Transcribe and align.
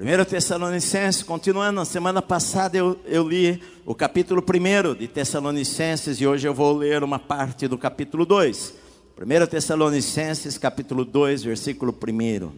1 0.00 0.24
Tessalonicenses, 0.24 1.22
continuando, 1.22 1.72
na 1.72 1.84
semana 1.84 2.22
passada 2.22 2.74
eu, 2.74 2.98
eu 3.04 3.28
li 3.28 3.62
o 3.84 3.94
capítulo 3.94 4.42
1 4.42 4.94
de 4.94 5.06
Tessalonicenses 5.06 6.18
e 6.22 6.26
hoje 6.26 6.48
eu 6.48 6.54
vou 6.54 6.74
ler 6.74 7.04
uma 7.04 7.18
parte 7.18 7.68
do 7.68 7.76
capítulo 7.76 8.24
2. 8.24 8.72
1 9.20 9.46
Tessalonicenses, 9.46 10.56
capítulo 10.56 11.04
2, 11.04 11.42
versículo 11.42 11.92
1. 11.92 12.50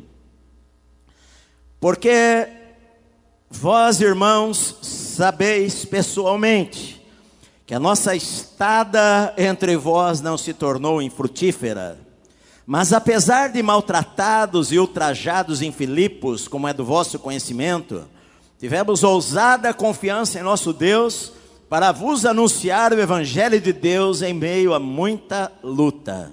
Porque 1.80 2.46
vós, 3.50 4.00
irmãos, 4.00 4.78
sabeis 4.80 5.84
pessoalmente 5.84 7.04
que 7.66 7.74
a 7.74 7.80
nossa 7.80 8.14
estada 8.14 9.34
entre 9.36 9.76
vós 9.76 10.20
não 10.20 10.38
se 10.38 10.54
tornou 10.54 11.02
infrutífera 11.02 11.98
mas 12.66 12.92
apesar 12.92 13.48
de 13.48 13.62
maltratados 13.62 14.70
e 14.70 14.78
ultrajados 14.78 15.62
em 15.62 15.72
Filipos, 15.72 16.46
como 16.46 16.68
é 16.68 16.72
do 16.72 16.84
vosso 16.84 17.18
conhecimento, 17.18 18.04
tivemos 18.58 19.02
ousada 19.02 19.74
confiança 19.74 20.38
em 20.38 20.42
nosso 20.42 20.72
Deus 20.72 21.32
para 21.68 21.90
vos 21.90 22.24
anunciar 22.24 22.92
o 22.92 23.00
Evangelho 23.00 23.60
de 23.60 23.72
Deus 23.72 24.22
em 24.22 24.32
meio 24.32 24.74
a 24.74 24.78
muita 24.78 25.50
luta. 25.62 26.30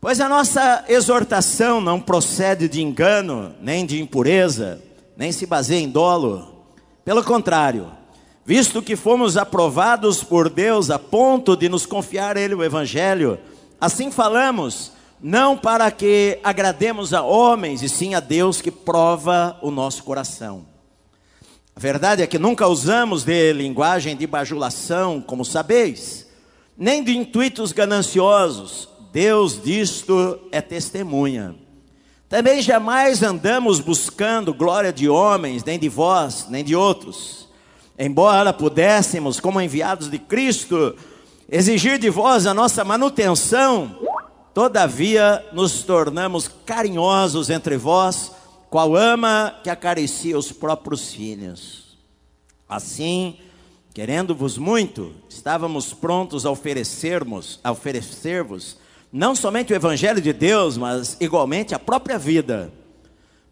Pois 0.00 0.20
a 0.20 0.28
nossa 0.28 0.84
exortação 0.88 1.80
não 1.80 1.98
procede 1.98 2.68
de 2.68 2.80
engano, 2.80 3.54
nem 3.60 3.84
de 3.84 4.00
impureza, 4.00 4.80
nem 5.16 5.32
se 5.32 5.46
baseia 5.46 5.80
em 5.80 5.88
dolo. 5.88 6.66
Pelo 7.04 7.24
contrário, 7.24 7.90
visto 8.44 8.82
que 8.82 8.94
fomos 8.94 9.36
aprovados 9.36 10.22
por 10.22 10.48
Deus 10.48 10.90
a 10.90 10.98
ponto 10.98 11.56
de 11.56 11.68
nos 11.68 11.86
confiar 11.86 12.36
Ele 12.36 12.54
o 12.54 12.62
Evangelho, 12.62 13.40
assim 13.80 14.10
falamos 14.12 14.92
não 15.20 15.56
para 15.56 15.90
que 15.90 16.38
agrademos 16.44 17.14
a 17.14 17.22
homens, 17.22 17.82
e 17.82 17.88
sim 17.88 18.14
a 18.14 18.20
Deus 18.20 18.60
que 18.60 18.70
prova 18.70 19.58
o 19.62 19.70
nosso 19.70 20.04
coração. 20.04 20.66
A 21.74 21.80
verdade 21.80 22.22
é 22.22 22.26
que 22.26 22.38
nunca 22.38 22.66
usamos 22.66 23.22
de 23.24 23.52
linguagem 23.52 24.16
de 24.16 24.26
bajulação, 24.26 25.20
como 25.20 25.44
sabeis, 25.44 26.26
nem 26.76 27.04
de 27.04 27.16
intuitos 27.16 27.72
gananciosos. 27.72 28.88
Deus 29.12 29.62
disto 29.62 30.38
é 30.52 30.60
testemunha. 30.60 31.54
Também 32.28 32.60
jamais 32.60 33.22
andamos 33.22 33.78
buscando 33.78 34.52
glória 34.52 34.92
de 34.92 35.08
homens, 35.08 35.62
nem 35.64 35.78
de 35.78 35.88
vós, 35.88 36.46
nem 36.48 36.64
de 36.64 36.74
outros. 36.74 37.48
Embora 37.98 38.52
pudéssemos, 38.52 39.38
como 39.38 39.60
enviados 39.60 40.10
de 40.10 40.18
Cristo, 40.18 40.96
exigir 41.48 41.98
de 41.98 42.10
vós 42.10 42.46
a 42.46 42.52
nossa 42.52 42.84
manutenção, 42.84 43.96
Todavia 44.56 45.44
nos 45.52 45.82
tornamos 45.82 46.48
carinhosos 46.48 47.50
entre 47.50 47.76
vós, 47.76 48.32
qual 48.70 48.96
ama 48.96 49.54
que 49.62 49.68
acaricia 49.68 50.38
os 50.38 50.50
próprios 50.50 51.12
filhos. 51.12 51.98
Assim, 52.66 53.36
querendo-vos 53.92 54.56
muito, 54.56 55.12
estávamos 55.28 55.92
prontos 55.92 56.46
a 56.46 56.50
oferecermos, 56.50 57.60
a 57.62 57.70
oferecer-vos 57.70 58.78
não 59.12 59.36
somente 59.36 59.74
o 59.74 59.76
evangelho 59.76 60.22
de 60.22 60.32
Deus, 60.32 60.78
mas 60.78 61.18
igualmente 61.20 61.74
a 61.74 61.78
própria 61.78 62.18
vida. 62.18 62.72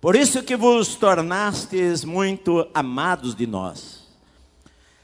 Por 0.00 0.16
isso 0.16 0.42
que 0.42 0.56
vos 0.56 0.94
tornastes 0.94 2.02
muito 2.02 2.66
amados 2.72 3.34
de 3.34 3.46
nós. 3.46 4.04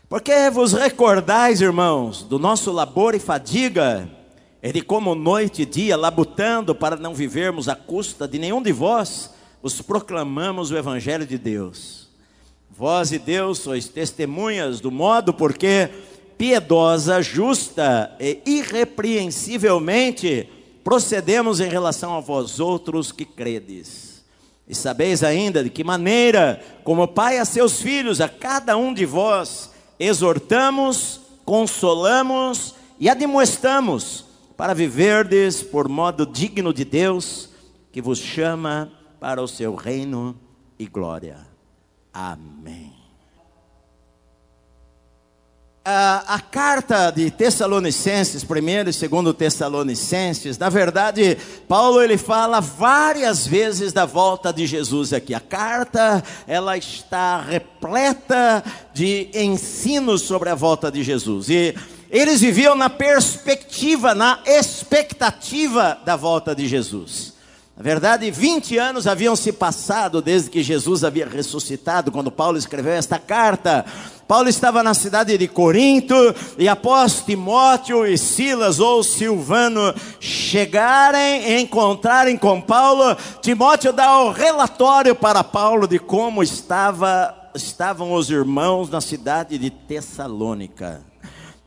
Porque 0.09 0.49
vos 0.49 0.73
recordais, 0.73 1.61
irmãos, 1.61 2.23
do 2.23 2.39
nosso 2.39 2.73
labor 2.73 3.15
e 3.15 3.19
fadiga, 3.19 4.09
é 4.63 4.71
de 4.71 4.83
como 4.83 5.15
noite 5.15 5.63
e 5.63 5.67
dia, 5.67 5.97
labutando 5.97 6.75
para 6.75 6.97
não 6.97 7.15
vivermos 7.15 7.69
à 7.69 7.75
custa 7.75 8.29
de 8.29 8.39
nenhum 8.39 8.63
de 8.63 8.73
vós, 8.73 9.31
os 9.63 9.81
proclamamos 9.81 10.71
o 10.71 10.77
Evangelho 10.77 11.27
de 11.27 11.39
Deus. 11.39 12.09
Vós 12.71 13.11
e 13.11 13.19
Deus 13.19 13.59
sois 13.59 13.89
testemunhas 13.89 14.81
do 14.81 14.91
modo 14.91 15.33
porque 15.33 15.89
piedosa, 16.37 17.23
justa 17.23 18.15
e 18.21 18.41
irrepreensivelmente 18.47 20.49
procedemos 20.85 21.61
em 21.61 21.69
relação 21.69 22.15
a 22.15 22.21
vós 22.21 22.61
outros 22.61 23.13
que 23.13 23.25
credes. 23.25 24.23
E 24.69 24.75
sabeis 24.75 25.23
ainda 25.23 25.65
de 25.65 25.71
que 25.71 25.83
maneira, 25.83 26.63
como 26.85 27.09
Pai 27.09 27.39
a 27.39 27.45
seus 27.45 27.81
filhos, 27.81 28.21
a 28.21 28.29
cada 28.29 28.77
um 28.77 28.95
de 28.95 29.07
vós, 29.07 29.71
exortamos, 29.99 31.21
consolamos 31.45 32.75
e 32.99 33.09
admoestamos 33.09 34.30
para 34.61 34.75
viverdes 34.75 35.63
por 35.63 35.89
modo 35.89 36.27
digno 36.27 36.71
de 36.71 36.85
Deus, 36.85 37.49
que 37.91 38.03
vos 38.03 38.19
chama 38.19 38.93
para 39.19 39.41
o 39.41 39.49
seu 39.49 39.75
reino 39.75 40.39
e 40.79 40.87
glória. 40.87 41.39
Amém. 42.13 42.93
A, 45.83 46.35
a, 46.35 46.41
carta 46.41 47.11
de 47.11 47.31
Tessalonicenses, 47.31 48.45
primeiro 48.45 48.91
e 48.91 48.93
segundo 48.93 49.33
Tessalonicenses, 49.33 50.59
na 50.59 50.69
verdade, 50.69 51.39
Paulo 51.67 52.03
ele 52.03 52.19
fala 52.19 52.61
várias 52.61 53.47
vezes 53.47 53.95
da 53.95 54.05
volta 54.05 54.53
de 54.53 54.67
Jesus 54.67 55.15
aqui. 55.15 55.33
A 55.33 55.41
carta, 55.41 56.23
ela 56.47 56.77
está 56.77 57.41
repleta 57.41 58.63
de 58.93 59.31
ensinos 59.33 60.21
sobre 60.21 60.51
a 60.51 60.55
volta 60.55 60.93
de 60.93 61.03
Jesus. 61.03 61.49
E 61.49 61.75
eles 62.11 62.41
viviam 62.41 62.75
na 62.75 62.91
perspectiva, 62.91 64.15
na 64.15 64.41
expectativa 64.45 65.99
da 66.05 66.17
volta 66.17 66.55
de 66.55 66.67
Jesus. 66.67 67.35
Na 67.77 67.85
verdade, 67.85 68.31
20 68.31 68.77
anos 68.77 69.07
haviam 69.07 69.35
se 69.35 69.53
passado 69.53 70.21
desde 70.21 70.51
que 70.51 70.63
Jesus 70.63 71.03
havia 71.03 71.27
ressuscitado, 71.27 72.13
quando 72.13 72.31
Paulo 72.31 72.59
escreveu 72.59 72.93
esta 72.93 73.19
carta. 73.19 73.87
Paulo 74.29 74.51
estava 74.51 74.83
na 74.83 74.93
cidade 74.93 75.39
de 75.39 75.49
Corinto, 75.49 76.15
e 76.59 76.69
após 76.69 77.23
Timóteo 77.25 78.07
e 78.07 78.19
Silas 78.19 78.81
ou 78.81 79.03
Silvano 79.03 79.95
chegarem 80.21 81.53
e 81.53 81.61
encontrarem 81.63 82.37
com 82.37 82.61
Paulo, 82.61 83.17
Timóteo 83.41 83.95
dá 83.95 84.21
o 84.21 84.31
relatório 84.31 85.15
para 85.15 85.43
Paulo 85.43 85.89
de 85.89 85.99
como 85.99 86.43
estava, 86.43 87.35
estavam 87.55 88.13
os 88.13 88.29
irmãos 88.29 88.91
na 88.91 89.01
cidade 89.01 89.57
de 89.57 89.71
Tessalônica. 89.71 91.10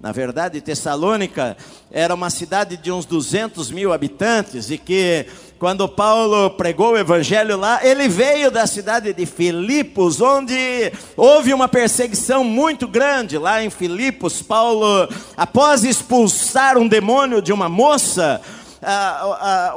Na 0.04 0.12
verdade, 0.12 0.60
Tessalônica 0.60 1.56
era 1.90 2.14
uma 2.14 2.30
cidade 2.30 2.76
de 2.76 2.92
uns 2.92 3.06
200 3.06 3.72
mil 3.72 3.94
habitantes 3.94 4.70
e 4.70 4.78
que, 4.78 5.26
quando 5.58 5.88
Paulo 5.88 6.50
pregou 6.50 6.92
o 6.92 6.98
evangelho 6.98 7.56
lá, 7.56 7.80
ele 7.82 8.10
veio 8.10 8.52
da 8.52 8.68
cidade 8.68 9.14
de 9.14 9.26
Filipos, 9.26 10.20
onde 10.20 10.92
houve 11.16 11.54
uma 11.54 11.70
perseguição 11.70 12.44
muito 12.44 12.86
grande. 12.86 13.38
Lá 13.38 13.64
em 13.64 13.70
Filipos, 13.70 14.42
Paulo, 14.42 15.08
após 15.38 15.86
expulsar 15.86 16.78
um 16.78 16.86
demônio 16.86 17.42
de 17.42 17.54
uma 17.54 17.70
moça, 17.70 18.42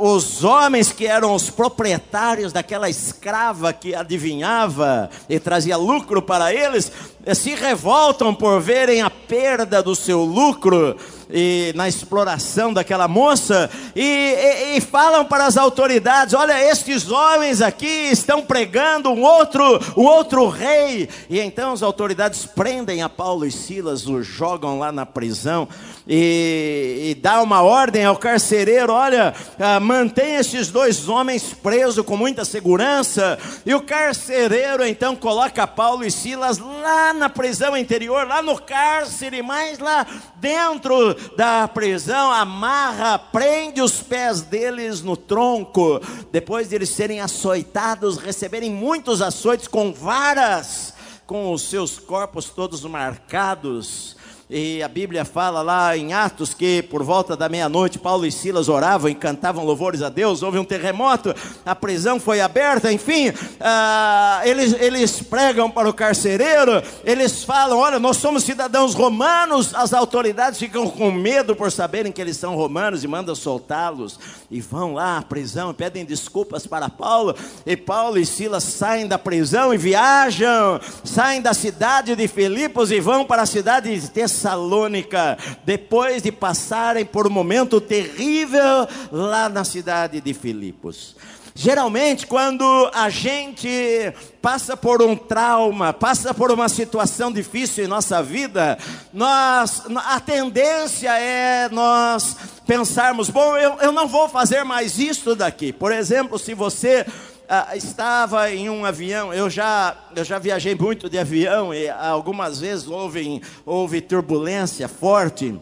os 0.01 0.43
homens 0.43 0.91
que 0.91 1.07
eram 1.07 1.33
os 1.33 1.49
proprietários 1.49 2.53
daquela 2.53 2.91
escrava 2.91 3.73
que 3.73 3.95
adivinhava 3.95 5.09
e 5.29 5.39
trazia 5.39 5.77
lucro 5.77 6.21
para 6.21 6.53
eles, 6.53 6.91
se 7.35 7.55
revoltam 7.55 8.35
por 8.35 8.61
verem 8.61 9.03
a 9.03 9.11
perda 9.11 9.83
do 9.83 9.95
seu 9.95 10.23
lucro 10.23 10.97
e 11.31 11.73
na 11.75 11.89
exploração 11.89 12.73
daquela 12.73 13.09
moça 13.09 13.69
e, 13.95 14.01
e, 14.03 14.77
e, 14.77 14.81
falam 14.81 15.25
para 15.25 15.47
as 15.47 15.57
autoridades: 15.57 16.35
olha, 16.35 16.63
estes 16.71 17.11
homens 17.11 17.61
aqui 17.61 18.11
estão 18.11 18.43
pregando 18.43 19.11
um 19.11 19.23
outro, 19.23 19.63
um 19.97 20.05
outro 20.05 20.49
rei. 20.49 21.09
E 21.29 21.41
então 21.41 21.73
as 21.73 21.83
autoridades 21.83 22.47
prendem 22.47 23.03
a 23.03 23.09
Paulo 23.09 23.45
e 23.45 23.51
Silas, 23.51 24.07
os 24.07 24.27
jogam 24.27 24.79
lá 24.79 24.93
na 24.93 25.05
prisão 25.05 25.69
e, 26.07 27.11
e 27.11 27.15
dá 27.21 27.43
uma 27.43 27.63
ordem 27.63 28.05
ao 28.05 28.17
carcereiro: 28.17 28.93
olha, 28.93 29.35
ah, 29.59 29.81
mantém 29.81 30.37
estes 30.37 30.69
dois 30.69 31.09
homens 31.09 31.53
presos 31.53 32.05
com 32.05 32.17
muita 32.17 32.45
segurança. 32.45 33.39
E 33.65 33.75
o 33.75 33.81
carcereiro 33.81 34.85
então 34.85 35.17
coloca 35.17 35.67
Paulo 35.67 36.05
e 36.05 36.11
Silas 36.11 36.59
lá 36.59 37.13
na 37.13 37.29
prisão 37.29 37.77
interior, 37.77 38.27
lá 38.27 38.41
no 38.43 38.61
cárcere, 38.61 39.43
mais 39.43 39.79
lá 39.79 40.07
dentro 40.37 41.16
da 41.37 41.69
prisão, 41.69 42.33
amarra, 42.33 43.19
prende 43.19 43.81
os 43.81 44.01
pés 44.03 44.43
deles 44.43 45.03
no 45.03 45.17
tronco, 45.17 46.01
depois 46.33 46.69
de 46.69 46.75
eles 46.75 46.91
serem 46.91 47.21
açoitados, 47.21 48.17
receberem 48.17 48.71
muitos 48.71 49.21
açoites 49.23 49.69
com 49.69 49.93
varas, 49.93 50.95
com 51.27 51.53
os 51.53 51.63
seus 51.63 51.99
corpos 51.99 52.51
todos 52.51 52.85
marcados. 52.85 54.16
E 54.49 54.81
a 54.81 54.87
Bíblia 54.87 55.25
fala 55.25 55.61
lá 55.61 55.97
em 55.97 56.13
Atos 56.13 56.55
que 56.55 56.81
por 56.81 57.03
volta 57.03 57.37
da 57.37 57.49
meia-noite 57.49 57.99
Paulo 57.99 58.25
e 58.25 58.31
Silas 58.31 58.69
oravam 58.69 59.11
e 59.11 59.15
cantavam 59.15 59.65
louvores 59.65 60.03
a 60.03 60.09
Deus. 60.09 60.41
Houve 60.41 60.57
um 60.57 60.65
terremoto, 60.65 61.35
a 61.65 61.75
prisão 61.75 62.21
foi 62.21 62.41
aberta, 62.41 62.93
enfim. 62.93 63.33
Ah, 63.61 64.43
eles, 64.45 64.73
eles 64.75 65.21
pregam 65.21 65.69
para 65.69 65.89
o 65.89 65.93
carcereiro, 65.93 66.81
eles 67.03 67.43
falam: 67.43 67.79
Olha, 67.79 67.99
nós 67.99 68.19
somos 68.19 68.45
cidadãos 68.45 68.95
romanos. 68.95 69.75
As 69.75 69.93
autoridades 69.93 70.61
ficam 70.61 70.89
com 70.89 71.11
medo 71.11 71.57
por 71.57 71.73
saberem 71.73 72.13
que 72.13 72.21
eles 72.21 72.37
são 72.37 72.55
romanos 72.55 73.03
e 73.03 73.09
mandam 73.09 73.35
soltá-los. 73.35 74.17
E 74.49 74.61
vão 74.61 74.95
lá 74.95 75.19
à 75.19 75.23
prisão, 75.23 75.75
pedem 75.75 76.05
desculpas 76.05 76.69
para 76.69 76.89
Paulo. 76.89 77.35
E 77.67 77.77
Paulo 77.77 78.17
e 78.17 78.25
Silas 78.25 78.63
saem 78.63 79.09
da 79.09 79.19
prisão 79.19 79.75
e 79.75 79.77
viajam, 79.77 80.81
saem 81.03 81.43
da 81.43 81.53
cidade 81.53 82.15
de 82.15 82.29
Filipos 82.29 82.93
e 82.93 83.01
vão 83.01 83.25
para 83.25 83.43
a 83.43 83.47
cidade 83.47 83.99
de 83.99 84.09
Tessalônica 84.09 84.36
Tessalônica, 84.37 85.39
depois 85.65 86.23
de 86.23 86.31
passarem 86.31 87.07
por 87.07 87.27
um 87.27 87.31
momento 87.31 87.81
terrível 87.81 88.87
lá 89.11 89.49
na 89.49 89.65
cidade 89.65 90.21
de 90.21 90.35
Filipos. 90.35 91.17
Geralmente, 91.55 92.27
quando 92.27 92.91
a 92.93 93.09
gente 93.09 94.13
passa 94.43 94.77
por 94.77 95.01
um 95.01 95.17
trauma, 95.17 95.91
passa 95.91 96.35
por 96.35 96.53
uma 96.53 96.69
situação 96.69 97.33
difícil 97.33 97.85
em 97.85 97.89
nossa 97.89 98.23
vida, 98.23 98.77
nós, 99.11 99.83
a 100.05 100.21
tendência 100.21 101.19
é 101.19 101.71
nós 101.71 102.37
pensarmos: 102.67 103.31
bom, 103.31 103.57
eu, 103.57 103.79
eu 103.81 103.91
não 103.91 104.07
vou 104.07 104.29
fazer 104.29 104.65
mais 104.65 104.99
isso 104.99 105.35
daqui. 105.35 105.73
Por 105.73 105.93
exemplo, 105.93 106.39
se 106.39 106.53
você 106.53 107.07
ah, 107.49 107.77
estava 107.77 108.51
em 108.51 108.69
um 108.69 108.85
avião, 108.85 109.33
eu 109.33 109.49
já, 109.49 109.97
eu 110.15 110.25
já 110.25 110.39
viajei 110.39 110.75
muito 110.75 111.09
de 111.09 111.19
avião 111.19 111.73
e 111.73 111.89
algumas 111.89 112.61
vezes 112.61 112.89
houve, 112.89 113.43
houve 113.65 114.01
turbulência 114.01 114.89
forte. 114.89 115.59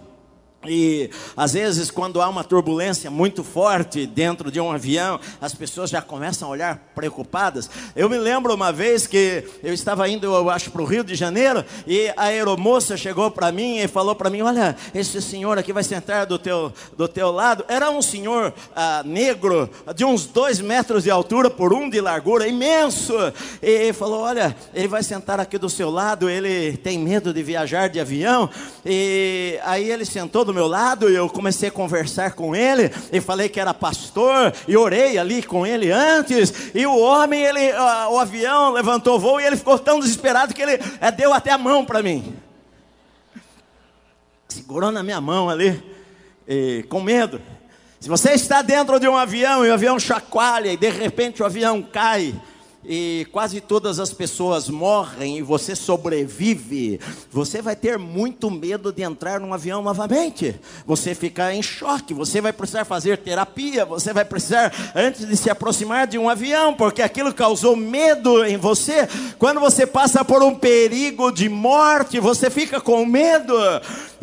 E 0.66 1.11
às 1.37 1.52
vezes, 1.52 1.90
quando 1.90 2.20
há 2.20 2.28
uma 2.28 2.44
turbulência 2.44 3.11
muito 3.11 3.44
forte 3.44 4.06
dentro 4.06 4.50
de 4.50 4.61
um 4.61 4.70
avião, 4.70 5.20
as 5.40 5.55
pessoas 5.55 5.90
já 5.90 6.00
começam 6.00 6.49
a 6.49 6.50
olhar 6.50 6.93
preocupadas. 6.94 7.69
Eu 7.94 8.08
me 8.08 8.19
lembro 8.19 8.55
uma 8.55 8.72
vez 8.72 9.06
que 9.06 9.44
eu 9.62 9.72
estava 9.72 10.08
indo, 10.08 10.26
eu 10.26 10.50
acho, 10.50 10.70
para 10.70 10.82
o 10.82 10.84
Rio 10.84 11.05
de 11.05 11.14
Janeiro, 11.14 11.64
e 11.87 12.08
a 12.16 12.25
aeromoça 12.25 12.96
chegou 12.96 13.31
para 13.31 13.52
mim 13.52 13.78
e 13.78 13.88
falou 13.88 14.14
para 14.14 14.31
mim: 14.31 14.43
Olha, 14.43 14.76
esse 14.94 15.20
senhor 15.20 15.58
aqui 15.58 15.72
vai 15.72 15.82
sentar 15.82 16.26
do 16.26 16.38
teu, 16.38 16.72
do 16.96 17.06
teu 17.06 17.31
lado. 17.31 17.64
Era 17.69 17.90
um 17.90 18.00
senhor 18.00 18.52
ah, 18.75 19.02
negro, 19.05 19.69
de 19.94 20.05
uns 20.05 20.26
dois 20.26 20.60
metros 20.60 21.05
de 21.05 21.10
altura 21.10 21.50
por 21.50 21.72
um 21.72 21.90
de 21.90 22.00
largura, 22.00 22.46
imenso. 22.46 23.14
E 23.62 23.93
falou: 23.93 24.20
Olha, 24.20 24.56
ele 24.72 24.88
vai 24.88 25.02
sentar 25.02 25.40
aqui 25.40 25.58
do 25.58 25.69
seu 25.69 25.90
lado, 25.90 26.31
ele 26.31 26.76
tem 26.78 26.99
medo 26.99 27.32
de 27.32 27.43
viajar 27.43 27.88
de 27.88 28.00
avião. 28.00 28.49
E 28.84 29.58
aí 29.64 29.90
ele 29.90 30.05
sentou 30.05 30.44
do 30.44 30.54
meu 30.55 30.67
lado 30.67 31.11
e 31.11 31.15
eu 31.15 31.29
comecei 31.29 31.69
a 31.69 31.73
conversar 31.73 32.33
com 32.33 32.55
ele 32.55 32.91
e 33.12 33.21
falei 33.21 33.49
que 33.49 33.61
era 33.61 33.75
pastor 33.75 34.55
e 34.67 34.77
orei 34.77 35.19
ali 35.19 35.43
com 35.43 35.67
ele 35.67 35.91
antes. 35.91 36.73
E 36.75 36.87
o 36.87 36.99
homem, 36.99 37.43
ele, 37.43 37.73
o 38.11 38.19
avião 38.19 38.73
levantou 38.73 39.19
voo 39.19 39.41
e 39.41 39.45
ele 39.45 39.56
ficou 39.56 39.79
tão 39.79 40.01
desesperado 40.01 40.55
que 40.55 40.62
ele 40.62 40.79
é, 41.01 41.11
deu 41.11 41.33
até 41.33 41.51
a 41.51 41.59
mão 41.59 41.85
para 41.85 42.03
mim. 42.03 42.35
Segurou 44.49 44.93
na 44.93 45.03
minha 45.03 45.21
mão 45.21 45.51
ali, 45.51 45.83
e, 46.47 46.85
com 46.89 47.01
medo. 47.01 47.43
Se 47.99 48.09
você 48.09 48.33
está 48.33 48.62
dentro 48.62 49.01
de 49.01 49.09
um 49.09 49.17
avião 49.17 49.65
e 49.65 49.71
o 49.71 49.75
avião 49.75 49.99
chacoalha 49.99 50.73
e 50.73 50.77
de 50.77 50.91
repente 50.91 51.43
o 51.43 51.47
avião 51.47 51.83
cai, 51.83 52.35
e 52.86 53.26
quase 53.32 53.60
todas 53.60 53.98
as 53.98 54.12
pessoas 54.12 54.69
morrem 54.69 55.38
e 55.38 55.42
você 55.42 55.75
sobrevive, 55.75 57.00
você 57.31 57.62
vai 57.62 57.75
ter 57.75 57.98
muito 57.98 58.50
medo 58.50 58.92
de 58.92 59.02
entrar 59.02 59.40
num 59.40 59.54
avião 59.54 59.82
novamente. 59.82 60.54
Você 60.86 61.14
fica 61.14 61.54
em 61.54 61.62
choque, 61.62 62.12
você 62.12 62.40
vai 62.40 62.52
precisar 62.52 62.84
fazer 62.84 63.19
terapia, 63.19 63.84
você 63.84 64.12
vai 64.12 64.25
precisar 64.25 64.72
antes 64.94 65.26
de 65.26 65.36
se 65.36 65.48
aproximar 65.48 66.06
de 66.06 66.19
um 66.19 66.28
avião, 66.28 66.75
porque 66.75 67.02
aquilo 67.02 67.32
causou 67.32 67.75
medo 67.75 68.44
em 68.44 68.56
você. 68.56 69.08
Quando 69.38 69.60
você 69.60 69.86
passa 69.86 70.25
por 70.25 70.42
um 70.42 70.54
perigo 70.54 71.31
de 71.31 71.48
morte, 71.48 72.20
você 72.20 72.50
fica 72.50 72.81
com 72.81 73.04
medo. 73.06 73.54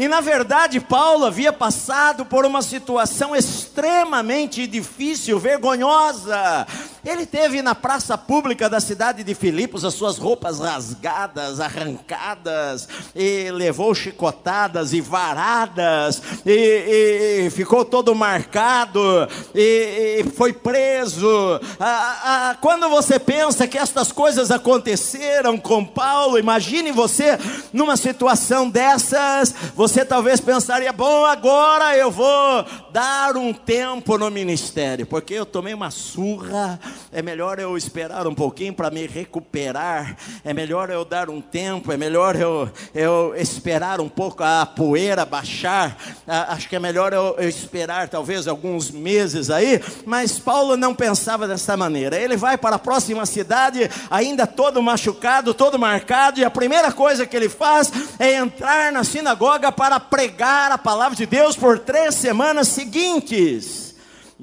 E 0.02 0.08
na 0.08 0.20
verdade, 0.20 0.80
Paulo 0.80 1.26
havia 1.26 1.54
passado 1.54 2.26
por 2.26 2.44
uma 2.44 2.64
situação 2.64 3.36
extremamente 3.36 4.66
difícil, 4.66 5.38
vergonhosa. 5.38 6.66
Ele 7.06 7.24
teve 7.24 7.62
na 7.62 7.76
praça 7.76 8.18
pública 8.18 8.68
da 8.68 8.80
cidade 8.80 9.24
de 9.24 9.36
Filipos 9.36 9.86
as 9.86 9.94
suas 9.94 10.18
roupas 10.18 10.60
rasgadas, 10.60 11.60
arrancadas, 11.60 12.88
e 13.16 13.52
levou 13.52 13.94
chicotadas 13.94 14.92
e 14.92 15.02
varadas, 15.02 16.22
e, 16.46 17.46
e 17.46 17.50
ficou 17.52 17.86
todo 17.86 18.16
marcado, 18.16 19.28
e, 19.54 20.20
e 20.20 20.32
foi 20.32 20.52
preso. 20.52 21.60
Ah, 21.80 22.22
ah, 22.24 22.58
quando 22.60 22.90
você 22.90 23.20
pensa 23.20 23.68
que 23.68 23.78
estas 23.78 24.12
coisas 24.12 24.50
aconteceram 24.50 25.60
com 25.60 25.86
Paulo, 25.86 26.40
imagine 26.40 26.92
você 26.92 27.38
numa 27.74 27.98
situação 27.98 28.68
dessas, 28.68 29.54
você 29.76 29.91
talvez 30.06 30.40
pensaria: 30.40 30.94
bom, 30.94 31.26
agora 31.26 31.96
eu 31.98 32.10
vou 32.10 32.66
dar 32.92 33.36
um 33.36 33.54
tempo 33.54 34.18
no 34.18 34.32
ministério, 34.32 35.06
porque 35.06 35.34
eu 35.34 35.46
tomei 35.46 35.74
uma 35.74 35.92
surra. 35.92 36.80
É 37.12 37.22
melhor 37.22 37.60
eu 37.60 37.78
esperar 37.78 38.26
um 38.28 38.34
pouquinho 38.34 38.74
para 38.74 38.90
me 38.90 39.06
recuperar, 39.06 40.16
é 40.44 40.54
melhor 40.54 40.90
eu 40.90 41.04
dar 41.04 41.30
um 41.30 41.42
tempo, 41.42 41.92
é 41.92 41.98
melhor 41.98 42.36
eu, 42.36 42.70
eu 42.94 43.34
esperar 43.36 44.00
um 44.00 44.10
pouco 44.10 44.44
a 44.44 44.66
poeira 44.66 45.26
baixar, 45.26 45.98
acho 46.28 46.70
que 46.70 46.76
é 46.76 46.80
melhor 46.80 47.14
eu, 47.14 47.36
eu 47.38 47.50
esperar 47.50 48.08
talvez 48.08 48.48
alguns 48.48 48.92
meses 48.92 49.50
aí, 49.50 49.82
mas 50.06 50.40
Paulo 50.40 50.78
não 50.78 50.94
pensava 50.94 51.48
dessa 51.48 51.76
maneira, 51.76 52.18
ele 52.18 52.38
vai 52.38 52.58
para 52.58 52.78
a 52.78 52.80
próxima 52.80 53.26
cidade, 53.26 53.90
ainda 54.10 54.48
todo 54.48 54.82
machucado, 54.82 55.54
todo 55.54 55.78
marcado, 55.78 56.40
e 56.40 56.46
a 56.46 56.50
primeira 56.50 56.92
coisa 56.92 57.26
que 57.26 57.36
ele 57.36 57.50
faz 57.50 57.92
é 58.20 58.36
entrar 58.36 58.92
na 58.92 59.04
sinagoga 59.04 59.71
para 59.72 60.00
pregar 60.00 60.72
a 60.72 60.78
palavra 60.78 61.16
de 61.16 61.26
Deus 61.26 61.56
por 61.56 61.80
três 61.80 62.16
semanas 62.16 62.68
seguintes. 62.68 63.92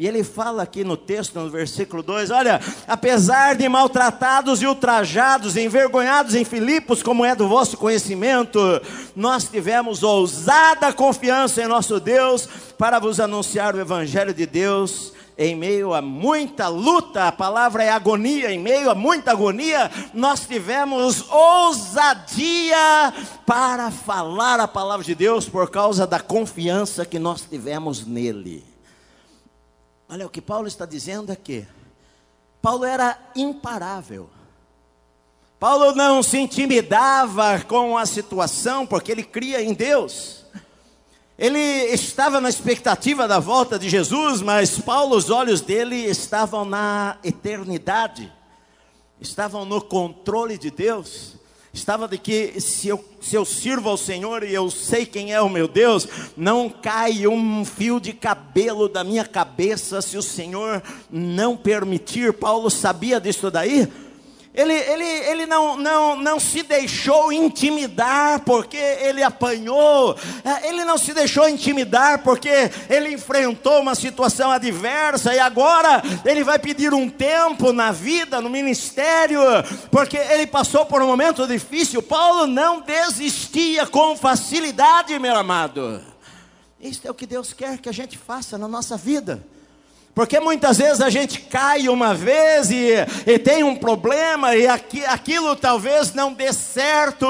E 0.00 0.06
ele 0.06 0.22
fala 0.22 0.62
aqui 0.62 0.84
no 0.84 0.96
texto, 0.96 1.40
no 1.40 1.50
versículo 1.50 2.04
2: 2.04 2.30
Olha, 2.30 2.60
apesar 2.86 3.56
de 3.56 3.68
maltratados 3.68 4.62
e 4.62 4.66
ultrajados, 4.66 5.56
envergonhados 5.56 6.36
em 6.36 6.44
Filipos, 6.44 7.02
como 7.02 7.24
é 7.24 7.34
do 7.34 7.48
vosso 7.48 7.76
conhecimento, 7.76 8.60
nós 9.16 9.48
tivemos 9.48 10.04
ousada 10.04 10.92
confiança 10.92 11.62
em 11.62 11.66
nosso 11.66 11.98
Deus 11.98 12.48
para 12.78 13.00
vos 13.00 13.18
anunciar 13.18 13.74
o 13.74 13.80
Evangelho 13.80 14.32
de 14.32 14.46
Deus. 14.46 15.12
Em 15.40 15.54
meio 15.54 15.94
a 15.94 16.02
muita 16.02 16.66
luta, 16.66 17.28
a 17.28 17.32
palavra 17.32 17.84
é 17.84 17.90
agonia, 17.90 18.50
em 18.50 18.58
meio 18.58 18.90
a 18.90 18.94
muita 18.94 19.30
agonia, 19.30 19.88
nós 20.12 20.40
tivemos 20.40 21.30
ousadia 21.30 22.76
para 23.46 23.88
falar 23.92 24.58
a 24.58 24.66
palavra 24.66 25.06
de 25.06 25.14
Deus 25.14 25.48
por 25.48 25.70
causa 25.70 26.08
da 26.08 26.18
confiança 26.18 27.06
que 27.06 27.20
nós 27.20 27.42
tivemos 27.42 28.04
nele. 28.04 28.64
Olha, 30.08 30.26
o 30.26 30.30
que 30.30 30.40
Paulo 30.40 30.66
está 30.66 30.84
dizendo 30.84 31.30
é 31.30 31.36
que 31.36 31.64
Paulo 32.60 32.84
era 32.84 33.16
imparável. 33.36 34.28
Paulo 35.60 35.94
não 35.94 36.20
se 36.20 36.38
intimidava 36.38 37.60
com 37.60 37.96
a 37.96 38.06
situação, 38.06 38.84
porque 38.84 39.12
ele 39.12 39.22
cria 39.22 39.62
em 39.62 39.72
Deus. 39.72 40.37
Ele 41.38 41.58
estava 41.58 42.40
na 42.40 42.48
expectativa 42.48 43.28
da 43.28 43.38
volta 43.38 43.78
de 43.78 43.88
Jesus, 43.88 44.42
mas 44.42 44.78
Paulo, 44.78 45.16
os 45.16 45.30
olhos 45.30 45.60
dele 45.60 45.96
estavam 45.96 46.64
na 46.64 47.16
eternidade, 47.22 48.32
estavam 49.20 49.64
no 49.64 49.80
controle 49.80 50.58
de 50.58 50.70
Deus 50.70 51.38
estava 51.72 52.08
de 52.08 52.18
que 52.18 52.60
se 52.60 52.88
eu, 52.88 53.04
se 53.20 53.36
eu 53.36 53.44
sirvo 53.44 53.88
ao 53.88 53.96
Senhor 53.96 54.42
e 54.42 54.52
eu 54.52 54.70
sei 54.70 55.06
quem 55.06 55.32
é 55.32 55.40
o 55.40 55.48
meu 55.48 55.68
Deus, 55.68 56.08
não 56.36 56.68
cai 56.68 57.26
um 57.26 57.64
fio 57.64 58.00
de 58.00 58.12
cabelo 58.12 58.88
da 58.88 59.04
minha 59.04 59.24
cabeça 59.24 60.02
se 60.02 60.16
o 60.16 60.22
Senhor 60.22 60.82
não 61.10 61.56
permitir. 61.56 62.32
Paulo 62.32 62.70
sabia 62.70 63.20
disso 63.20 63.50
daí? 63.50 63.88
Ele, 64.58 64.74
ele, 64.74 65.04
ele 65.04 65.46
não, 65.46 65.76
não, 65.76 66.16
não 66.16 66.40
se 66.40 66.64
deixou 66.64 67.32
intimidar 67.32 68.40
porque 68.40 68.76
ele 68.76 69.22
apanhou, 69.22 70.18
é, 70.44 70.68
ele 70.68 70.84
não 70.84 70.98
se 70.98 71.14
deixou 71.14 71.48
intimidar 71.48 72.24
porque 72.24 72.68
ele 72.90 73.14
enfrentou 73.14 73.80
uma 73.80 73.94
situação 73.94 74.50
adversa 74.50 75.32
e 75.32 75.38
agora 75.38 76.02
ele 76.24 76.42
vai 76.42 76.58
pedir 76.58 76.92
um 76.92 77.08
tempo 77.08 77.72
na 77.72 77.92
vida, 77.92 78.40
no 78.40 78.50
ministério, 78.50 79.40
porque 79.92 80.16
ele 80.16 80.44
passou 80.44 80.84
por 80.84 81.00
um 81.02 81.06
momento 81.06 81.46
difícil. 81.46 82.02
Paulo 82.02 82.44
não 82.44 82.80
desistia 82.80 83.86
com 83.86 84.16
facilidade, 84.16 85.16
meu 85.20 85.36
amado. 85.36 86.02
Isto 86.80 87.06
é 87.06 87.10
o 87.12 87.14
que 87.14 87.26
Deus 87.26 87.52
quer 87.52 87.78
que 87.78 87.88
a 87.88 87.92
gente 87.92 88.18
faça 88.18 88.58
na 88.58 88.66
nossa 88.66 88.96
vida. 88.96 89.40
Porque 90.18 90.40
muitas 90.40 90.78
vezes 90.78 91.00
a 91.00 91.10
gente 91.10 91.42
cai 91.42 91.88
uma 91.88 92.12
vez 92.12 92.72
e, 92.72 92.88
e 93.24 93.38
tem 93.38 93.62
um 93.62 93.76
problema 93.76 94.56
e 94.56 94.66
aqui, 94.66 95.04
aquilo 95.04 95.54
talvez 95.54 96.12
não 96.12 96.32
dê 96.32 96.52
certo 96.52 97.24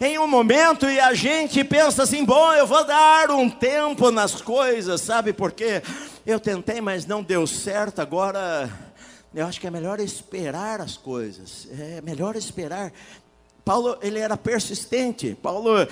em 0.00 0.18
um 0.18 0.26
momento 0.26 0.90
e 0.90 0.98
a 0.98 1.14
gente 1.14 1.62
pensa 1.62 2.02
assim: 2.02 2.24
bom, 2.24 2.52
eu 2.54 2.66
vou 2.66 2.84
dar 2.84 3.30
um 3.30 3.48
tempo 3.48 4.10
nas 4.10 4.42
coisas, 4.42 5.02
sabe? 5.02 5.32
Porque 5.32 5.80
eu 6.26 6.40
tentei, 6.40 6.80
mas 6.80 7.06
não 7.06 7.22
deu 7.22 7.46
certo, 7.46 8.00
agora 8.00 8.68
eu 9.32 9.46
acho 9.46 9.60
que 9.60 9.68
é 9.68 9.70
melhor 9.70 10.00
esperar 10.00 10.80
as 10.80 10.96
coisas, 10.96 11.68
é 11.78 12.00
melhor 12.00 12.34
esperar. 12.34 12.92
Paulo, 13.64 13.98
ele 14.02 14.18
era 14.18 14.36
persistente. 14.36 15.36
Paulo 15.40 15.86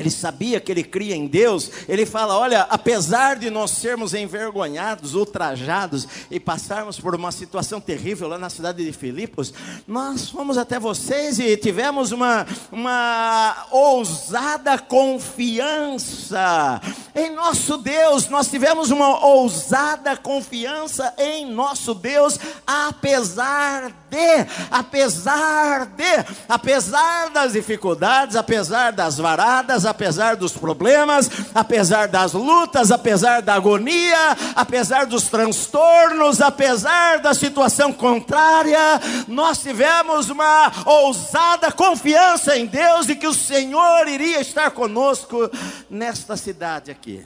ele 0.00 0.10
sabia 0.10 0.60
que 0.60 0.72
ele 0.72 0.82
cria 0.82 1.14
em 1.14 1.26
Deus. 1.26 1.70
Ele 1.88 2.06
fala: 2.06 2.38
Olha, 2.38 2.62
apesar 2.62 3.36
de 3.36 3.50
nós 3.50 3.72
sermos 3.72 4.14
envergonhados, 4.14 5.14
ultrajados 5.14 6.08
e 6.30 6.40
passarmos 6.40 6.98
por 6.98 7.14
uma 7.14 7.30
situação 7.30 7.80
terrível 7.80 8.28
lá 8.28 8.38
na 8.38 8.48
cidade 8.48 8.84
de 8.84 8.92
Filipos, 8.92 9.52
nós 9.86 10.30
fomos 10.30 10.56
até 10.56 10.78
vocês 10.78 11.38
e 11.38 11.56
tivemos 11.56 12.12
uma, 12.12 12.46
uma 12.72 13.66
ousada 13.70 14.78
confiança 14.78 16.80
em 17.14 17.34
nosso 17.34 17.76
Deus. 17.76 18.28
Nós 18.28 18.48
tivemos 18.48 18.90
uma 18.90 19.24
ousada 19.24 20.16
confiança 20.16 21.12
em 21.18 21.46
nosso 21.46 21.94
Deus, 21.94 22.38
apesar 22.66 23.92
de, 24.10 24.46
apesar 24.70 25.86
de, 25.86 26.24
apesar 26.48 27.30
das 27.30 27.52
dificuldades, 27.52 28.34
apesar 28.34 28.92
das 28.92 29.16
varadas, 29.18 29.86
apesar 29.86 30.34
dos 30.34 30.52
problemas, 30.52 31.30
apesar 31.54 32.08
das 32.08 32.32
lutas, 32.32 32.90
apesar 32.90 33.40
da 33.40 33.54
agonia, 33.54 34.36
apesar 34.56 35.06
dos 35.06 35.28
transtornos, 35.28 36.40
apesar 36.40 37.20
da 37.20 37.32
situação 37.32 37.92
contrária, 37.92 39.00
nós 39.28 39.58
tivemos 39.58 40.28
uma 40.28 40.72
ousada 40.84 41.70
confiança 41.70 42.58
em 42.58 42.66
Deus 42.66 43.08
e 43.08 43.14
que 43.14 43.28
o 43.28 43.34
Senhor 43.34 44.08
iria 44.08 44.40
estar 44.40 44.72
conosco 44.72 45.48
nesta 45.88 46.36
cidade 46.36 46.90
aqui. 46.90 47.24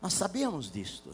Nós 0.00 0.14
sabíamos 0.14 0.70
disto. 0.70 1.10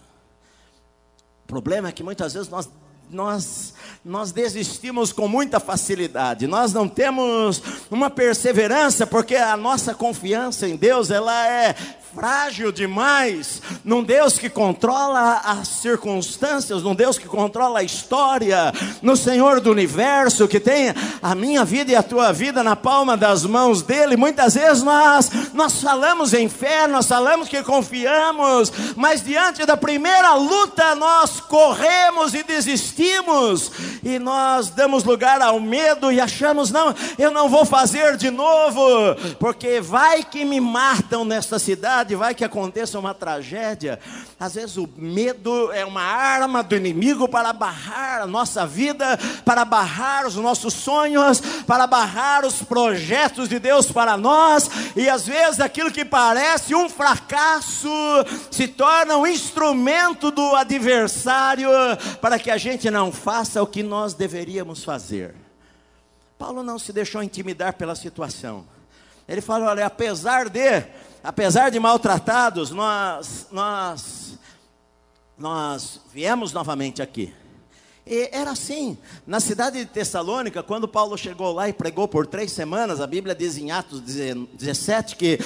O 1.44 1.46
problema 1.46 1.88
é 1.88 1.92
que 1.92 2.02
muitas 2.02 2.34
vezes 2.34 2.48
nós 2.48 2.68
nós, 3.10 3.74
nós 4.04 4.32
desistimos 4.32 5.12
com 5.12 5.28
muita 5.28 5.60
facilidade, 5.60 6.46
nós 6.46 6.72
não 6.72 6.88
temos 6.88 7.62
uma 7.90 8.10
perseverança, 8.10 9.06
porque 9.06 9.36
a 9.36 9.56
nossa 9.56 9.94
confiança 9.94 10.68
em 10.68 10.76
Deus, 10.76 11.10
ela 11.10 11.46
é 11.46 11.74
frágil 12.14 12.70
demais, 12.70 13.60
num 13.84 14.02
Deus 14.02 14.38
que 14.38 14.48
controla 14.48 15.40
as 15.44 15.66
circunstâncias, 15.66 16.82
num 16.82 16.94
Deus 16.94 17.18
que 17.18 17.26
controla 17.26 17.80
a 17.80 17.82
história, 17.82 18.72
no 19.02 19.16
Senhor 19.16 19.60
do 19.60 19.72
universo, 19.72 20.46
que 20.46 20.60
tem 20.60 20.94
a 21.20 21.34
minha 21.34 21.64
vida 21.64 21.90
e 21.90 21.96
a 21.96 22.02
tua 22.02 22.32
vida 22.32 22.62
na 22.62 22.76
palma 22.76 23.16
das 23.16 23.44
mãos 23.44 23.82
dele. 23.82 24.16
Muitas 24.16 24.54
vezes 24.54 24.84
nós, 24.84 25.30
nós 25.52 25.82
falamos 25.82 26.32
em 26.32 26.48
fé, 26.48 26.86
nós 26.86 27.06
falamos 27.06 27.48
que 27.48 27.62
confiamos, 27.64 28.72
mas 28.94 29.24
diante 29.24 29.66
da 29.66 29.76
primeira 29.76 30.34
luta 30.34 30.94
nós 30.94 31.40
corremos 31.40 32.32
e 32.32 32.44
desistimos, 32.44 33.72
e 34.04 34.18
nós 34.18 34.68
damos 34.68 35.04
lugar 35.04 35.40
ao 35.40 35.58
medo 35.58 36.12
e 36.12 36.20
achamos, 36.20 36.70
não, 36.70 36.94
eu 37.18 37.30
não 37.30 37.48
vou 37.48 37.64
fazer 37.64 38.16
de 38.16 38.30
novo, 38.30 38.82
porque 39.38 39.80
vai 39.80 40.22
que 40.22 40.44
me 40.44 40.60
matam 40.60 41.24
nesta 41.24 41.58
cidade 41.58 42.14
vai 42.14 42.34
que 42.34 42.44
aconteça 42.44 42.98
uma 42.98 43.14
tragédia. 43.14 43.98
Às 44.38 44.54
vezes 44.54 44.76
o 44.76 44.88
medo 44.96 45.72
é 45.72 45.84
uma 45.84 46.02
arma 46.02 46.62
do 46.62 46.76
inimigo 46.76 47.28
para 47.28 47.52
barrar 47.52 48.22
a 48.22 48.26
nossa 48.26 48.66
vida, 48.66 49.18
para 49.44 49.64
barrar 49.64 50.26
os 50.26 50.36
nossos 50.36 50.74
sonhos, 50.74 51.40
para 51.66 51.86
barrar 51.86 52.44
os 52.44 52.62
projetos 52.62 53.48
de 53.48 53.58
Deus 53.58 53.90
para 53.90 54.16
nós. 54.16 54.70
E 54.94 55.08
às 55.08 55.26
vezes 55.26 55.60
aquilo 55.60 55.90
que 55.90 56.04
parece 56.04 56.74
um 56.74 56.88
fracasso 56.88 57.88
se 58.50 58.68
torna 58.68 59.16
um 59.16 59.26
instrumento 59.26 60.30
do 60.30 60.54
adversário 60.54 61.70
para 62.20 62.38
que 62.38 62.50
a 62.50 62.58
gente 62.58 62.90
não 62.90 63.10
faça 63.10 63.62
o 63.62 63.66
que 63.66 63.82
nós 63.82 63.93
deveríamos 64.14 64.82
fazer. 64.82 65.34
Paulo 66.36 66.64
não 66.64 66.78
se 66.78 66.92
deixou 66.92 67.22
intimidar 67.22 67.74
pela 67.74 67.94
situação. 67.94 68.66
Ele 69.28 69.40
fala: 69.40 69.70
olha, 69.70 69.86
apesar 69.86 70.48
de 70.48 70.84
apesar 71.24 71.70
de 71.70 71.80
maltratados, 71.80 72.70
nós, 72.70 73.46
nós, 73.50 74.38
nós 75.38 76.00
viemos 76.12 76.52
novamente 76.52 77.00
aqui. 77.00 77.32
E 78.06 78.28
era 78.30 78.50
assim, 78.50 78.98
na 79.26 79.40
cidade 79.40 79.78
de 79.78 79.86
Tessalônica, 79.86 80.62
quando 80.62 80.86
Paulo 80.86 81.16
chegou 81.16 81.52
lá 81.52 81.70
e 81.70 81.72
pregou 81.72 82.06
por 82.06 82.26
três 82.26 82.52
semanas, 82.52 83.00
a 83.00 83.06
Bíblia 83.06 83.34
diz 83.34 83.56
em 83.56 83.70
Atos 83.70 84.02
17 84.02 85.16
que 85.16 85.38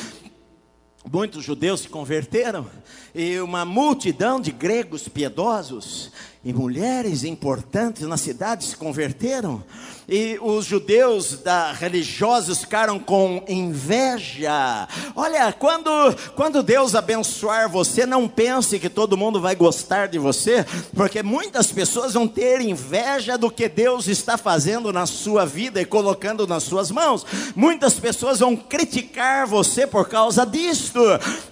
muitos 1.09 1.45
judeus 1.45 1.83
se 1.83 1.88
converteram, 1.88 2.67
e 3.14 3.38
uma 3.38 3.64
multidão 3.64 4.40
de 4.40 4.50
gregos 4.50 5.07
piedosos 5.07 6.11
e 6.45 6.52
mulheres 6.52 7.25
importantes 7.25 8.02
na 8.02 8.16
cidade 8.16 8.64
se 8.64 8.76
converteram 8.76 9.62
e 10.09 10.38
os 10.40 10.64
judeus 10.64 11.40
da, 11.40 11.71
religiosos 11.73 12.61
ficaram 12.61 12.99
com 12.99 13.45
inveja. 13.47 14.88
Olha, 15.14 15.52
quando, 15.52 15.90
quando 16.35 16.62
Deus 16.62 16.95
abençoar 16.95 17.68
você, 17.68 18.07
não 18.07 18.26
pense 18.26 18.78
que 18.78 18.88
todo 18.88 19.18
mundo 19.18 19.38
vai 19.38 19.54
gostar 19.54 20.09
de 20.09 20.18
você, 20.18 20.64
porque 20.97 21.23
muitas 21.23 21.71
pessoas 21.71 22.14
vão 22.14 22.26
ter 22.26 22.62
inveja 22.62 23.37
do 23.37 23.50
que 23.50 23.68
Deus 23.68 24.09
está 24.09 24.38
fazendo 24.38 24.90
na 24.95 25.04
sua 25.04 25.45
vida 25.45 25.78
e 25.78 25.85
colocando 25.85 26.47
nas 26.47 26.62
suas 26.62 26.90
mãos. 26.90 27.26
Muitas 27.54 27.95
pessoas 27.95 28.38
vão 28.38 28.57
criticar 28.57 29.47
você 29.47 29.87
por 29.87 30.09
causa 30.09 30.47
disto. 30.47 31.00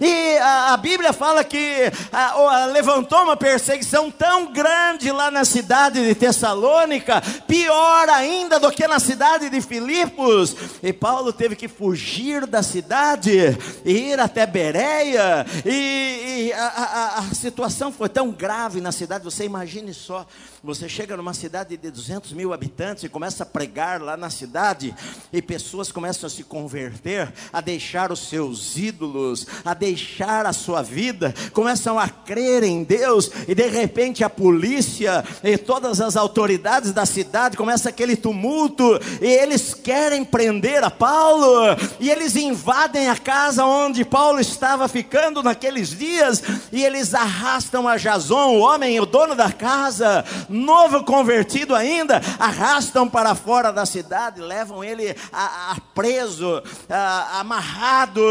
E 0.01 0.37
a, 0.37 0.73
a 0.73 0.77
Bíblia 0.77 1.13
fala 1.13 1.43
que 1.43 1.91
a, 2.11 2.31
a, 2.31 2.65
levantou 2.65 3.21
uma 3.21 3.37
perseguição 3.37 4.09
tão 4.09 4.51
grande 4.51 4.76
lá 5.11 5.31
na 5.31 5.45
cidade 5.45 6.05
de 6.05 6.15
Tessalônica, 6.15 7.21
pior 7.47 8.09
ainda 8.09 8.37
ainda 8.47 8.59
do 8.59 8.71
que 8.71 8.87
na 8.87 8.99
cidade 8.99 9.49
de 9.49 9.61
Filipos. 9.61 10.55
E 10.81 10.93
Paulo 10.93 11.33
teve 11.33 11.55
que 11.55 11.67
fugir 11.67 12.45
da 12.45 12.63
cidade 12.63 13.57
e 13.83 13.91
ir 13.91 14.19
até 14.19 14.45
Bereia. 14.45 15.45
E, 15.65 16.49
e 16.49 16.53
a, 16.53 16.67
a, 16.67 17.19
a 17.19 17.23
situação 17.35 17.91
foi 17.91 18.09
tão 18.09 18.31
grave 18.31 18.79
na 18.79 18.91
cidade, 18.91 19.23
você 19.23 19.43
imagine 19.43 19.93
só. 19.93 20.25
Você 20.63 20.89
chega 20.89 21.15
numa 21.15 21.35
cidade 21.35 21.77
de 21.77 21.91
200 21.91 22.33
mil 22.33 22.51
habitantes 22.51 23.03
e 23.03 23.09
começa 23.09 23.43
a 23.43 23.45
pregar 23.45 24.01
lá 24.01 24.17
na 24.17 24.31
cidade, 24.31 24.93
e 25.31 25.39
pessoas 25.39 25.91
começam 25.91 26.25
a 26.25 26.29
se 26.31 26.43
converter, 26.43 27.31
a 27.53 27.61
deixar 27.61 28.11
os 28.11 28.27
seus 28.27 28.75
ídolos, 28.75 29.45
a 29.63 29.75
deixar 29.75 30.47
a 30.47 30.53
sua 30.53 30.81
vida, 30.81 31.33
começam 31.53 31.99
a 31.99 32.09
crer 32.09 32.63
em 32.63 32.83
Deus, 32.83 33.29
e 33.47 33.53
de 33.53 33.67
repente 33.67 34.23
a 34.23 34.29
polícia 34.29 35.23
e 35.43 35.57
todas 35.59 36.01
as 36.01 36.15
autoridades 36.15 36.91
da 36.91 37.05
cidade 37.05 37.55
começa 37.55 37.89
aquele 37.89 38.15
tumulto, 38.15 38.99
e 39.21 39.27
eles 39.27 39.75
querem 39.75 40.25
prender 40.25 40.83
a 40.83 40.89
Paulo, 40.89 41.53
e 41.99 42.09
eles 42.09 42.35
invadem 42.35 43.09
a 43.09 43.15
casa 43.15 43.63
onde 43.63 44.03
Paulo 44.03 44.39
estava 44.39 44.87
ficando 44.87 45.43
naqueles 45.43 45.89
dias, 45.89 46.41
e 46.71 46.83
eles 46.83 47.13
arrastam 47.13 47.87
a 47.87 47.95
Jason, 47.95 48.55
o 48.55 48.59
homem, 48.59 48.99
o 48.99 49.05
dono 49.05 49.35
da 49.35 49.51
casa, 49.51 50.25
novo 50.49 51.03
convertido 51.03 51.75
ainda, 51.75 52.21
arrastam 52.39 53.07
para 53.07 53.35
fora 53.35 53.71
da 53.71 53.85
cidade, 53.85 54.41
levam 54.41 54.83
ele 54.83 55.15
a, 55.31 55.71
a 55.71 55.77
preso, 55.93 56.61
a, 56.89 57.39
amarrado, 57.39 58.21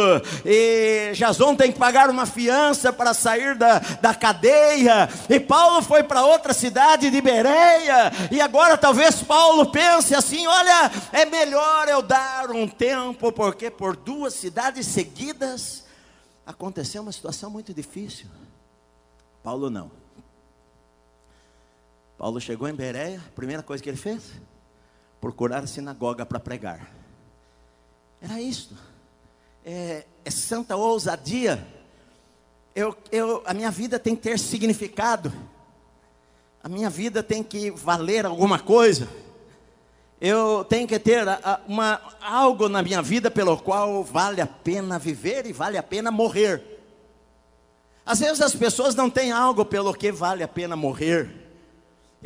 e 0.44 1.12
Jason 1.14 1.54
tem 1.54 1.72
que 1.72 1.78
pagar 1.78 2.10
uma 2.10 2.26
fiança 2.26 2.92
para 2.92 3.14
sair 3.14 3.56
da, 3.56 3.78
da 3.78 4.14
cadeia, 4.14 5.08
e 5.28 5.38
Paulo 5.40 5.82
foi 5.82 6.02
para 6.02 6.24
outra 6.24 6.52
cidade 6.52 7.10
de 7.10 7.20
Bereia, 7.20 8.12
e 8.30 8.40
agora 8.40 8.76
talvez 8.76 9.22
Paulo 9.22 9.66
pense 9.66 10.14
assim: 10.14 10.46
olha, 10.46 10.90
é 11.12 11.24
melhor 11.24 11.88
eu 11.88 12.02
dar 12.02 12.50
um 12.50 12.68
tempo, 12.68 13.32
porque 13.32 13.70
por 13.70 13.96
duas 13.96 14.34
cidades 14.34 14.86
seguidas 14.86 15.84
aconteceu 16.46 17.02
uma 17.02 17.12
situação 17.12 17.50
muito 17.50 17.74
difícil. 17.74 18.26
Paulo 19.42 19.68
não. 19.68 20.05
Paulo 22.18 22.40
chegou 22.40 22.66
em 22.66 22.74
Bereia, 22.74 23.22
a 23.26 23.30
primeira 23.34 23.62
coisa 23.62 23.82
que 23.82 23.90
ele 23.90 23.96
fez? 23.96 24.32
Procurar 25.20 25.62
a 25.62 25.66
sinagoga 25.66 26.24
para 26.24 26.40
pregar. 26.40 26.90
Era 28.20 28.40
isso. 28.40 28.74
É, 29.64 30.06
é 30.24 30.30
santa 30.30 30.76
ousadia. 30.76 31.66
Eu, 32.74 32.96
eu, 33.12 33.42
a 33.44 33.52
minha 33.52 33.70
vida 33.70 33.98
tem 33.98 34.16
que 34.16 34.22
ter 34.22 34.38
significado. 34.38 35.32
A 36.62 36.68
minha 36.68 36.88
vida 36.88 37.22
tem 37.22 37.42
que 37.42 37.70
valer 37.70 38.24
alguma 38.24 38.58
coisa. 38.58 39.08
Eu 40.18 40.64
tenho 40.64 40.88
que 40.88 40.98
ter 40.98 41.24
uma, 41.68 42.00
algo 42.22 42.68
na 42.68 42.82
minha 42.82 43.02
vida 43.02 43.30
pelo 43.30 43.58
qual 43.58 44.02
vale 44.02 44.40
a 44.40 44.46
pena 44.46 44.98
viver 44.98 45.44
e 45.44 45.52
vale 45.52 45.76
a 45.76 45.82
pena 45.82 46.10
morrer. 46.10 46.62
Às 48.06 48.20
vezes 48.20 48.40
as 48.40 48.54
pessoas 48.54 48.94
não 48.94 49.10
têm 49.10 49.32
algo 49.32 49.64
pelo 49.64 49.92
que 49.92 50.10
vale 50.10 50.42
a 50.42 50.48
pena 50.48 50.74
morrer. 50.74 51.45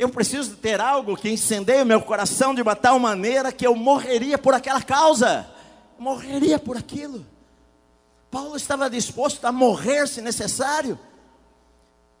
Eu 0.01 0.09
preciso 0.09 0.55
ter 0.55 0.81
algo 0.81 1.15
que 1.15 1.29
incendeie 1.29 1.83
o 1.83 1.85
meu 1.85 2.01
coração 2.01 2.55
de 2.55 2.61
uma 2.63 2.75
tal 2.75 2.97
maneira 2.97 3.51
que 3.51 3.67
eu 3.67 3.75
morreria 3.75 4.35
por 4.35 4.51
aquela 4.51 4.81
causa. 4.81 5.45
Morreria 5.95 6.57
por 6.57 6.75
aquilo. 6.75 7.23
Paulo 8.31 8.57
estava 8.57 8.89
disposto 8.89 9.45
a 9.45 9.51
morrer 9.51 10.07
se 10.07 10.19
necessário. 10.19 10.97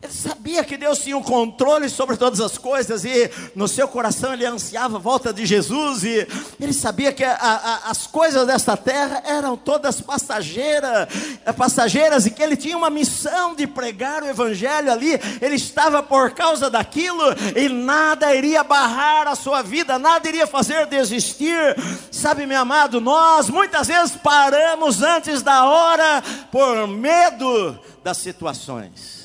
Ele 0.03 0.11
sabia 0.11 0.63
que 0.63 0.77
Deus 0.77 0.97
tinha 0.97 1.15
o 1.15 1.19
um 1.19 1.23
controle 1.23 1.87
sobre 1.87 2.17
todas 2.17 2.41
as 2.41 2.57
coisas 2.57 3.05
e 3.05 3.29
no 3.55 3.67
seu 3.67 3.87
coração 3.87 4.33
ele 4.33 4.45
ansiava 4.45 4.97
a 4.97 4.99
volta 4.99 5.31
de 5.31 5.45
Jesus 5.45 6.03
e 6.03 6.27
ele 6.59 6.73
sabia 6.73 7.13
que 7.13 7.23
a, 7.23 7.35
a, 7.35 7.91
as 7.91 8.07
coisas 8.07 8.47
desta 8.47 8.75
terra 8.75 9.21
eram 9.23 9.55
todas 9.55 10.01
passageiras, 10.01 11.07
passageiras 11.55 12.25
e 12.25 12.31
que 12.31 12.41
ele 12.41 12.57
tinha 12.57 12.75
uma 12.75 12.89
missão 12.89 13.53
de 13.53 13.67
pregar 13.67 14.23
o 14.23 14.27
evangelho 14.27 14.91
ali. 14.91 15.19
Ele 15.39 15.55
estava 15.55 16.01
por 16.01 16.31
causa 16.31 16.67
daquilo 16.67 17.23
e 17.55 17.69
nada 17.69 18.33
iria 18.33 18.63
barrar 18.63 19.27
a 19.27 19.35
sua 19.35 19.61
vida, 19.61 19.99
nada 19.99 20.27
iria 20.27 20.47
fazer 20.47 20.87
desistir. 20.87 21.75
Sabe, 22.11 22.47
meu 22.47 22.61
amado, 22.61 22.99
nós 22.99 23.49
muitas 23.49 23.87
vezes 23.87 24.15
paramos 24.15 25.03
antes 25.03 25.43
da 25.43 25.63
hora 25.63 26.23
por 26.51 26.87
medo 26.87 27.79
das 28.03 28.17
situações 28.17 29.20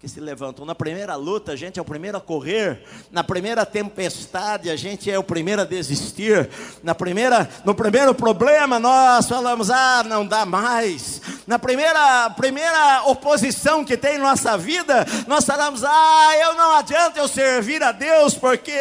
que 0.00 0.08
se 0.08 0.20
levantam. 0.20 0.64
Na 0.64 0.76
primeira 0.76 1.16
luta, 1.16 1.52
a 1.52 1.56
gente 1.56 1.76
é 1.76 1.82
o 1.82 1.84
primeiro 1.84 2.16
a 2.16 2.20
correr. 2.20 2.84
Na 3.10 3.24
primeira 3.24 3.66
tempestade, 3.66 4.70
a 4.70 4.76
gente 4.76 5.10
é 5.10 5.18
o 5.18 5.24
primeiro 5.24 5.62
a 5.62 5.64
desistir. 5.64 6.48
Na 6.84 6.94
primeira, 6.94 7.48
no 7.64 7.74
primeiro 7.74 8.14
problema, 8.14 8.78
nós 8.78 9.28
falamos: 9.28 9.70
"Ah, 9.70 10.04
não 10.06 10.24
dá 10.24 10.46
mais". 10.46 11.20
Na 11.48 11.58
primeira, 11.58 12.30
primeira 12.30 13.02
oposição 13.06 13.84
que 13.84 13.96
tem 13.96 14.16
em 14.16 14.20
nossa 14.20 14.56
vida, 14.56 15.04
nós 15.26 15.44
falamos: 15.44 15.82
"Ah, 15.82 16.30
eu 16.42 16.54
não 16.54 16.76
adianta 16.76 17.18
eu 17.18 17.26
servir 17.26 17.82
a 17.82 17.90
Deus 17.90 18.34
porque 18.34 18.78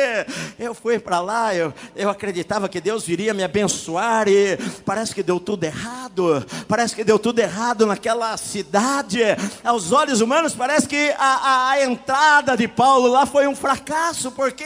eu 0.59 0.75
fui 0.75 0.99
para 0.99 1.19
lá, 1.19 1.55
eu, 1.55 1.73
eu 1.95 2.11
acreditava 2.11 2.69
que 2.69 2.79
Deus 2.79 3.03
viria 3.03 3.33
me 3.33 3.43
abençoar 3.43 4.27
e 4.27 4.55
parece 4.85 5.15
que 5.15 5.23
deu 5.23 5.39
tudo 5.39 5.63
errado. 5.63 6.45
Parece 6.67 6.95
que 6.95 7.03
deu 7.03 7.17
tudo 7.17 7.39
errado 7.39 7.87
naquela 7.87 8.37
cidade. 8.37 9.19
Aos 9.63 9.91
olhos 9.91 10.21
humanos 10.21 10.53
parece 10.53 10.87
que 10.87 11.06
a, 11.17 11.69
a, 11.69 11.83
entrada 11.83 12.55
de 12.55 12.67
Paulo 12.67 13.07
lá 13.07 13.25
foi 13.25 13.47
um 13.47 13.55
fracasso, 13.55 14.31
porque 14.31 14.65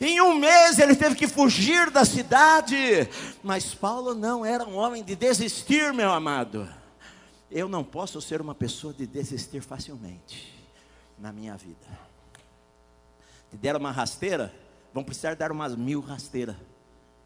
em 0.00 0.20
um 0.20 0.34
mês 0.34 0.78
ele 0.78 0.94
teve 0.94 1.14
que 1.14 1.26
fugir 1.26 1.90
da 1.90 2.04
cidade. 2.04 3.08
Mas 3.42 3.74
Paulo 3.74 4.14
não 4.14 4.44
era 4.44 4.64
um 4.64 4.76
homem 4.76 5.02
de 5.02 5.16
desistir, 5.16 5.92
meu 5.92 6.12
amado. 6.12 6.68
Eu 7.50 7.68
não 7.68 7.84
posso 7.84 8.20
ser 8.20 8.40
uma 8.40 8.54
pessoa 8.54 8.92
de 8.92 9.06
desistir 9.06 9.60
facilmente 9.60 10.52
na 11.18 11.32
minha 11.32 11.56
vida. 11.56 11.86
Te 13.50 13.56
deram 13.56 13.80
uma 13.80 13.92
rasteira, 13.92 14.52
vão 14.92 15.04
precisar 15.04 15.36
dar 15.36 15.52
umas 15.52 15.76
mil 15.76 16.00
rasteiras 16.00 16.56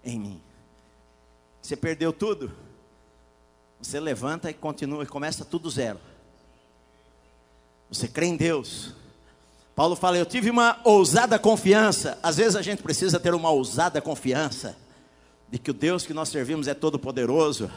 em 0.04 0.18
mim. 0.18 0.42
Você 1.62 1.76
perdeu 1.76 2.12
tudo, 2.12 2.52
você 3.80 4.00
levanta 4.00 4.50
e 4.50 4.54
continua 4.54 5.04
e 5.04 5.06
começa 5.06 5.44
tudo 5.44 5.70
zero. 5.70 6.00
Você 7.90 8.08
crê 8.08 8.26
em 8.26 8.36
Deus. 8.36 8.94
Paulo 9.74 9.94
fala: 9.94 10.16
Eu 10.16 10.26
tive 10.26 10.50
uma 10.50 10.80
ousada 10.84 11.38
confiança. 11.38 12.18
Às 12.22 12.36
vezes 12.36 12.56
a 12.56 12.62
gente 12.62 12.82
precisa 12.82 13.20
ter 13.20 13.34
uma 13.34 13.50
ousada 13.50 14.00
confiança 14.00 14.76
de 15.48 15.58
que 15.58 15.70
o 15.70 15.74
Deus 15.74 16.06
que 16.06 16.14
nós 16.14 16.28
servimos 16.28 16.66
é 16.66 16.74
todo-poderoso 16.74 17.70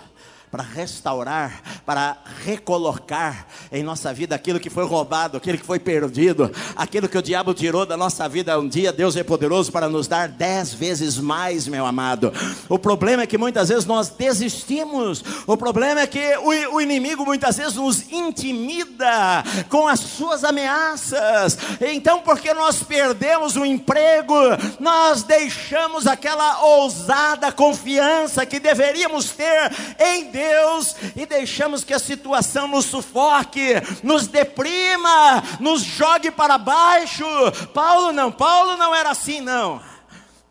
para 0.51 0.63
restaurar, 0.63 1.61
para 1.85 2.17
recolocar 2.43 3.45
em 3.71 3.83
nossa 3.83 4.11
vida 4.11 4.33
aquilo 4.33 4.59
que 4.59 4.69
foi 4.69 4.83
roubado, 4.83 5.37
aquilo 5.37 5.59
que 5.59 5.65
foi 5.65 5.79
perdido, 5.79 6.51
aquilo 6.75 7.07
que 7.07 7.17
o 7.17 7.21
diabo 7.21 7.53
tirou 7.53 7.85
da 7.85 7.95
nossa 7.95 8.27
vida. 8.27 8.59
Um 8.59 8.67
dia, 8.67 8.91
Deus 8.91 9.15
é 9.15 9.23
poderoso 9.23 9.71
para 9.71 9.87
nos 9.87 10.07
dar 10.07 10.27
dez 10.27 10.73
vezes 10.73 11.17
mais, 11.17 11.67
meu 11.67 11.85
amado. 11.85 12.33
O 12.67 12.79
problema 12.79 13.23
é 13.23 13.27
que 13.27 13.37
muitas 13.37 13.69
vezes 13.69 13.85
nós 13.85 14.09
desistimos, 14.09 15.23
o 15.45 15.55
problema 15.55 16.01
é 16.01 16.07
que 16.07 16.37
o, 16.37 16.75
o 16.75 16.81
inimigo 16.81 17.23
muitas 17.23 17.57
vezes 17.57 17.75
nos 17.75 18.11
intimida 18.11 19.43
com 19.69 19.87
as 19.87 19.99
suas 19.99 20.43
ameaças, 20.43 21.57
então, 21.79 22.21
porque 22.21 22.53
nós 22.55 22.81
perdemos 22.81 23.55
o 23.55 23.63
emprego, 23.63 24.35
nós 24.79 25.21
deixamos 25.21 26.07
aquela 26.07 26.63
ousada 26.63 27.51
confiança 27.51 28.45
que 28.45 28.59
deveríamos 28.59 29.29
ter 29.29 29.71
em 29.99 30.31
Deus 30.31 30.38
Deus 30.39 30.95
e 31.15 31.25
deixamos 31.25 31.83
que 31.83 31.93
a 31.93 31.99
situação 31.99 32.67
nos 32.67 32.85
sufoque, 32.85 33.73
nos 34.01 34.27
deprima, 34.27 35.43
nos 35.59 35.81
jogue 35.81 36.31
para 36.31 36.57
baixo. 36.57 37.25
Paulo 37.73 38.13
não, 38.13 38.31
Paulo 38.31 38.77
não 38.77 38.95
era 38.95 39.09
assim, 39.11 39.41
não. 39.41 39.81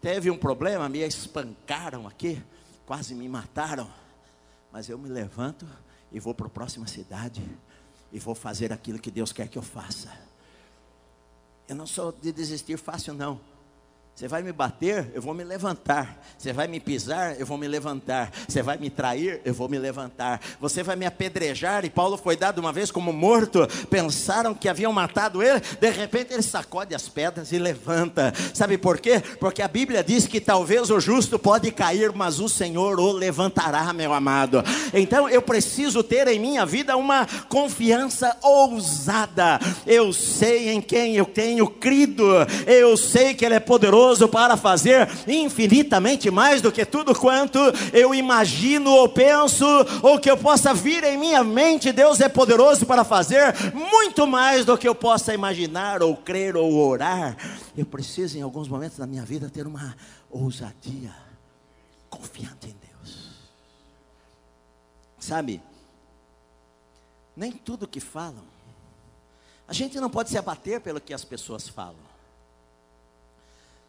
Teve 0.03 0.31
um 0.31 0.37
problema, 0.37 0.89
me 0.89 0.99
espancaram 0.99 2.07
aqui, 2.07 2.43
quase 2.85 3.15
me 3.15 3.29
mataram. 3.29 3.91
Mas 4.71 4.89
eu 4.89 4.99
me 4.99 5.09
levanto 5.09 5.67
e 6.13 6.21
vou 6.21 6.35
para 6.35 6.47
a 6.47 6.51
próxima 6.51 6.87
cidade 6.87 7.43
e 8.13 8.19
vou 8.19 8.35
fazer 8.35 8.73
aquilo 8.73 8.99
que 8.99 9.11
Deus 9.11 9.33
quer 9.33 9.49
que 9.49 9.57
eu 9.57 9.63
faça. 9.63 10.13
Eu 11.67 11.77
não 11.77 11.87
sou 11.87 12.13
de 12.13 12.31
desistir 12.31 12.77
fácil, 12.77 13.15
não. 13.15 13.41
Você 14.19 14.27
vai 14.27 14.43
me 14.43 14.51
bater, 14.51 15.13
eu 15.15 15.23
vou 15.23 15.33
me 15.33 15.45
levantar. 15.45 16.21
Você 16.37 16.53
vai 16.53 16.67
me 16.67 16.81
pisar, 16.81 17.39
eu 17.39 17.47
vou 17.47 17.57
me 17.57 17.69
levantar. 17.69 18.33
Você 18.49 18.61
vai 18.65 18.77
me 18.77 18.91
trair, 18.91 19.41
eu 19.45 19.55
vou 19.55 19.69
me 19.69 19.79
levantar. 19.79 20.41
Você 20.61 20.83
vai 20.83 20.97
me 20.97 21.07
apedrejar, 21.07 21.85
e 21.85 21.91
Paulo 21.91 22.17
foi 22.17 22.35
dado 22.35 22.59
uma 22.59 22.73
vez 22.73 22.91
como 22.91 23.13
morto. 23.13 23.69
Pensaram 23.89 24.55
que 24.55 24.69
haviam 24.69 24.93
matado 24.93 25.41
ele, 25.41 25.61
de 25.61 25.91
repente 25.91 26.33
ele 26.33 26.43
sacode 26.43 26.97
as 26.97 27.09
pedras 27.09 27.53
e 27.53 27.61
levanta. 27.61 28.35
Sabe 28.53 28.77
por 28.77 28.99
quê? 28.99 29.23
Porque 29.39 29.63
a 29.63 29.69
Bíblia 29.69 30.03
diz 30.03 30.27
que 30.27 30.41
talvez 30.41 30.91
o 30.91 30.99
justo 30.99 31.39
pode 31.39 31.71
cair, 31.71 32.11
mas 32.13 32.41
o 32.41 32.49
Senhor 32.49 32.99
o 32.99 33.13
levantará, 33.13 33.93
meu 33.93 34.13
amado. 34.13 34.65
Então 34.93 35.29
eu 35.29 35.41
preciso 35.41 36.03
ter 36.03 36.27
em 36.27 36.41
minha 36.41 36.67
vida 36.67 36.97
uma 36.97 37.25
confiança 37.49 38.37
ousada. 38.43 39.61
Eu 39.87 40.13
sei 40.13 40.71
em 40.71 40.81
quem 40.81 41.15
eu 41.15 41.25
tenho 41.25 41.69
crido, 41.69 42.27
eu 42.67 42.97
sei 42.97 43.33
que 43.33 43.45
Ele 43.45 43.55
é 43.55 43.61
poderoso 43.61 44.08
poderoso 44.09 44.29
para 44.29 44.57
fazer 44.57 45.09
infinitamente 45.27 46.31
mais 46.31 46.63
do 46.63 46.73
que 46.73 46.85
tudo 46.85 47.15
quanto 47.15 47.59
eu 47.93 48.15
imagino 48.15 48.91
ou 48.91 49.09
penso, 49.09 49.67
ou 50.03 50.19
que 50.19 50.31
eu 50.31 50.37
possa 50.37 50.73
vir 50.73 51.05
em 51.05 51.19
minha 51.19 51.45
mente. 51.45 51.93
Deus 51.93 52.21
é 52.21 52.29
poderoso 52.29 52.87
para 52.87 53.05
fazer 53.05 53.55
muito 53.75 54.27
mais 54.27 54.65
do 54.65 54.79
que 54.79 54.89
eu 54.89 54.95
possa 54.95 55.35
imaginar, 55.35 56.03
ou 56.03 56.17
crer, 56.17 56.57
ou 56.57 56.75
orar. 56.75 57.37
Eu 57.77 57.85
preciso, 57.85 58.39
em 58.39 58.43
alguns 58.43 58.69
momentos 58.69 58.97
da 58.97 59.07
minha 59.07 59.25
vida, 59.25 59.51
ter 59.51 59.67
uma 59.67 59.95
ousadia, 60.31 61.15
confiante 62.09 62.69
em 62.69 62.77
Deus. 62.81 63.29
Sabe, 65.19 65.61
nem 67.37 67.53
tudo 67.53 67.87
que 67.87 68.01
falam, 68.01 68.45
a 69.67 69.73
gente 69.75 70.01
não 70.01 70.09
pode 70.09 70.31
se 70.31 70.39
abater 70.39 70.81
pelo 70.81 71.01
que 71.01 71.13
as 71.13 71.25
pessoas 71.25 71.69
falam. 71.69 72.08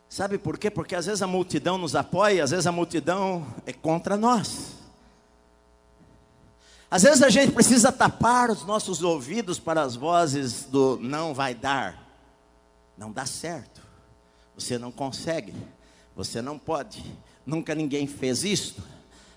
Sabe 0.10 0.40
por 0.40 0.58
quê? 0.58 0.72
Porque 0.72 0.96
às 0.96 1.06
vezes 1.06 1.22
a 1.22 1.28
multidão 1.28 1.78
nos 1.78 1.96
apoia, 1.96 2.44
às 2.44 2.50
vezes 2.50 2.66
a 2.66 2.72
multidão 2.72 3.46
é 3.68 3.72
contra 3.72 4.18
nós. 4.18 4.74
Às 6.90 7.04
vezes 7.04 7.22
a 7.22 7.30
gente 7.30 7.52
precisa 7.52 7.92
tapar 7.92 8.50
os 8.50 8.66
nossos 8.66 9.04
ouvidos 9.04 9.60
para 9.60 9.84
as 9.84 9.96
vozes 9.96 10.64
do 10.64 10.98
não 11.00 11.36
vai 11.36 11.54
dar, 11.54 12.04
não 12.98 13.12
dá 13.12 13.28
certo, 13.28 13.80
você 14.58 14.80
não 14.80 14.92
consegue, 14.92 15.54
você 16.16 16.42
não 16.42 16.58
pode, 16.58 17.06
nunca 17.46 17.76
ninguém 17.76 18.08
fez 18.08 18.44
isto. 18.44 18.82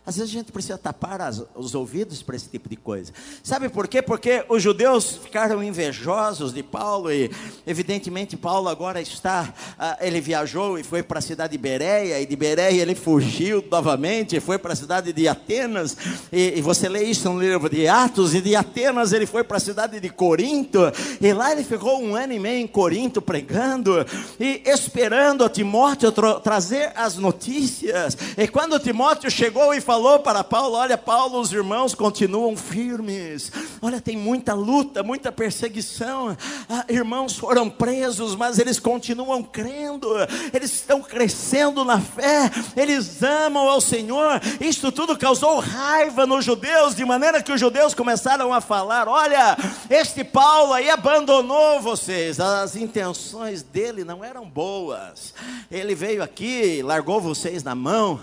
Às 0.05 0.17
vezes 0.17 0.31
a 0.31 0.38
gente 0.38 0.51
precisa 0.51 0.77
tapar 0.77 1.21
as, 1.21 1.45
os 1.55 1.77
ouvidos 1.77 2.25
para 2.25 2.35
esse 2.35 2.49
tipo 2.49 2.69
de 2.69 2.75
coisa. 2.75 3.12
Sabe 3.41 3.69
por 3.69 3.87
quê? 3.87 4.03
Porque 4.03 4.45
os 4.49 4.61
judeus 4.61 5.17
ficaram 5.23 5.62
invejosos 5.62 6.53
de 6.53 6.61
Paulo 6.61 7.12
e, 7.12 7.31
evidentemente, 7.65 8.37
Paulo 8.37 8.69
agora 8.69 9.01
está. 9.01 9.55
Ah, 9.79 9.97
ele 10.01 10.21
viajou 10.21 10.77
e 10.77 10.83
foi 10.83 11.05
para 11.05 11.21
a 11.21 11.23
cidade 11.23 11.53
de 11.53 11.59
Bereia, 11.59 12.21
e 12.21 12.27
de 12.27 12.35
Bereia 12.35 12.83
ele 12.83 12.97
fugiu 12.97 13.65
novamente, 13.71 14.41
foi 14.41 14.59
para 14.59 14.73
a 14.73 14.77
cidade 14.77 15.12
de 15.12 15.29
Atenas. 15.29 15.97
E, 16.33 16.55
e, 16.57 16.61
você 16.61 16.88
lê 16.88 17.05
isso 17.05 17.31
no 17.31 17.41
livro 17.41 17.71
de 17.71 17.87
Atos, 17.87 18.35
e 18.35 18.41
de 18.41 18.57
Atenas 18.57 19.12
ele 19.12 19.27
foi 19.27 19.45
para 19.45 19.59
a 19.59 19.61
cidade 19.61 20.01
de 20.01 20.11
Corinto, 20.11 20.81
e 21.21 21.33
lá 21.33 21.53
ele 21.53 21.62
ficou 21.62 22.03
um 22.03 22.17
ano 22.17 22.33
e 22.33 22.41
meio 22.41 22.59
em 22.61 22.67
Corinto 22.67 23.23
pregando 23.23 24.05
e 24.41 24.62
esperando 24.67 25.45
a 25.45 25.49
Timóteo 25.49 26.11
tra 26.11 26.41
trazer 26.41 26.91
as 26.97 27.17
notícias. 27.17 28.19
E 28.37 28.49
quando 28.49 28.81
Timóteo 28.81 29.31
chegou 29.31 29.73
e 29.73 29.81
falou, 29.81 29.91
falou 29.92 30.20
para 30.20 30.42
Paulo: 30.42 30.76
Olha, 30.76 30.96
Paulo, 30.96 31.38
os 31.38 31.52
irmãos 31.52 31.94
continuam 31.94 32.57
firmes. 32.57 33.52
Olha, 33.83 34.00
tem 34.00 34.16
muita 34.16 34.55
luta, 34.55 35.02
muita 35.02 35.31
perseguição. 35.31 36.35
Ah, 36.66 36.87
irmãos 36.88 37.37
foram 37.37 37.68
presos, 37.68 38.35
mas 38.35 38.59
eles 38.59 38.81
continuam 38.81 39.42
crendo, 39.42 40.09
eles 40.55 40.72
estão 40.72 41.02
crescendo 41.02 41.85
na 41.85 42.00
fé, 42.00 42.50
eles 42.74 43.22
amam 43.22 43.68
ao 43.68 43.83
Senhor. 43.83 44.40
Isto 44.62 44.90
tudo 44.90 45.18
causou 45.18 45.61
raiva 45.61 46.24
nos 46.24 46.42
judeus, 46.42 46.94
de 46.94 47.05
maneira 47.05 47.42
que 47.42 47.52
os 47.52 47.61
judeus 47.61 47.92
começaram 47.92 48.50
a 48.50 48.62
falar: 48.62 49.07
Olha, 49.07 49.59
este 49.90 50.24
Paulo 50.24 50.72
aí 50.72 50.88
abandonou 50.88 51.83
vocês, 51.83 52.40
as 52.40 52.76
intenções 52.76 53.62
dele 53.62 54.05
não 54.05 54.24
eram 54.24 54.48
boas. 54.48 55.35
Ele 55.70 55.94
veio 55.94 56.22
aqui, 56.22 56.83
largou 56.83 57.20
vocês 57.20 57.62
na 57.62 57.74
mão 57.74 58.18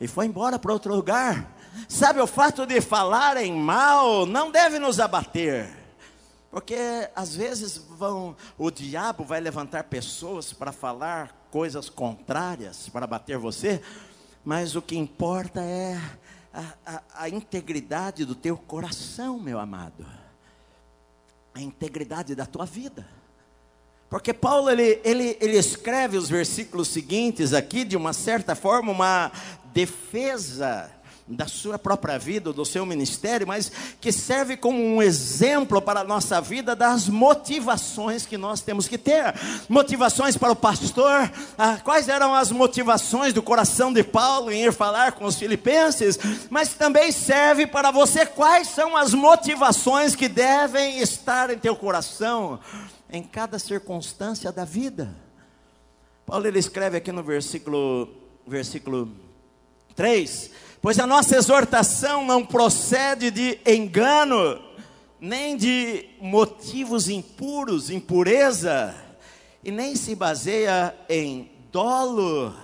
e 0.00 0.06
foi 0.06 0.26
embora 0.26 0.58
para 0.58 0.72
outro 0.72 0.94
lugar. 0.94 1.54
Sabe, 1.88 2.20
o 2.20 2.26
fato 2.26 2.66
de 2.66 2.80
falarem 2.80 3.52
mal 3.54 4.26
não 4.26 4.50
deve 4.50 4.78
nos 4.78 4.98
abater. 5.00 5.68
Porque 6.50 6.76
às 7.14 7.36
vezes 7.36 7.76
vão, 7.76 8.34
o 8.56 8.70
diabo 8.70 9.22
vai 9.22 9.40
levantar 9.40 9.84
pessoas 9.84 10.52
para 10.52 10.72
falar 10.72 11.46
coisas 11.50 11.88
contrárias, 11.88 12.88
para 12.88 13.06
bater 13.06 13.38
você, 13.38 13.82
mas 14.44 14.74
o 14.74 14.82
que 14.82 14.96
importa 14.96 15.60
é 15.60 16.00
a, 16.52 16.64
a, 16.86 17.02
a 17.24 17.28
integridade 17.28 18.24
do 18.24 18.34
teu 18.34 18.56
coração, 18.56 19.38
meu 19.38 19.58
amado, 19.58 20.06
a 21.54 21.60
integridade 21.60 22.34
da 22.34 22.46
tua 22.46 22.64
vida. 22.64 23.06
Porque 24.10 24.32
Paulo 24.32 24.70
ele, 24.70 25.00
ele, 25.04 25.36
ele 25.40 25.58
escreve 25.58 26.16
os 26.16 26.28
versículos 26.28 26.88
seguintes 26.88 27.52
aqui 27.52 27.84
de 27.84 27.96
uma 27.96 28.12
certa 28.12 28.54
forma, 28.54 28.90
uma 28.90 29.30
defesa 29.72 30.90
da 31.30 31.46
sua 31.46 31.78
própria 31.78 32.18
vida, 32.18 32.52
do 32.54 32.64
seu 32.64 32.86
ministério, 32.86 33.46
mas 33.46 33.70
que 34.00 34.10
serve 34.10 34.56
como 34.56 34.82
um 34.82 35.02
exemplo 35.02 35.80
para 35.82 36.00
a 36.00 36.04
nossa 36.04 36.40
vida 36.40 36.74
das 36.74 37.06
motivações 37.06 38.24
que 38.24 38.38
nós 38.38 38.62
temos 38.62 38.88
que 38.88 38.96
ter. 38.96 39.34
Motivações 39.68 40.38
para 40.38 40.52
o 40.52 40.56
pastor, 40.56 41.30
ah, 41.58 41.76
quais 41.84 42.08
eram 42.08 42.34
as 42.34 42.50
motivações 42.50 43.34
do 43.34 43.42
coração 43.42 43.92
de 43.92 44.02
Paulo 44.02 44.50
em 44.50 44.64
ir 44.64 44.72
falar 44.72 45.12
com 45.12 45.26
os 45.26 45.36
filipenses, 45.36 46.18
mas 46.48 46.72
também 46.72 47.12
serve 47.12 47.66
para 47.66 47.90
você 47.90 48.24
quais 48.24 48.68
são 48.68 48.96
as 48.96 49.12
motivações 49.12 50.16
que 50.16 50.28
devem 50.28 50.98
estar 51.00 51.50
em 51.50 51.58
teu 51.58 51.76
coração 51.76 52.58
em 53.10 53.22
cada 53.22 53.58
circunstância 53.58 54.52
da 54.52 54.64
vida. 54.64 55.14
Paulo 56.26 56.46
ele 56.46 56.58
escreve 56.58 56.96
aqui 56.96 57.10
no 57.10 57.22
versículo 57.22 58.08
versículo 58.46 59.10
3: 59.94 60.50
Pois 60.80 60.98
a 60.98 61.06
nossa 61.06 61.36
exortação 61.36 62.24
não 62.24 62.44
procede 62.44 63.30
de 63.30 63.58
engano, 63.66 64.60
nem 65.20 65.56
de 65.56 66.08
motivos 66.20 67.08
impuros, 67.08 67.90
impureza, 67.90 68.94
e 69.62 69.70
nem 69.70 69.96
se 69.96 70.14
baseia 70.14 70.94
em 71.08 71.50
dolo, 71.72 72.54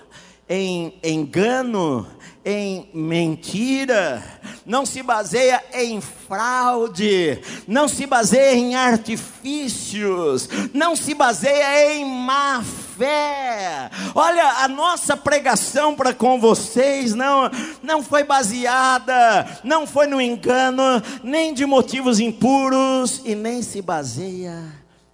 em 0.48 0.94
engano, 1.02 2.07
em 2.44 2.90
mentira, 2.92 4.22
não 4.66 4.85
se 4.85 5.02
baseia 5.02 5.62
em 5.72 6.00
fraude, 6.00 7.40
não 7.66 7.88
se 7.88 8.07
baseia 8.07 8.54
em 8.54 8.74
artifícios, 8.74 10.48
não 10.74 10.94
se 10.94 11.14
baseia 11.14 11.94
em 11.94 12.04
má 12.04 12.62
fé. 12.62 13.90
Olha, 14.14 14.64
a 14.64 14.68
nossa 14.68 15.16
pregação 15.16 15.94
para 15.94 16.12
com 16.12 16.38
vocês 16.38 17.14
não, 17.14 17.50
não 17.83 18.02
foi 18.02 18.24
baseada, 18.24 19.61
não 19.64 19.87
foi 19.87 20.07
no 20.07 20.20
engano, 20.20 21.02
nem 21.22 21.54
de 21.54 21.64
motivos 21.64 22.20
impuros 22.20 23.22
e 23.24 23.35
nem 23.35 23.62
se 23.62 23.80
baseia 23.80 24.62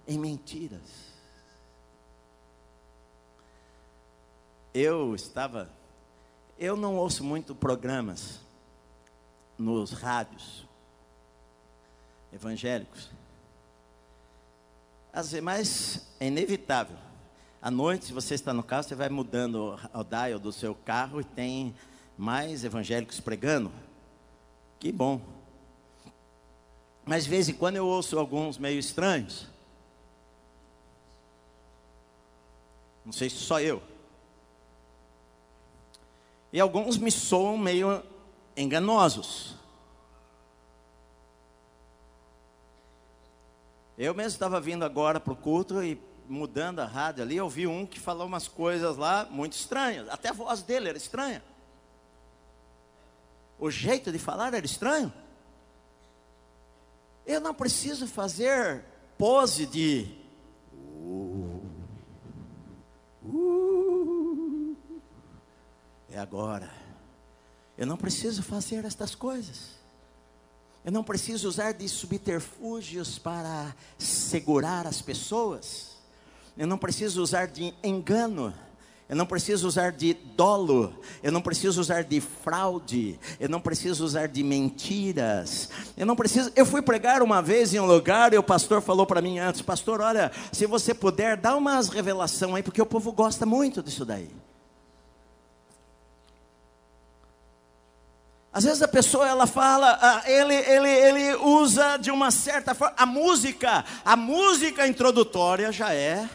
em 0.05 0.17
mentiras. 0.17 0.80
Eu 4.73 5.13
estava 5.15 5.69
eu 6.61 6.77
não 6.77 6.95
ouço 6.95 7.23
muito 7.23 7.55
programas 7.55 8.39
nos 9.57 9.91
rádios 9.93 10.63
evangélicos. 12.31 13.09
Mas 15.41 16.07
é 16.19 16.27
inevitável. 16.27 16.95
À 17.59 17.71
noite, 17.71 18.05
se 18.05 18.13
você 18.13 18.35
está 18.35 18.53
no 18.53 18.61
carro, 18.61 18.83
você 18.83 18.93
vai 18.93 19.09
mudando 19.09 19.75
o 19.91 20.03
dial 20.03 20.37
do 20.37 20.51
seu 20.51 20.75
carro 20.75 21.19
e 21.19 21.23
tem 21.23 21.73
mais 22.15 22.63
evangélicos 22.63 23.19
pregando. 23.19 23.71
Que 24.79 24.91
bom. 24.91 25.19
Mas 27.03 27.23
de 27.23 27.31
vez 27.31 27.49
em 27.49 27.53
quando 27.53 27.77
eu 27.77 27.87
ouço 27.87 28.19
alguns 28.19 28.59
meio 28.59 28.77
estranhos. 28.77 29.47
Não 33.03 33.11
sei 33.11 33.31
se 33.31 33.37
só 33.37 33.59
eu. 33.59 33.81
E 36.51 36.59
alguns 36.59 36.97
me 36.97 37.11
soam 37.11 37.57
meio 37.57 38.03
enganosos. 38.55 39.55
Eu 43.97 44.13
mesmo 44.13 44.31
estava 44.31 44.59
vindo 44.59 44.83
agora 44.83 45.19
para 45.19 45.33
o 45.33 45.35
culto 45.35 45.83
e 45.83 45.99
mudando 46.27 46.79
a 46.79 46.85
rádio 46.85 47.23
ali, 47.23 47.35
eu 47.35 47.49
vi 47.49 47.67
um 47.67 47.85
que 47.85 47.99
falou 47.99 48.25
umas 48.25 48.47
coisas 48.47 48.95
lá 48.97 49.27
muito 49.29 49.53
estranhas. 49.53 50.07
Até 50.09 50.29
a 50.29 50.33
voz 50.33 50.61
dele 50.63 50.89
era 50.89 50.97
estranha. 50.97 51.43
O 53.59 53.69
jeito 53.69 54.11
de 54.11 54.17
falar 54.17 54.53
era 54.53 54.65
estranho. 54.65 55.13
Eu 57.25 57.39
não 57.39 57.53
preciso 57.53 58.07
fazer 58.07 58.83
pose 59.17 59.65
de. 59.67 60.07
Uh, 60.73 61.60
é 66.11 66.19
agora. 66.19 66.69
Eu 67.77 67.87
não 67.87 67.97
preciso 67.97 68.43
fazer 68.43 68.85
estas 68.85 69.15
coisas. 69.15 69.81
Eu 70.83 70.91
não 70.91 71.03
preciso 71.03 71.47
usar 71.47 71.73
de 71.73 71.87
subterfúgios 71.87 73.17
para 73.19 73.75
segurar 73.97 74.87
as 74.87 75.01
pessoas. 75.01 75.91
Eu 76.57 76.67
não 76.67 76.77
preciso 76.77 77.21
usar 77.21 77.47
de 77.47 77.73
engano. 77.83 78.53
Eu 79.07 79.15
não 79.17 79.25
preciso 79.25 79.67
usar 79.67 79.91
de 79.91 80.13
dolo, 80.13 80.95
eu 81.21 81.33
não 81.33 81.41
preciso 81.41 81.81
usar 81.81 82.01
de 82.01 82.21
fraude, 82.21 83.19
eu 83.41 83.49
não 83.49 83.59
preciso 83.59 84.05
usar 84.05 84.29
de 84.29 84.41
mentiras. 84.41 85.67
Eu 85.97 86.05
não 86.05 86.15
preciso. 86.15 86.49
Eu 86.55 86.65
fui 86.65 86.81
pregar 86.81 87.21
uma 87.21 87.41
vez 87.41 87.73
em 87.73 87.79
um 87.81 87.85
lugar 87.85 88.33
e 88.33 88.37
o 88.37 88.43
pastor 88.43 88.81
falou 88.81 89.05
para 89.05 89.21
mim 89.21 89.37
antes, 89.37 89.61
pastor, 89.61 89.99
olha, 89.99 90.31
se 90.53 90.65
você 90.65 90.93
puder, 90.93 91.35
dá 91.35 91.57
umas 91.57 91.89
revelação 91.89 92.55
aí, 92.55 92.63
porque 92.63 92.81
o 92.81 92.85
povo 92.85 93.11
gosta 93.11 93.45
muito 93.45 93.83
disso 93.83 94.05
daí. 94.05 94.29
Às 98.53 98.65
vezes 98.65 98.81
a 98.81 98.87
pessoa 98.87 99.25
ela 99.25 99.47
fala, 99.47 99.97
ah, 100.01 100.23
ele, 100.29 100.53
ele, 100.53 100.89
ele 100.89 101.35
usa 101.35 101.95
de 101.95 102.11
uma 102.11 102.31
certa 102.31 102.75
forma, 102.75 102.93
a 102.97 103.05
música, 103.05 103.85
a 104.03 104.15
música 104.17 104.85
introdutória 104.85 105.71
já 105.71 105.93
é. 105.93 106.29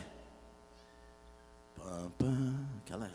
Aquela... 2.83 3.11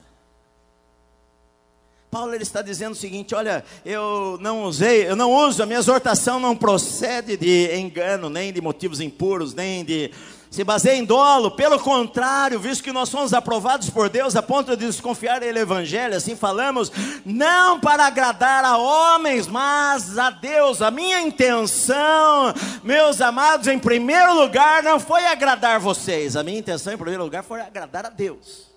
Paulo 2.12 2.36
ele 2.36 2.44
está 2.44 2.62
dizendo 2.62 2.92
o 2.92 2.96
seguinte: 2.96 3.34
olha, 3.34 3.66
eu 3.84 4.38
não 4.40 4.66
usei, 4.66 5.10
eu 5.10 5.16
não 5.16 5.32
uso, 5.32 5.64
a 5.64 5.66
minha 5.66 5.80
exortação 5.80 6.40
não 6.40 6.56
procede 6.56 7.36
de 7.36 7.76
engano, 7.76 8.30
nem 8.30 8.54
de 8.54 8.62
motivos 8.62 9.02
impuros, 9.02 9.56
nem 9.56 9.84
de 9.84 10.12
se 10.52 10.66
baseia 10.66 10.98
em 10.98 11.06
dolo, 11.06 11.52
pelo 11.52 11.80
contrário, 11.80 12.60
visto 12.60 12.84
que 12.84 12.92
nós 12.92 13.08
somos 13.08 13.34
aprovados 13.34 13.90
por 13.90 14.10
Deus 14.10 14.36
a 14.36 14.44
ponto 14.44 14.76
de 14.76 14.86
desconfiar 14.86 15.40
dele 15.40 15.60
evangelho, 15.60 16.14
assim 16.14 16.36
falamos, 16.36 16.92
não 17.24 17.80
para 17.80 18.06
agradar 18.06 18.66
a 18.66 18.78
homens, 18.78 19.48
mas 19.48 20.18
a 20.18 20.30
Deus. 20.30 20.82
A 20.82 20.92
minha 20.92 21.22
intenção, 21.22 22.54
meus 22.84 23.22
amados, 23.22 23.66
em 23.68 23.80
primeiro 23.80 24.34
lugar, 24.34 24.84
não 24.84 25.00
foi 25.00 25.26
agradar 25.26 25.80
vocês, 25.80 26.36
a 26.36 26.44
minha 26.44 26.60
intenção, 26.60 26.92
em 26.92 26.98
primeiro 26.98 27.24
lugar, 27.24 27.44
foi 27.44 27.62
agradar 27.62 28.06
a 28.06 28.10
Deus, 28.10 28.70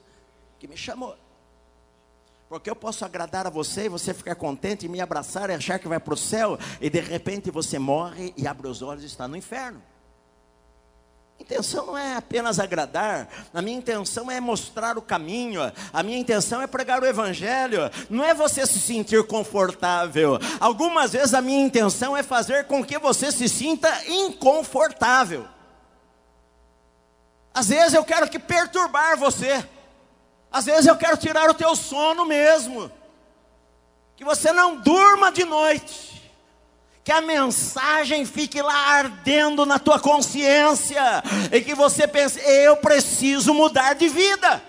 que 0.61 0.69
me 0.69 0.77
chamou. 0.77 1.17
Porque 2.49 2.71
eu 2.71 2.77
posso 2.77 3.05
agradar 3.05 3.49
a 3.49 3.51
você 3.51 3.87
e 3.87 3.89
você 3.89 4.15
ficar 4.15 4.37
contente 4.37 4.87
e 4.87 4.89
me 4.89 5.01
abraçar 5.01 5.51
e 5.51 5.55
achar 5.55 5.81
que 5.81 5.89
vai 5.89 5.99
para 5.99 6.15
o 6.15 6.17
céu, 6.17 6.57
e 6.81 6.89
de 6.89 7.01
repente 7.01 7.51
você 7.51 7.81
morre 7.81 8.33
e 8.37 8.47
abre 8.47 8.69
os 8.69 8.81
olhos 8.81 9.03
e 9.03 9.07
está 9.07 9.27
no 9.27 9.37
inferno. 9.37 9.83
Intenção 11.39 11.87
não 11.87 11.99
é 11.99 12.17
apenas 12.17 12.59
agradar, 12.59 13.29
a 13.53 13.61
minha 13.61 13.77
intenção 13.77 14.31
é 14.31 14.41
mostrar 14.41 14.97
o 14.97 15.03
caminho, 15.03 15.61
a 15.93 16.03
minha 16.03 16.19
intenção 16.19 16.63
é 16.63 16.67
pregar 16.67 17.03
o 17.03 17.07
Evangelho, 17.07 17.91
não 18.09 18.25
é 18.25 18.33
você 18.33 18.67
se 18.67 18.81
sentir 18.81 19.27
confortável. 19.27 20.39
Algumas 20.59 21.13
vezes 21.13 21.35
a 21.35 21.43
minha 21.43 21.63
intenção 21.63 22.17
é 22.17 22.23
fazer 22.23 22.65
com 22.65 22.85
que 22.85 22.99
você 22.99 23.31
se 23.31 23.49
sinta 23.49 23.91
inconfortável. 24.07 25.47
Às 27.53 27.69
vezes 27.69 27.95
eu 27.95 28.05
quero 28.05 28.29
que 28.29 28.39
perturbar 28.39 29.19
você, 29.19 29.65
às 30.51 30.65
vezes 30.65 30.87
eu 30.87 30.97
quero 30.97 31.17
tirar 31.17 31.51
o 31.51 31.55
teu 31.55 31.77
sono 31.77 32.25
mesmo. 32.25 32.91
que 34.17 34.25
você 34.25 34.53
não 34.53 34.77
durma 34.77 35.33
de 35.33 35.45
noite, 35.45 36.14
que 37.05 37.13
a 37.13 37.21
mensagem 37.21 38.25
fique 38.25 38.63
lá 38.63 38.97
ardendo 38.97 39.67
na 39.67 39.79
tua 39.79 40.01
consciência, 40.01 41.23
e 41.53 41.61
que 41.61 41.75
você 41.75 42.09
pense, 42.09 42.41
eu 42.41 42.79
preciso 42.79 43.53
mudar 43.53 43.93
de 43.93 44.09
vida. 44.09 44.63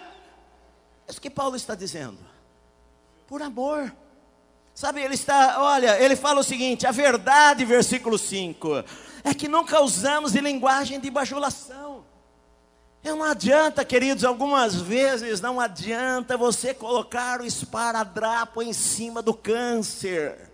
É 1.08 1.12
isso 1.12 1.22
que 1.22 1.30
Paulo 1.30 1.56
está 1.56 1.74
dizendo. 1.74 2.20
Por 3.26 3.42
amor. 3.42 3.92
Sabe, 4.74 5.02
ele 5.02 5.14
está, 5.14 5.62
olha, 5.62 5.98
ele 6.02 6.18
fala 6.18 6.42
o 6.42 6.44
seguinte: 6.44 6.86
a 6.86 6.92
verdade, 6.92 7.64
versículo 7.64 8.18
5, 8.18 8.84
é 9.24 9.34
que 9.34 9.48
nunca 9.48 9.80
usamos 9.82 10.34
de 10.34 10.42
linguagem 10.42 11.00
de 11.00 11.10
bajulação. 11.10 12.04
Não 13.02 13.24
adianta, 13.24 13.86
queridos, 13.86 14.24
algumas 14.26 14.76
vezes 14.82 15.40
não 15.40 15.62
adianta 15.62 16.36
você 16.36 16.74
colocar 16.74 17.40
o 17.40 17.46
esparadrapo 17.46 18.64
em 18.64 18.74
cima 18.74 19.22
do 19.22 19.34
câncer. 19.34 20.52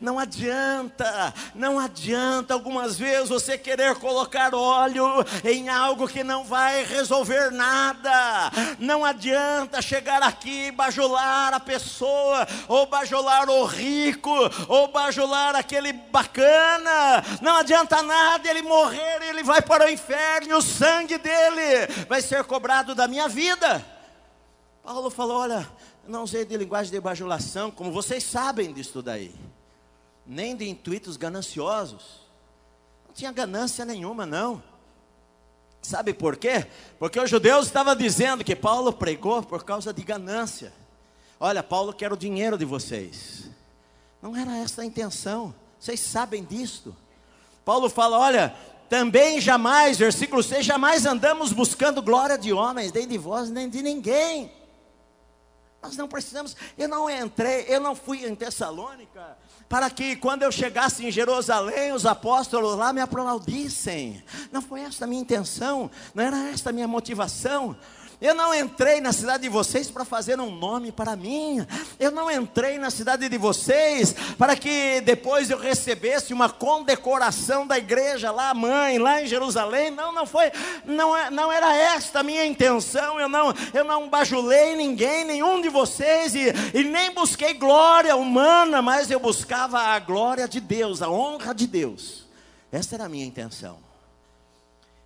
Não 0.00 0.18
adianta, 0.18 1.34
não 1.54 1.78
adianta 1.78 2.54
algumas 2.54 2.98
vezes 2.98 3.28
você 3.28 3.56
querer 3.56 3.94
colocar 3.96 4.54
óleo 4.54 5.06
em 5.44 5.68
algo 5.68 6.08
que 6.08 6.24
não 6.24 6.44
vai 6.44 6.84
resolver 6.84 7.50
nada. 7.50 8.50
Não 8.78 9.04
adianta 9.04 9.82
chegar 9.82 10.22
aqui 10.22 10.66
e 10.66 10.72
bajular 10.72 11.54
a 11.54 11.60
pessoa, 11.60 12.46
ou 12.66 12.86
bajular 12.86 13.48
o 13.48 13.64
rico, 13.64 14.34
ou 14.68 14.88
bajular 14.88 15.54
aquele 15.56 15.92
bacana. 15.92 17.24
Não 17.40 17.56
adianta 17.56 18.02
nada 18.02 18.48
ele 18.48 18.62
morrer, 18.62 19.22
ele 19.22 19.42
vai 19.42 19.62
para 19.62 19.86
o 19.86 19.90
inferno, 19.90 20.50
e 20.50 20.54
o 20.54 20.62
sangue 20.62 21.18
dele 21.18 21.86
vai 22.08 22.20
ser 22.22 22.44
cobrado 22.44 22.94
da 22.94 23.06
minha 23.08 23.28
vida. 23.28 23.84
Paulo 24.82 25.10
falou: 25.10 25.42
olha, 25.42 25.68
não 26.08 26.22
usei 26.24 26.44
de 26.44 26.56
linguagem 26.56 26.90
de 26.90 27.00
bajulação, 27.00 27.70
como 27.70 27.92
vocês 27.92 28.24
sabem 28.24 28.72
disso 28.72 29.02
daí, 29.02 29.34
nem 30.26 30.56
de 30.56 30.68
intuitos 30.68 31.16
gananciosos. 31.16 32.26
Não 33.06 33.14
tinha 33.14 33.30
ganância 33.30 33.84
nenhuma, 33.84 34.24
não. 34.24 34.62
Sabe 35.82 36.12
por 36.12 36.36
quê? 36.36 36.66
Porque 36.98 37.20
os 37.20 37.30
judeus 37.30 37.66
estavam 37.66 37.94
dizendo 37.94 38.42
que 38.42 38.56
Paulo 38.56 38.92
pregou 38.92 39.42
por 39.42 39.64
causa 39.64 39.92
de 39.92 40.02
ganância. 40.02 40.72
Olha, 41.38 41.62
Paulo 41.62 41.92
quer 41.92 42.12
o 42.12 42.16
dinheiro 42.16 42.58
de 42.58 42.64
vocês. 42.64 43.48
Não 44.20 44.36
era 44.36 44.56
essa 44.56 44.82
a 44.82 44.84
intenção. 44.84 45.54
Vocês 45.78 46.00
sabem 46.00 46.44
disto. 46.44 46.96
Paulo 47.64 47.88
fala: 47.88 48.18
olha, 48.18 48.56
também 48.88 49.40
jamais, 49.40 49.98
versículo 49.98 50.42
6, 50.42 50.66
jamais 50.66 51.06
andamos 51.06 51.52
buscando 51.52 52.02
glória 52.02 52.36
de 52.36 52.52
homens, 52.52 52.92
nem 52.92 53.06
de 53.06 53.16
vós, 53.16 53.50
nem 53.50 53.68
de 53.68 53.82
ninguém. 53.82 54.57
Nós 55.80 55.96
não 55.96 56.08
precisamos, 56.08 56.56
eu 56.76 56.88
não 56.88 57.08
entrei, 57.08 57.66
eu 57.68 57.80
não 57.80 57.94
fui 57.94 58.26
em 58.26 58.34
Tessalônica 58.34 59.36
para 59.68 59.90
que 59.90 60.16
quando 60.16 60.42
eu 60.42 60.50
chegasse 60.50 61.06
em 61.06 61.10
Jerusalém, 61.10 61.92
os 61.92 62.06
apóstolos 62.06 62.76
lá 62.76 62.92
me 62.92 63.00
aplaudissem. 63.00 64.22
Não 64.50 64.62
foi 64.62 64.80
essa 64.80 65.04
a 65.04 65.06
minha 65.06 65.20
intenção, 65.20 65.90
não 66.14 66.24
era 66.24 66.48
esta 66.48 66.70
a 66.70 66.72
minha 66.72 66.88
motivação. 66.88 67.76
Eu 68.20 68.34
não 68.34 68.52
entrei 68.52 69.00
na 69.00 69.12
cidade 69.12 69.44
de 69.44 69.48
vocês 69.48 69.88
para 69.88 70.04
fazer 70.04 70.40
um 70.40 70.50
nome 70.50 70.90
para 70.90 71.14
mim. 71.14 71.64
Eu 72.00 72.10
não 72.10 72.28
entrei 72.28 72.76
na 72.76 72.90
cidade 72.90 73.28
de 73.28 73.38
vocês 73.38 74.12
para 74.36 74.56
que 74.56 75.00
depois 75.02 75.50
eu 75.50 75.58
recebesse 75.58 76.32
uma 76.32 76.48
condecoração 76.50 77.64
da 77.64 77.78
igreja 77.78 78.32
lá, 78.32 78.52
mãe, 78.52 78.98
lá 78.98 79.22
em 79.22 79.26
Jerusalém. 79.26 79.92
Não, 79.92 80.12
não 80.12 80.26
foi, 80.26 80.50
não, 80.84 81.16
é, 81.16 81.30
não 81.30 81.52
era 81.52 81.76
esta 81.76 82.18
a 82.18 82.22
minha 82.24 82.44
intenção. 82.44 83.20
Eu 83.20 83.28
não, 83.28 83.54
eu 83.72 83.84
não 83.84 84.08
bajulei 84.08 84.74
ninguém, 84.74 85.24
nenhum 85.24 85.60
de 85.60 85.68
vocês 85.68 86.34
e, 86.34 86.52
e 86.74 86.82
nem 86.82 87.14
busquei 87.14 87.54
glória 87.54 88.16
humana, 88.16 88.82
mas 88.82 89.12
eu 89.12 89.20
buscava 89.20 89.78
a 89.78 89.98
glória 90.00 90.48
de 90.48 90.58
Deus, 90.58 91.02
a 91.02 91.08
honra 91.08 91.54
de 91.54 91.68
Deus. 91.68 92.26
Essa 92.72 92.96
era 92.96 93.04
a 93.04 93.08
minha 93.08 93.24
intenção. 93.24 93.87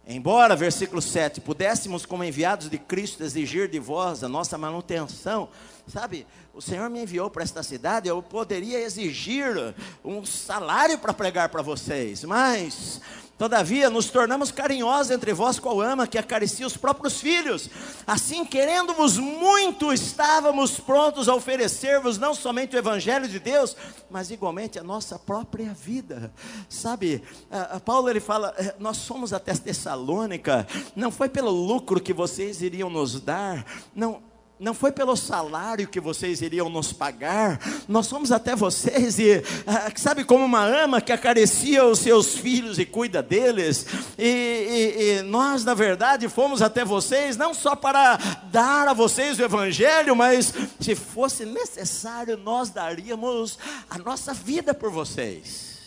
Embora, 0.06 0.56
versículo 0.56 1.00
7, 1.00 1.40
pudéssemos, 1.40 2.04
como 2.04 2.24
enviados 2.24 2.68
de 2.68 2.76
Cristo, 2.76 3.22
exigir 3.22 3.68
de 3.68 3.78
vós 3.78 4.24
a 4.24 4.28
nossa 4.28 4.58
manutenção, 4.58 5.48
sabe, 5.86 6.26
o 6.54 6.60
Senhor 6.60 6.88
me 6.88 7.02
enviou 7.02 7.30
para 7.30 7.42
esta 7.42 7.62
cidade, 7.62 8.08
eu 8.08 8.22
poderia 8.22 8.80
exigir 8.80 9.74
um 10.04 10.24
salário 10.24 10.98
para 10.98 11.12
pregar 11.12 11.48
para 11.48 11.62
vocês, 11.62 12.24
mas 12.24 13.00
Todavia, 13.42 13.90
nos 13.90 14.08
tornamos 14.08 14.52
carinhosos 14.52 15.10
entre 15.10 15.32
vós, 15.32 15.58
qual 15.58 15.80
ama 15.80 16.06
que 16.06 16.16
acaricia 16.16 16.64
os 16.64 16.76
próprios 16.76 17.20
filhos. 17.20 17.68
Assim, 18.06 18.44
querendo-vos 18.44 19.18
muito, 19.18 19.92
estávamos 19.92 20.78
prontos 20.78 21.28
a 21.28 21.34
oferecer-vos 21.34 22.18
não 22.18 22.34
somente 22.34 22.76
o 22.76 22.78
Evangelho 22.78 23.26
de 23.26 23.40
Deus, 23.40 23.76
mas 24.08 24.30
igualmente 24.30 24.78
a 24.78 24.84
nossa 24.84 25.18
própria 25.18 25.74
vida. 25.74 26.32
Sabe, 26.68 27.20
a, 27.50 27.78
a 27.78 27.80
Paulo 27.80 28.08
ele 28.08 28.20
fala: 28.20 28.54
eh, 28.56 28.76
nós 28.78 28.98
somos 28.98 29.32
até 29.32 29.52
Tessalônica, 29.54 30.64
não 30.94 31.10
foi 31.10 31.28
pelo 31.28 31.50
lucro 31.50 32.00
que 32.00 32.12
vocês 32.12 32.62
iriam 32.62 32.88
nos 32.88 33.20
dar, 33.20 33.66
não 33.92 34.22
não 34.62 34.72
foi 34.72 34.92
pelo 34.92 35.16
salário 35.16 35.88
que 35.88 35.98
vocês 35.98 36.40
iriam 36.40 36.70
nos 36.70 36.92
pagar, 36.92 37.58
nós 37.88 38.08
fomos 38.08 38.30
até 38.30 38.54
vocês 38.54 39.18
e, 39.18 39.42
ah, 39.66 39.90
sabe, 39.96 40.24
como 40.24 40.44
uma 40.44 40.64
ama 40.64 41.00
que 41.00 41.12
acaricia 41.12 41.84
os 41.84 41.98
seus 41.98 42.36
filhos 42.36 42.78
e 42.78 42.86
cuida 42.86 43.20
deles, 43.20 43.84
e, 44.16 44.24
e, 44.24 45.18
e, 45.18 45.22
nós, 45.22 45.64
na 45.64 45.74
verdade, 45.74 46.28
fomos 46.28 46.62
até 46.62 46.84
vocês 46.84 47.36
não 47.36 47.52
só 47.52 47.74
para 47.74 48.16
dar 48.52 48.86
a 48.86 48.92
vocês 48.92 49.36
o 49.40 49.42
Evangelho, 49.42 50.14
mas 50.14 50.54
se 50.80 50.94
fosse 50.94 51.44
necessário, 51.44 52.36
nós 52.36 52.70
daríamos 52.70 53.58
a 53.90 53.98
nossa 53.98 54.32
vida 54.32 54.72
por 54.72 54.92
vocês, 54.92 55.78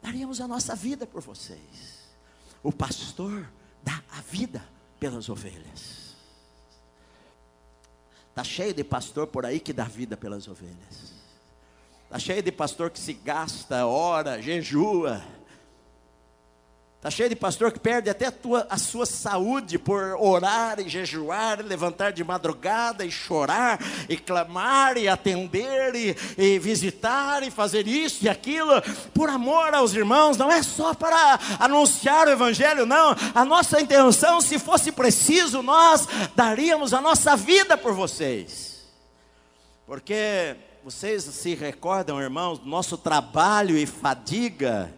daríamos 0.00 0.40
a 0.40 0.46
nossa 0.46 0.76
vida 0.76 1.04
por 1.04 1.20
vocês. 1.20 1.58
O 2.62 2.70
pastor 2.70 3.44
dá 3.82 4.00
a 4.16 4.20
vida 4.20 4.64
pelas 5.00 5.28
ovelhas. 5.28 5.95
Está 8.36 8.44
cheio 8.44 8.74
de 8.74 8.84
pastor 8.84 9.28
por 9.28 9.46
aí 9.46 9.58
que 9.58 9.72
dá 9.72 9.84
vida 9.84 10.14
pelas 10.14 10.46
ovelhas. 10.46 11.14
Está 12.04 12.18
cheio 12.18 12.42
de 12.42 12.52
pastor 12.52 12.90
que 12.90 13.00
se 13.00 13.14
gasta, 13.14 13.86
ora, 13.86 14.42
jejua 14.42 15.24
Está 17.06 17.18
cheio 17.18 17.28
de 17.28 17.36
pastor 17.36 17.70
que 17.70 17.78
perde 17.78 18.10
até 18.10 18.26
a, 18.26 18.32
tua, 18.32 18.66
a 18.68 18.76
sua 18.76 19.06
saúde 19.06 19.78
por 19.78 20.16
orar 20.18 20.80
e 20.80 20.88
jejuar, 20.88 21.60
e 21.60 21.62
levantar 21.62 22.10
de 22.10 22.24
madrugada 22.24 23.04
e 23.04 23.12
chorar, 23.12 23.78
e 24.08 24.16
clamar 24.16 24.96
e 24.96 25.06
atender 25.06 25.94
e, 25.94 26.16
e 26.36 26.58
visitar 26.58 27.44
e 27.44 27.50
fazer 27.52 27.86
isso 27.86 28.24
e 28.24 28.28
aquilo, 28.28 28.82
por 29.14 29.28
amor 29.28 29.72
aos 29.72 29.94
irmãos, 29.94 30.36
não 30.36 30.50
é 30.50 30.64
só 30.64 30.94
para 30.94 31.38
anunciar 31.60 32.26
o 32.26 32.32
Evangelho, 32.32 32.84
não. 32.84 33.14
A 33.32 33.44
nossa 33.44 33.80
intenção, 33.80 34.40
se 34.40 34.58
fosse 34.58 34.90
preciso, 34.90 35.62
nós 35.62 36.08
daríamos 36.34 36.92
a 36.92 37.00
nossa 37.00 37.36
vida 37.36 37.78
por 37.78 37.92
vocês, 37.92 38.84
porque 39.86 40.56
vocês 40.82 41.22
se 41.22 41.54
recordam, 41.54 42.20
irmãos, 42.20 42.58
do 42.58 42.66
nosso 42.66 42.98
trabalho 42.98 43.78
e 43.78 43.86
fadiga 43.86 44.92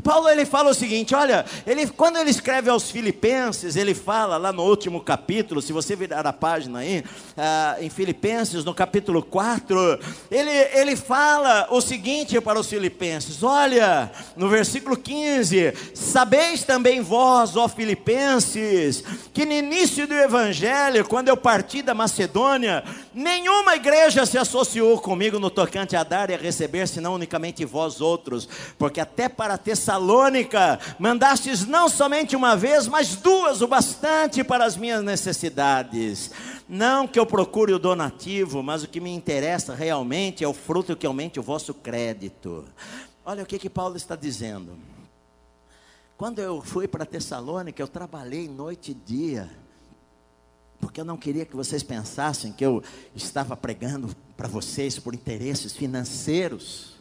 Paulo 0.00 0.28
ele 0.28 0.46
fala 0.46 0.70
o 0.70 0.74
seguinte, 0.74 1.14
olha, 1.14 1.44
ele, 1.66 1.86
quando 1.86 2.16
ele 2.16 2.30
escreve 2.30 2.70
aos 2.70 2.90
Filipenses, 2.90 3.76
ele 3.76 3.94
fala 3.94 4.36
lá 4.36 4.52
no 4.52 4.62
último 4.62 5.00
capítulo, 5.00 5.60
se 5.60 5.72
você 5.72 5.94
virar 5.94 6.26
a 6.26 6.32
página 6.32 6.78
aí, 6.78 7.04
ah, 7.36 7.76
em 7.80 7.90
Filipenses, 7.90 8.64
no 8.64 8.72
capítulo 8.72 9.22
4, 9.22 9.98
ele, 10.30 10.50
ele 10.50 10.96
fala 10.96 11.66
o 11.70 11.80
seguinte 11.80 12.40
para 12.40 12.58
os 12.58 12.68
Filipenses: 12.68 13.42
olha, 13.42 14.10
no 14.36 14.48
versículo 14.48 14.96
15: 14.96 15.74
Sabeis 15.94 16.64
também 16.64 17.00
vós, 17.02 17.56
ó 17.56 17.68
Filipenses, 17.68 19.04
que 19.34 19.44
no 19.44 19.52
início 19.52 20.06
do 20.06 20.14
evangelho, 20.14 21.06
quando 21.06 21.28
eu 21.28 21.36
parti 21.36 21.82
da 21.82 21.94
Macedônia, 21.94 22.82
nenhuma 23.12 23.76
igreja 23.76 24.24
se 24.24 24.38
associou 24.38 24.98
comigo 25.00 25.38
no 25.38 25.50
tocante 25.50 25.96
a 25.96 26.02
dar 26.02 26.30
e 26.30 26.34
a 26.34 26.38
receber, 26.38 26.88
senão 26.88 27.14
unicamente 27.14 27.64
vós 27.64 28.00
outros, 28.00 28.48
porque 28.78 29.00
até 29.00 29.28
para 29.28 29.58
ter 29.58 29.76
Tessalônica, 29.82 30.78
mandastes 30.96 31.66
não 31.66 31.88
somente 31.88 32.36
uma 32.36 32.56
vez, 32.56 32.86
mas 32.86 33.16
duas, 33.16 33.62
o 33.62 33.66
bastante 33.66 34.44
para 34.44 34.64
as 34.64 34.76
minhas 34.76 35.02
necessidades. 35.02 36.30
Não 36.68 37.08
que 37.08 37.18
eu 37.18 37.26
procure 37.26 37.72
o 37.72 37.80
donativo, 37.80 38.62
mas 38.62 38.84
o 38.84 38.88
que 38.88 39.00
me 39.00 39.10
interessa 39.10 39.74
realmente 39.74 40.44
é 40.44 40.48
o 40.48 40.54
fruto 40.54 40.94
que 40.94 41.04
aumente 41.04 41.40
o 41.40 41.42
vosso 41.42 41.74
crédito. 41.74 42.64
Olha 43.24 43.42
o 43.42 43.46
que, 43.46 43.58
que 43.58 43.68
Paulo 43.68 43.96
está 43.96 44.14
dizendo. 44.14 44.78
Quando 46.16 46.38
eu 46.38 46.62
fui 46.62 46.86
para 46.86 47.04
Tessalônica, 47.04 47.82
eu 47.82 47.88
trabalhei 47.88 48.48
noite 48.48 48.92
e 48.92 48.94
dia, 48.94 49.50
porque 50.80 51.00
eu 51.00 51.04
não 51.04 51.16
queria 51.16 51.44
que 51.44 51.56
vocês 51.56 51.82
pensassem 51.82 52.52
que 52.52 52.64
eu 52.64 52.84
estava 53.16 53.56
pregando 53.56 54.14
para 54.36 54.46
vocês 54.46 54.96
por 54.96 55.12
interesses 55.12 55.72
financeiros. 55.72 56.91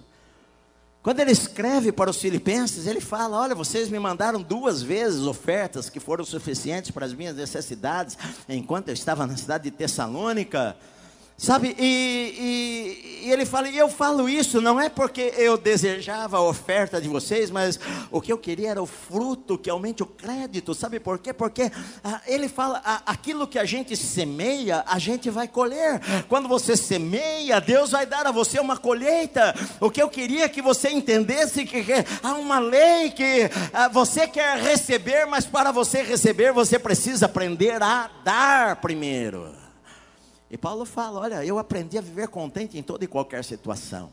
Quando 1.03 1.19
ele 1.19 1.31
escreve 1.31 1.91
para 1.91 2.11
os 2.11 2.17
filipenses, 2.17 2.85
ele 2.85 3.01
fala: 3.01 3.39
Olha, 3.39 3.55
vocês 3.55 3.89
me 3.89 3.97
mandaram 3.97 4.41
duas 4.41 4.83
vezes 4.83 5.21
ofertas 5.21 5.89
que 5.89 5.99
foram 5.99 6.23
suficientes 6.23 6.91
para 6.91 7.05
as 7.05 7.13
minhas 7.13 7.35
necessidades, 7.35 8.17
enquanto 8.47 8.89
eu 8.89 8.93
estava 8.93 9.25
na 9.25 9.35
cidade 9.35 9.63
de 9.65 9.71
Tessalônica. 9.71 10.75
Sabe, 11.41 11.75
e, 11.79 12.35
e, 13.23 13.25
e, 13.25 13.31
ele 13.31 13.47
fala, 13.47 13.67
e 13.67 13.75
eu 13.75 13.89
falo 13.89 14.29
isso 14.29 14.61
não 14.61 14.79
é 14.79 14.89
porque 14.89 15.33
eu 15.35 15.57
desejava 15.57 16.37
a 16.37 16.41
oferta 16.41 17.01
de 17.01 17.07
vocês, 17.07 17.49
mas 17.49 17.79
o 18.11 18.21
que 18.21 18.31
eu 18.31 18.37
queria 18.37 18.69
era 18.69 18.83
o 18.83 18.85
fruto 18.85 19.57
que 19.57 19.67
aumente 19.67 20.03
o 20.03 20.05
crédito, 20.05 20.75
sabe 20.75 20.99
por 20.99 21.17
quê? 21.17 21.33
Porque 21.33 21.71
ah, 22.03 22.21
ele 22.27 22.47
fala, 22.47 22.79
ah, 22.85 23.01
aquilo 23.07 23.47
que 23.47 23.57
a 23.57 23.65
gente 23.65 23.97
semeia, 23.97 24.83
a 24.85 24.99
gente 24.99 25.31
vai 25.31 25.47
colher. 25.47 25.99
Quando 26.29 26.47
você 26.47 26.77
semeia, 26.77 27.59
Deus 27.59 27.89
vai 27.89 28.05
dar 28.05 28.27
a 28.27 28.31
você 28.31 28.59
uma 28.59 28.77
colheita. 28.77 29.55
O 29.79 29.89
que 29.89 29.99
eu 29.99 30.09
queria 30.09 30.47
que 30.47 30.61
você 30.61 30.91
entendesse 30.91 31.65
que, 31.65 31.83
que 31.83 32.05
há 32.21 32.35
uma 32.35 32.59
lei 32.59 33.09
que 33.09 33.49
ah, 33.73 33.87
você 33.87 34.27
quer 34.27 34.59
receber, 34.59 35.25
mas 35.25 35.47
para 35.47 35.71
você 35.71 36.03
receber, 36.03 36.53
você 36.53 36.77
precisa 36.77 37.25
aprender 37.25 37.81
a 37.81 38.11
dar 38.23 38.75
primeiro. 38.75 39.60
E 40.51 40.57
Paulo 40.57 40.83
fala: 40.83 41.21
olha, 41.21 41.45
eu 41.45 41.57
aprendi 41.57 41.97
a 41.97 42.01
viver 42.01 42.27
contente 42.27 42.77
em 42.77 42.83
toda 42.83 43.05
e 43.05 43.07
qualquer 43.07 43.41
situação. 43.43 44.09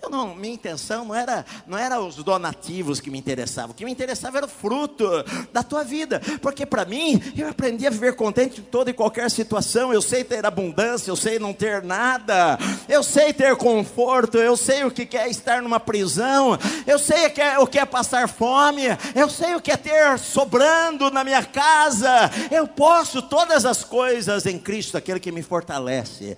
Eu 0.00 0.08
não, 0.08 0.34
minha 0.34 0.54
intenção 0.54 1.04
não 1.04 1.14
era, 1.14 1.44
não 1.66 1.76
era 1.76 2.00
os 2.00 2.16
donativos 2.16 3.00
que 3.00 3.10
me 3.10 3.18
interessavam, 3.18 3.70
o 3.70 3.74
que 3.74 3.84
me 3.84 3.90
interessava 3.90 4.38
era 4.38 4.46
o 4.46 4.48
fruto 4.48 5.04
da 5.52 5.62
tua 5.62 5.82
vida, 5.82 6.20
porque 6.40 6.64
para 6.64 6.84
mim 6.84 7.20
eu 7.36 7.48
aprendi 7.48 7.86
a 7.86 7.90
viver 7.90 8.14
contente 8.14 8.60
em 8.60 8.64
toda 8.64 8.90
e 8.90 8.94
qualquer 8.94 9.28
situação. 9.30 9.92
Eu 9.92 10.00
sei 10.00 10.22
ter 10.22 10.46
abundância, 10.46 11.10
eu 11.10 11.16
sei 11.16 11.38
não 11.38 11.52
ter 11.52 11.82
nada, 11.82 12.58
eu 12.88 13.02
sei 13.02 13.32
ter 13.32 13.56
conforto, 13.56 14.38
eu 14.38 14.56
sei 14.56 14.84
o 14.84 14.90
que 14.90 15.16
é 15.16 15.28
estar 15.28 15.62
numa 15.62 15.80
prisão, 15.80 16.56
eu 16.86 16.98
sei 16.98 17.26
o 17.26 17.30
que 17.30 17.40
é, 17.40 17.58
o 17.58 17.66
que 17.66 17.78
é 17.78 17.84
passar 17.84 18.28
fome, 18.28 18.84
eu 19.14 19.28
sei 19.28 19.56
o 19.56 19.60
que 19.60 19.72
é 19.72 19.76
ter 19.76 20.18
sobrando 20.18 21.10
na 21.10 21.24
minha 21.24 21.44
casa. 21.44 22.30
Eu 22.50 22.68
posso 22.68 23.20
todas 23.22 23.64
as 23.64 23.82
coisas 23.82 24.46
em 24.46 24.58
Cristo, 24.58 24.96
aquele 24.96 25.18
que 25.18 25.32
me 25.32 25.42
fortalece. 25.42 26.36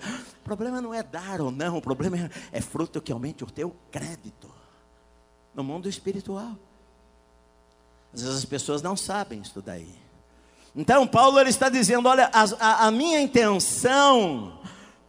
Problema 0.50 0.80
não 0.80 0.92
é 0.92 1.00
dar 1.00 1.40
ou 1.40 1.52
não, 1.52 1.76
o 1.76 1.80
problema 1.80 2.16
é, 2.18 2.58
é 2.58 2.60
fruto 2.60 3.00
que 3.00 3.12
aumente 3.12 3.44
o 3.44 3.46
teu 3.46 3.72
crédito 3.88 4.50
no 5.54 5.62
mundo 5.62 5.88
espiritual. 5.88 6.56
Às 8.12 8.22
vezes 8.22 8.38
as 8.38 8.44
pessoas 8.44 8.82
não 8.82 8.96
sabem 8.96 9.40
isso 9.42 9.62
daí. 9.62 9.94
Então, 10.74 11.06
Paulo 11.06 11.38
ele 11.38 11.50
está 11.50 11.68
dizendo: 11.68 12.08
olha, 12.08 12.28
a, 12.32 12.42
a, 12.58 12.86
a 12.88 12.90
minha 12.90 13.20
intenção 13.20 14.58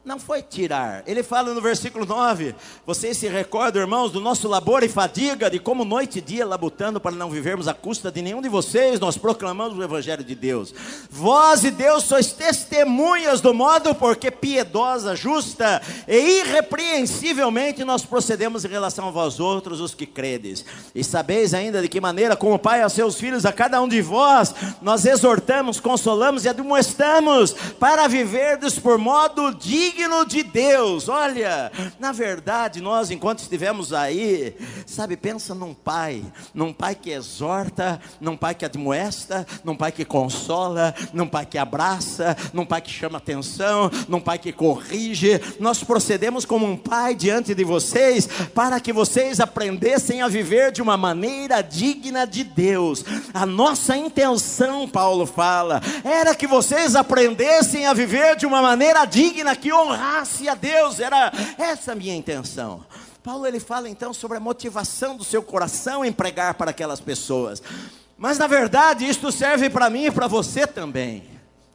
não 0.04 0.18
foi 0.18 0.42
tirar. 0.42 1.04
Ele 1.06 1.22
fala 1.22 1.54
no 1.54 1.62
versículo 1.62 2.06
9: 2.08 2.56
Vocês 2.88 3.18
se 3.18 3.28
recordam, 3.28 3.82
irmãos, 3.82 4.12
do 4.12 4.20
nosso 4.20 4.48
labor 4.48 4.84
e 4.84 4.90
fadiga, 4.90 5.50
de 5.50 5.60
como 5.60 5.86
noite 5.86 6.18
e 6.18 6.22
dia 6.22 6.44
labutando 6.44 7.00
para 7.00 7.12
não 7.12 7.30
vivermos 7.30 7.68
à 7.68 7.74
custa 7.74 8.12
de 8.12 8.20
nenhum 8.20 8.42
de 8.42 8.50
vocês, 8.50 9.00
nós 9.00 9.16
proclamamos 9.16 9.78
o 9.78 9.84
Evangelho 9.84 10.24
de 10.24 10.34
Deus. 10.34 10.74
Vós 11.10 11.64
e 11.64 11.70
Deus 11.70 12.04
sois 12.06 12.32
testemunhas 12.32 13.42
do 13.42 13.54
modo 13.54 13.94
porque 13.94 14.32
piedosa, 14.32 15.16
justa 15.16 15.80
e 16.08 16.40
irrepreensivelmente 16.40 17.84
nós 17.84 18.04
procedemos 18.04 18.66
em 18.66 18.70
relação 18.70 19.08
a 19.08 19.12
vós 19.12 19.40
outros, 19.40 19.80
os 19.80 19.94
que 19.94 20.08
credes. 20.08 20.66
E 20.96 21.04
sabeis 21.04 21.54
ainda 21.54 21.80
de 21.80 21.88
que 21.88 22.02
maneira, 22.02 22.36
como 22.36 22.58
Pai 22.58 22.82
aos 22.82 22.94
seus 22.94 23.18
filhos, 23.18 23.46
a 23.46 23.54
cada 23.54 23.80
um 23.80 23.88
de 23.88 24.02
vós, 24.02 24.56
nós 24.82 25.06
exortamos, 25.06 25.80
consolamos 25.80 26.44
e 26.44 26.50
admoestamos 26.50 27.54
para 27.80 28.08
viverdes 28.08 28.80
por 28.80 28.98
modo 28.98 29.54
digno 29.54 29.91
digno 29.92 30.26
de 30.26 30.44
Deus. 30.44 31.10
Olha, 31.10 31.72
na 32.00 32.12
verdade, 32.12 32.82
nós, 32.82 33.12
enquanto 33.12 33.40
estivemos 33.40 33.92
aí, 33.94 34.56
sabe, 34.86 35.18
pensa 35.18 35.54
num 35.54 35.74
pai, 35.74 36.24
num 36.54 36.72
pai 36.72 36.96
que 36.96 37.12
exorta, 37.12 38.00
num 38.20 38.38
pai 38.38 38.56
que 38.56 38.66
admoesta, 38.66 39.46
num 39.64 39.76
pai 39.76 39.92
que 39.92 40.06
consola, 40.06 40.96
num 41.14 41.28
pai 41.28 41.46
que 41.46 41.58
abraça, 41.58 42.36
num 42.54 42.66
pai 42.66 42.82
que 42.82 42.90
chama 42.90 43.18
atenção, 43.18 43.92
num 44.08 44.22
pai 44.22 44.38
que 44.38 44.54
corrige. 44.54 45.42
Nós 45.60 45.84
procedemos 45.84 46.46
como 46.46 46.66
um 46.66 46.78
pai 46.78 47.14
diante 47.14 47.54
de 47.54 47.64
vocês, 47.64 48.28
para 48.54 48.80
que 48.80 48.94
vocês 48.94 49.40
aprendessem 49.40 50.22
a 50.22 50.28
viver 50.28 50.72
de 50.72 50.82
uma 50.82 50.96
maneira 50.96 51.62
digna 51.62 52.26
de 52.26 52.44
Deus. 52.44 53.04
A 53.34 53.46
nossa 53.46 53.98
intenção, 53.98 54.88
Paulo 54.88 55.26
fala, 55.26 55.82
era 56.04 56.34
que 56.34 56.48
vocês 56.48 56.96
aprendessem 56.96 57.86
a 57.86 57.94
viver 57.94 58.36
de 58.38 58.46
uma 58.46 58.62
maneira 58.62 59.06
digna 59.06 59.56
que 59.56 59.72
honrasse 59.88 60.48
a 60.48 60.56
Deus, 60.56 61.00
era 61.00 61.32
essa 61.58 61.92
a 61.92 61.96
minha 61.96 62.16
intenção. 62.16 62.86
Paulo 63.24 63.46
ele 63.46 63.60
fala 63.60 63.88
então 63.88 64.14
sobre 64.14 64.38
a 64.38 64.40
motivação 64.40 65.16
do 65.16 65.24
seu 65.24 65.44
coração 65.44 66.04
em 66.04 66.12
pregar 66.12 66.56
para 66.56 66.72
aquelas 66.72 67.00
pessoas. 67.00 67.62
Mas 68.18 68.38
na 68.38 68.48
verdade, 68.48 69.08
isto 69.08 69.32
serve 69.32 69.70
para 69.70 69.90
mim 69.90 70.06
e 70.06 70.12
para 70.12 70.28
você 70.28 70.66
também. 70.66 71.24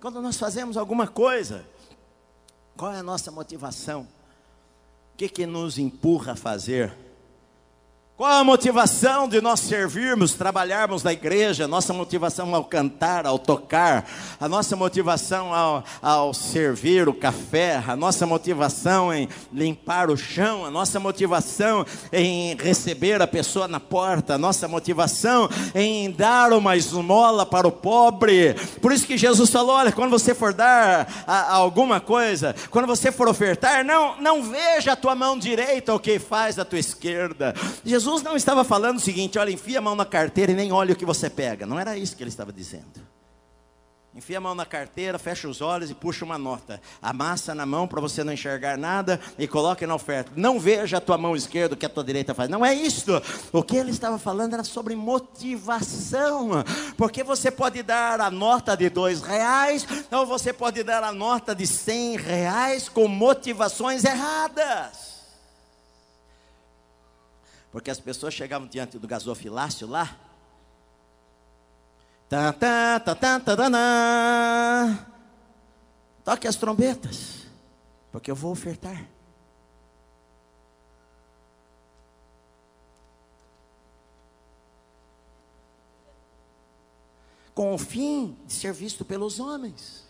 Quando 0.01 0.21
nós 0.21 0.37
fazemos 0.37 0.77
alguma 0.77 1.07
coisa, 1.07 1.65
qual 2.77 2.93
é 2.93 2.99
a 2.99 3.03
nossa 3.03 3.31
motivação? 3.31 4.03
O 4.03 5.17
que, 5.17 5.29
que 5.29 5.47
nos 5.47 5.79
empurra 5.79 6.33
a 6.33 6.37
fazer? 6.37 6.93
Qual 8.17 8.33
a 8.33 8.43
motivação 8.43 9.29
de 9.29 9.43
nós 9.43 9.61
servirmos, 9.61 10.33
trabalharmos 10.33 11.03
na 11.03 11.13
igreja? 11.13 11.69
Nossa 11.69 11.93
motivação 11.93 12.55
ao 12.55 12.65
cantar, 12.65 13.27
ao 13.27 13.39
tocar, 13.39 14.09
a 14.41 14.49
nossa 14.49 14.75
motivação 14.75 15.53
ao, 15.53 15.85
ao, 16.01 16.33
servir 16.33 17.11
o 17.11 17.13
café, 17.13 17.83
a 17.87 17.95
nossa 17.95 18.25
motivação 18.25 19.13
em 19.13 19.29
limpar 19.53 20.09
o 20.09 20.17
chão, 20.17 20.65
a 20.65 20.71
nossa 20.71 20.99
motivação 20.99 21.85
em 22.11 22.57
receber 22.57 23.21
a 23.21 23.27
pessoa 23.27 23.69
na 23.69 23.79
porta, 23.79 24.37
a 24.37 24.39
nossa 24.39 24.67
motivação 24.67 25.51
em 25.75 26.11
dar 26.11 26.55
uma 26.55 26.75
esmola 26.75 27.45
para 27.45 27.69
o 27.69 27.73
pobre. 27.73 28.55
Por 28.81 28.93
isso 28.93 29.07
que 29.07 29.19
Jesus 29.19 29.51
falou: 29.51 29.77
olha, 29.77 29.93
quando 29.93 30.13
você 30.13 30.35
for 30.35 30.55
dar 30.55 31.07
a, 31.27 31.35
a 31.35 31.55
alguma 31.57 32.01
coisa, 32.01 32.57
quando 32.71 32.87
você 32.87 33.13
for 33.13 33.29
ofertar, 33.29 33.85
não, 33.85 34.19
não 34.23 34.43
veja 34.43 34.93
a 34.93 34.97
tua 34.97 35.15
mão 35.15 35.39
direita 35.39 35.95
o 35.95 36.01
que 36.01 36.19
faz 36.19 36.59
a 36.59 36.65
tua 36.65 36.79
esquerda. 36.79 37.55
Jesus 37.85 38.06
Jesus 38.07 38.23
não 38.23 38.37
estava 38.37 38.63
falando 38.63 38.99
o 38.99 39.01
seguinte: 39.01 39.37
olha, 39.37 39.51
enfia 39.51 39.79
a 39.79 39.83
mão 39.83 39.97
na 39.97 40.05
carteira 40.05 40.53
e 40.53 40.55
nem 40.55 40.71
olha 40.71 40.93
o 40.93 40.97
que 40.97 41.05
você 41.05 41.29
pega. 41.29 41.67
Não 41.67 41.79
era 41.79 41.99
isso 41.99 42.17
que 42.17 42.23
ele 42.23 42.31
estava 42.31 42.53
dizendo. 42.53 43.05
Enfia 44.15 44.39
a 44.39 44.41
mão 44.41 44.55
na 44.55 44.65
carteira, 44.65 45.19
fecha 45.19 45.49
os 45.49 45.61
olhos 45.61 45.91
e 45.91 45.95
puxa 45.95 46.25
uma 46.25 46.39
nota. 46.39 46.81
Amassa 47.03 47.53
na 47.53 47.67
mão 47.67 47.89
para 47.89 48.01
você 48.01 48.23
não 48.23 48.33
enxergar 48.33 48.79
nada 48.79 49.21
e 49.37 49.49
coloque 49.49 49.85
na 49.87 49.95
oferta. 49.97 50.31
Não 50.37 50.59
veja 50.59 50.99
a 50.99 51.01
tua 51.01 51.19
mão 51.19 51.35
esquerda 51.35 51.75
o 51.75 51.77
que 51.77 51.85
a 51.85 51.89
tua 51.89 52.05
direita 52.05 52.33
faz. 52.33 52.49
Não 52.49 52.65
é 52.65 52.73
isso. 52.73 53.21
O 53.53 53.61
que 53.63 53.77
ele 53.77 53.91
estava 53.91 54.19
falando 54.19 54.55
era 54.55 54.65
sobre 54.65 54.95
motivação. 54.95 56.65
Porque 56.97 57.25
você 57.25 57.51
pode 57.51 57.83
dar 57.83 58.21
a 58.21 58.31
nota 58.31 58.77
de 58.77 58.89
dois 58.89 59.21
reais 59.21 59.85
ou 60.13 60.25
você 60.25 60.53
pode 60.53 60.83
dar 60.85 61.03
a 61.03 61.13
nota 61.13 61.55
de 61.57 61.67
cem 61.67 62.17
reais 62.17 62.89
com 62.89 63.09
motivações 63.09 64.05
erradas. 64.05 65.06
Porque 67.77 67.91
as 67.91 68.01
pessoas 68.01 68.33
chegavam 68.33 68.67
diante 68.67 68.99
do 68.99 69.07
gasofilácio 69.07 69.87
lá. 69.87 70.17
Toque 76.25 76.49
as 76.49 76.57
trombetas, 76.57 77.43
porque 78.11 78.31
eu 78.31 78.35
vou 78.35 78.51
ofertar. 78.51 79.07
Com 87.55 87.75
o 87.75 87.79
fim 87.79 88.39
de 88.47 88.55
ser 88.55 88.73
visto 88.73 89.05
pelos 89.05 89.39
homens. 89.39 90.07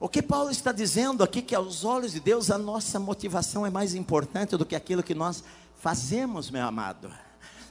O 0.00 0.08
que 0.08 0.20
Paulo 0.20 0.50
está 0.50 0.72
dizendo 0.72 1.22
aqui 1.22 1.40
que 1.40 1.54
aos 1.54 1.84
olhos 1.84 2.10
de 2.10 2.20
Deus 2.20 2.50
a 2.50 2.58
nossa 2.58 2.98
motivação 2.98 3.64
é 3.64 3.70
mais 3.70 3.94
importante 3.94 4.56
do 4.56 4.66
que 4.66 4.74
aquilo 4.74 5.04
que 5.04 5.14
nós 5.14 5.44
fazemos, 5.78 6.50
meu 6.50 6.66
amado. 6.66 7.10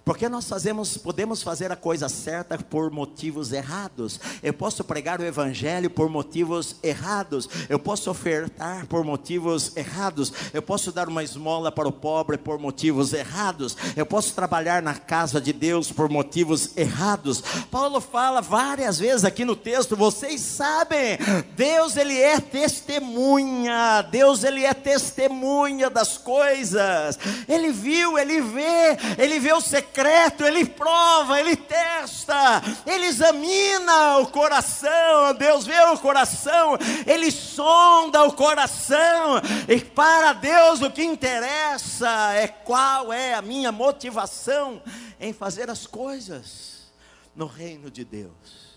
Porque 0.08 0.30
nós 0.30 0.48
fazemos, 0.48 0.96
podemos 0.96 1.44
fazer 1.44 1.70
a 1.70 1.76
coisa 1.76 2.08
certa 2.08 2.58
por 2.58 2.90
motivos 2.90 3.52
errados. 3.52 4.22
Eu 4.42 4.54
posso 4.54 4.82
pregar 4.82 5.20
o 5.20 5.26
evangelho 5.26 5.90
por 5.90 6.10
motivos 6.10 6.78
errados. 6.82 7.50
Eu 7.68 7.78
posso 7.78 8.10
ofertar 8.10 8.86
por 8.86 9.04
motivos 9.04 9.76
errados. 9.76 10.32
Eu 10.54 10.62
posso 10.62 10.94
dar 10.94 11.10
uma 11.10 11.26
esmola 11.26 11.74
para 11.74 11.90
o 11.90 11.92
pobre 11.92 12.38
por 12.38 12.58
motivos 12.58 13.12
errados. 13.12 13.76
Eu 13.98 14.06
posso 14.06 14.34
trabalhar 14.34 14.82
na 14.82 14.94
casa 14.94 15.42
de 15.42 15.52
Deus 15.52 15.92
por 15.92 16.08
motivos 16.08 16.78
errados. 16.78 17.44
Paulo 17.70 18.00
fala 18.00 18.40
várias 18.40 19.00
vezes 19.00 19.26
aqui 19.26 19.44
no 19.44 19.58
texto, 19.58 19.98
vocês 19.98 20.40
sabem, 20.40 21.18
Deus 21.54 21.98
ele 21.98 22.18
é 22.18 22.40
testemunha. 22.40 24.04
Deus 24.04 24.46
ele 24.46 24.64
é 24.64 24.74
testemunha 24.74 25.90
das 25.90 26.18
coisas. 26.18 27.20
Ele 27.46 27.74
viu, 27.74 28.18
ele 28.18 28.40
vê, 28.40 28.98
ele 29.18 29.38
vê 29.38 29.52
o 29.52 29.60
secreto 29.60 29.97
secreto, 29.98 30.44
ele 30.44 30.64
prova, 30.64 31.40
ele 31.40 31.56
testa, 31.56 32.62
ele 32.86 33.08
examina 33.08 34.20
o 34.20 34.28
coração, 34.28 35.34
Deus 35.36 35.66
vê 35.66 35.80
o 35.86 35.98
coração, 35.98 36.78
ele 37.08 37.32
sonda 37.32 38.24
o 38.24 38.34
coração, 38.34 39.42
e 39.68 39.80
para 39.80 40.34
Deus 40.34 40.84
o 40.84 40.92
que 40.92 41.04
interessa 41.04 42.34
é 42.34 42.48
qual 42.48 43.12
é 43.12 43.34
a 43.34 43.42
minha 43.42 43.72
motivação 43.72 44.84
em 45.20 45.34
fazer 45.34 45.68
as 45.68 45.88
coisas 45.88 46.92
no 47.36 47.48
reino 47.48 47.90
de 47.90 48.06
Deus. 48.06 48.68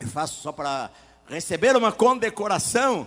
Eu 0.00 0.08
faço 0.08 0.42
só 0.42 0.50
para 0.50 0.90
receber 1.28 1.76
uma 1.76 1.92
condecoração. 1.92 3.06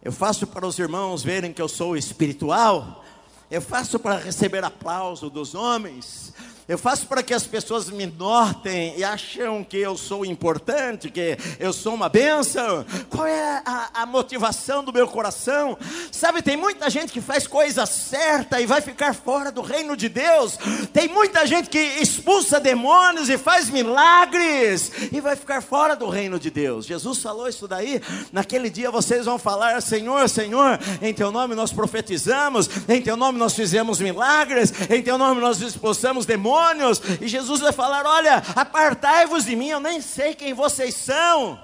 Eu 0.00 0.12
faço 0.12 0.46
para 0.46 0.66
os 0.66 0.78
irmãos 0.78 1.22
verem 1.22 1.52
que 1.52 1.60
eu 1.60 1.68
sou 1.68 1.96
espiritual. 1.96 3.04
Eu 3.50 3.62
faço 3.62 3.98
para 3.98 4.18
receber 4.18 4.62
aplauso 4.62 5.30
dos 5.30 5.54
homens. 5.54 6.34
Eu 6.68 6.76
faço 6.76 7.06
para 7.06 7.22
que 7.22 7.32
as 7.32 7.46
pessoas 7.46 7.88
me 7.88 8.04
notem 8.04 8.92
e 8.98 9.02
acham 9.02 9.64
que 9.64 9.78
eu 9.78 9.96
sou 9.96 10.22
importante, 10.22 11.10
que 11.10 11.38
eu 11.58 11.72
sou 11.72 11.94
uma 11.94 12.10
bênção. 12.10 12.84
Qual 13.08 13.26
é 13.26 13.62
a, 13.64 14.02
a 14.02 14.04
motivação 14.04 14.84
do 14.84 14.92
meu 14.92 15.08
coração? 15.08 15.78
Sabe, 16.12 16.42
tem 16.42 16.58
muita 16.58 16.90
gente 16.90 17.10
que 17.10 17.22
faz 17.22 17.46
coisa 17.46 17.86
certa 17.86 18.60
e 18.60 18.66
vai 18.66 18.82
ficar 18.82 19.14
fora 19.14 19.50
do 19.50 19.62
reino 19.62 19.96
de 19.96 20.10
Deus. 20.10 20.58
Tem 20.92 21.08
muita 21.08 21.46
gente 21.46 21.70
que 21.70 21.78
expulsa 21.78 22.60
demônios 22.60 23.30
e 23.30 23.38
faz 23.38 23.70
milagres 23.70 24.92
e 25.10 25.22
vai 25.22 25.36
ficar 25.36 25.62
fora 25.62 25.96
do 25.96 26.06
reino 26.10 26.38
de 26.38 26.50
Deus. 26.50 26.84
Jesus 26.84 27.22
falou 27.22 27.48
isso 27.48 27.66
daí. 27.66 28.02
Naquele 28.30 28.68
dia 28.68 28.90
vocês 28.90 29.24
vão 29.24 29.38
falar: 29.38 29.80
Senhor, 29.80 30.28
Senhor, 30.28 30.78
em 31.00 31.14
teu 31.14 31.32
nome 31.32 31.54
nós 31.54 31.72
profetizamos, 31.72 32.68
em 32.86 33.00
teu 33.00 33.16
nome 33.16 33.38
nós 33.38 33.54
fizemos 33.54 34.00
milagres, 34.00 34.70
em 34.90 35.02
teu 35.02 35.16
nome 35.16 35.40
nós 35.40 35.62
expulsamos 35.62 36.26
demônios 36.26 36.57
demônios, 36.58 37.00
e 37.20 37.28
Jesus 37.28 37.60
vai 37.60 37.72
falar: 37.72 38.04
Olha, 38.06 38.36
apartai-vos 38.54 39.44
de 39.44 39.54
mim, 39.54 39.68
eu 39.68 39.80
nem 39.80 40.00
sei 40.00 40.34
quem 40.34 40.52
vocês 40.52 40.94
são. 40.94 41.58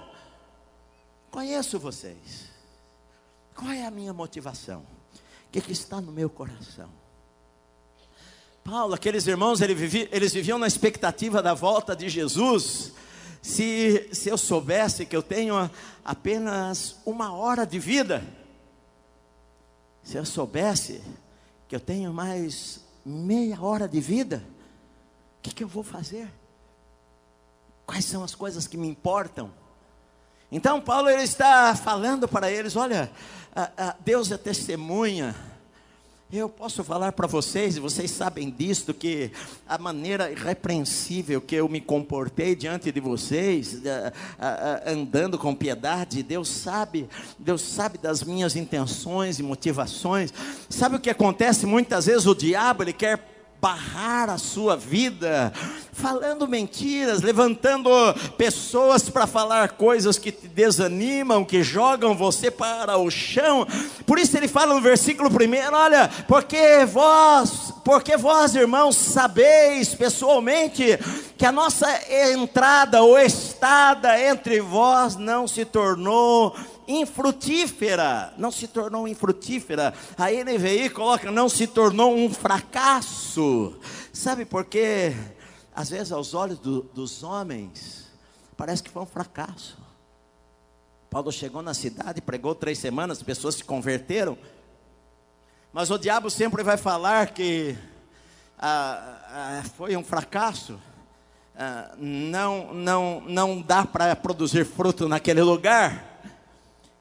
Conheço 1.31 1.79
vocês. 1.79 2.45
Qual 3.55 3.71
é 3.71 3.85
a 3.85 3.91
minha 3.91 4.13
motivação? 4.13 4.81
O 5.47 5.51
que, 5.53 5.61
que 5.61 5.73
está 5.73 6.01
no 6.01 6.13
meu 6.13 6.29
coração? 6.31 6.89
Paulo, 8.63 8.95
aqueles 8.95 9.27
irmãos, 9.27 9.61
eles 9.61 10.33
viviam 10.33 10.59
na 10.59 10.67
expectativa 10.67 11.43
da 11.43 11.55
volta 11.55 11.95
de 11.95 12.09
Jesus. 12.09 12.93
Se, 13.43 14.09
se 14.13 14.31
eu 14.31 14.39
soubesse 14.39 15.05
que 15.05 15.15
eu 15.15 15.23
tenho 15.23 15.71
apenas 16.03 16.97
uma 17.05 17.35
hora 17.35 17.67
de 17.67 17.79
vida, 17.79 18.25
se 20.03 20.17
eu 20.17 20.25
soubesse 20.25 21.03
que 21.69 21.77
eu 21.77 21.81
tenho 21.81 22.13
mais 22.13 22.81
meia 23.05 23.61
hora 23.61 23.87
de 23.87 24.01
vida, 24.01 24.43
que, 25.45 25.55
que 25.55 25.63
eu 25.63 25.69
vou 25.69 25.83
fazer? 25.83 26.27
Quais 27.85 28.07
são 28.07 28.25
as 28.25 28.35
coisas 28.35 28.67
que 28.67 28.79
me 28.79 28.89
importam? 28.89 29.53
Então, 30.51 30.81
Paulo 30.81 31.11
ele 31.11 31.23
está 31.23 31.77
falando 31.77 32.27
para 32.27 32.51
eles: 32.51 32.77
olha, 32.77 33.11
Deus 34.01 34.33
é 34.33 34.39
testemunha. 34.39 35.37
Eu 36.33 36.49
posso 36.49 36.83
falar 36.83 37.13
para 37.13 37.29
vocês, 37.29 37.77
e 37.77 37.81
vocês 37.81 38.11
sabem 38.11 38.51
disto, 38.51 38.93
que 38.93 39.31
a 39.69 39.79
maneira 39.79 40.33
irrepreensível 40.33 41.41
que 41.41 41.55
eu 41.55 41.69
me 41.69 41.81
comportei 41.81 42.57
diante 42.57 42.91
de 42.91 42.99
vocês, 42.99 43.83
andando 44.85 45.39
com 45.39 45.55
piedade, 45.55 46.23
Deus 46.25 46.49
sabe, 46.49 47.09
Deus 47.39 47.61
sabe 47.61 47.99
das 47.99 48.25
minhas 48.25 48.57
intenções 48.57 49.39
e 49.39 49.43
motivações. 49.43 50.33
Sabe 50.69 50.97
o 50.97 51.01
que 51.01 51.11
acontece? 51.11 51.67
Muitas 51.67 52.07
vezes 52.07 52.27
o 52.27 52.35
diabo 52.35 52.83
ele 52.83 52.95
quer 52.95 53.34
barrar 53.65 54.29
a 54.29 54.37
sua 54.37 54.77
vida, 54.77 55.51
falando 55.91 56.47
mentiras, 56.47 57.23
levantando 57.23 57.89
pessoas 58.37 59.09
para 59.09 59.27
falar 59.27 59.71
coisas 59.71 60.19
que 60.19 60.31
te 60.31 60.47
desanimam, 60.47 61.47
que 61.47 61.63
jogam 61.63 62.15
você 62.15 62.51
para 62.51 62.99
o 62.99 63.11
chão. 63.11 63.67
Por 64.05 64.19
isso 64.19 64.37
ele 64.37 64.49
fala 64.49 64.75
no 64.75 64.83
versículo 64.83 65.31
primeiro, 65.31 65.75
olha, 65.75 66.11
porque 66.29 66.85
vós, 66.85 67.73
porque 67.83 68.19
vós, 68.19 68.55
irmãos, 68.55 68.97
sabeis 68.97 69.95
pessoalmente 69.95 70.99
que 71.39 71.47
a 71.47 71.53
nossa 71.53 71.89
entrada 72.33 73.03
ou 73.03 73.19
estada 73.19 74.21
entre 74.21 74.61
vós 74.61 75.17
não 75.17 75.49
se 75.49 75.65
tornou 75.65 76.55
infrutífera, 76.87 78.35
não 78.37 78.51
se 78.51 78.69
tornou 78.69 79.09
infrutífera. 79.09 79.95
A 80.17 80.31
NVI 80.31 80.91
coloca, 80.91 81.31
não 81.31 81.49
se 81.49 81.67
tornou 81.67 82.15
um 82.15 82.33
fracasso. 82.33 83.79
Sabe 84.13 84.45
por 84.45 84.65
quê? 84.65 85.15
Às 85.75 85.91
vezes, 85.91 86.13
aos 86.13 86.35
olhos 86.35 86.59
do, 86.59 86.83
dos 86.83 87.23
homens, 87.23 88.07
parece 88.57 88.83
que 88.83 88.91
foi 88.91 89.03
um 89.03 89.07
fracasso. 89.07 89.77
Paulo 91.11 91.31
chegou 91.31 91.63
na 91.63 91.75
cidade, 91.75 92.21
pregou 92.21 92.55
três 92.55 92.79
semanas, 92.79 93.19
as 93.19 93.23
pessoas 93.23 93.57
se 93.57 93.65
converteram. 93.65 94.37
Mas 95.73 95.91
o 95.91 95.99
diabo 95.99 96.31
sempre 96.31 96.63
vai 96.63 96.77
falar 96.77 97.29
que 97.29 97.77
ah, 98.59 99.19
ah, 99.29 99.63
foi 99.77 99.97
um 99.97 100.05
fracasso. 100.05 100.79
Ah, 101.57 101.95
não, 101.99 102.73
não, 102.73 103.21
não 103.27 103.61
dá 103.61 103.85
para 103.85 104.15
produzir 104.17 104.65
fruto 104.65 105.09
naquele 105.09 105.43
lugar. 105.43 106.14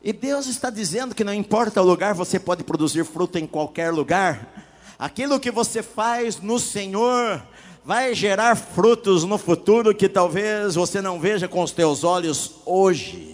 E 0.04 0.12
Deus 0.12 0.48
está 0.48 0.70
dizendo 0.70 1.16
que 1.16 1.24
não 1.24 1.34
importa 1.34 1.82
o 1.82 1.86
lugar, 1.86 2.14
você 2.14 2.38
pode 2.38 2.62
produzir 2.62 3.06
fruto 3.06 3.38
em 3.38 3.48
qualquer 3.48 3.90
lugar. 3.90 4.66
Aquilo 5.00 5.40
que 5.40 5.50
você 5.50 5.82
faz 5.82 6.42
no 6.42 6.60
Senhor 6.60 7.42
vai 7.86 8.14
gerar 8.14 8.58
frutos 8.58 9.24
no 9.24 9.38
futuro 9.38 9.96
que 9.96 10.10
talvez 10.10 10.76
você 10.76 11.02
não 11.02 11.22
veja 11.22 11.48
com 11.48 11.64
os 11.64 11.72
teus 11.72 12.04
olhos 12.04 12.56
hoje. 12.66 13.33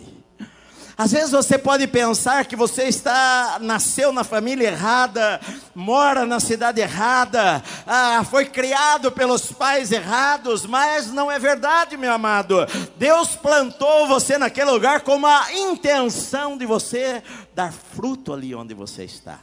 Às 0.99 1.13
vezes 1.13 1.31
você 1.31 1.57
pode 1.57 1.87
pensar 1.87 2.43
que 2.43 2.57
você 2.57 2.83
está 2.83 3.57
nasceu 3.61 4.11
na 4.11 4.25
família 4.25 4.67
errada, 4.67 5.39
mora 5.73 6.25
na 6.25 6.41
cidade 6.41 6.81
errada, 6.81 7.63
ah, 7.87 8.21
foi 8.25 8.43
criado 8.43 9.09
pelos 9.09 9.49
pais 9.49 9.93
errados, 9.93 10.65
mas 10.65 11.09
não 11.09 11.31
é 11.31 11.39
verdade, 11.39 11.95
meu 11.95 12.11
amado. 12.11 12.57
Deus 12.97 13.33
plantou 13.33 14.09
você 14.09 14.37
naquele 14.37 14.71
lugar 14.71 14.99
com 14.99 15.25
a 15.25 15.53
intenção 15.53 16.57
de 16.57 16.65
você 16.65 17.23
dar 17.55 17.71
fruto 17.71 18.33
ali 18.33 18.53
onde 18.53 18.73
você 18.73 19.05
está. 19.05 19.39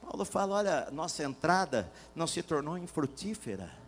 Paulo 0.00 0.24
fala: 0.24 0.58
olha, 0.58 0.88
nossa 0.92 1.24
entrada 1.24 1.90
não 2.14 2.28
se 2.28 2.40
tornou 2.40 2.78
infrutífera 2.78 3.79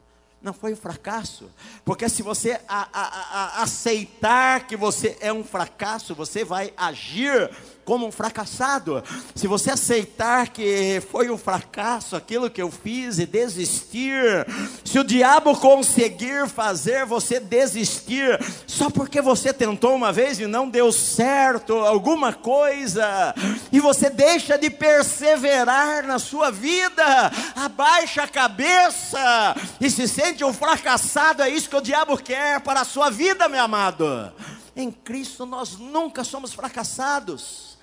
não 0.43 0.53
foi 0.53 0.73
um 0.73 0.77
fracasso. 0.77 1.49
Porque 1.85 2.09
se 2.09 2.23
você 2.23 2.61
a, 2.69 2.89
a, 2.93 3.03
a, 3.03 3.63
aceitar 3.63 4.67
que 4.67 4.77
você 4.77 5.17
é 5.21 5.33
um 5.33 5.45
fracasso, 5.45 6.15
você 6.15 6.45
vai 6.45 6.73
agir 6.77 7.51
como 7.85 8.07
um 8.07 8.13
fracassado. 8.13 9.03
Se 9.35 9.47
você 9.47 9.71
aceitar 9.71 10.49
que 10.49 11.03
foi 11.11 11.31
um 11.31 11.39
fracasso 11.39 12.15
aquilo 12.17 12.51
que 12.51 12.63
eu 12.63 12.71
fiz 12.71 13.19
e 13.19 13.27
desistir, 13.27 14.47
se 14.85 14.99
o 14.99 15.05
diabo 15.05 15.57
conseguir 15.57 16.49
fazer 16.49 17.05
você 17.07 17.41
desistir 17.41 18.39
só 18.67 18.89
porque 18.91 19.21
você 19.21 19.53
tentou 19.53 19.95
uma 19.95 20.13
vez 20.13 20.39
e 20.39 20.47
não 20.47 20.69
deu 20.69 20.93
certo 20.93 21.75
alguma 21.75 22.33
coisa, 22.33 23.35
e 23.71 23.81
você 23.81 24.11
deixa 24.11 24.57
de 24.57 24.71
perseverar 24.71 26.07
na 26.07 26.19
sua 26.19 26.51
vida, 26.51 27.33
abaixa 27.55 28.23
a 28.23 28.29
cabeça 28.29 29.57
e 29.81 29.91
se 29.91 30.07
sente 30.09 30.32
um 30.41 30.53
fracassado, 30.53 31.43
é 31.43 31.49
isso 31.49 31.69
que 31.69 31.77
o 31.77 31.81
diabo 31.81 32.17
quer 32.17 32.61
para 32.61 32.81
a 32.81 32.85
sua 32.85 33.11
vida, 33.11 33.49
meu 33.49 33.63
amado. 33.63 34.33
Em 34.75 34.91
Cristo 34.91 35.45
nós 35.45 35.77
nunca 35.77 36.25
somos 36.25 36.53
fracassados. 36.53 37.77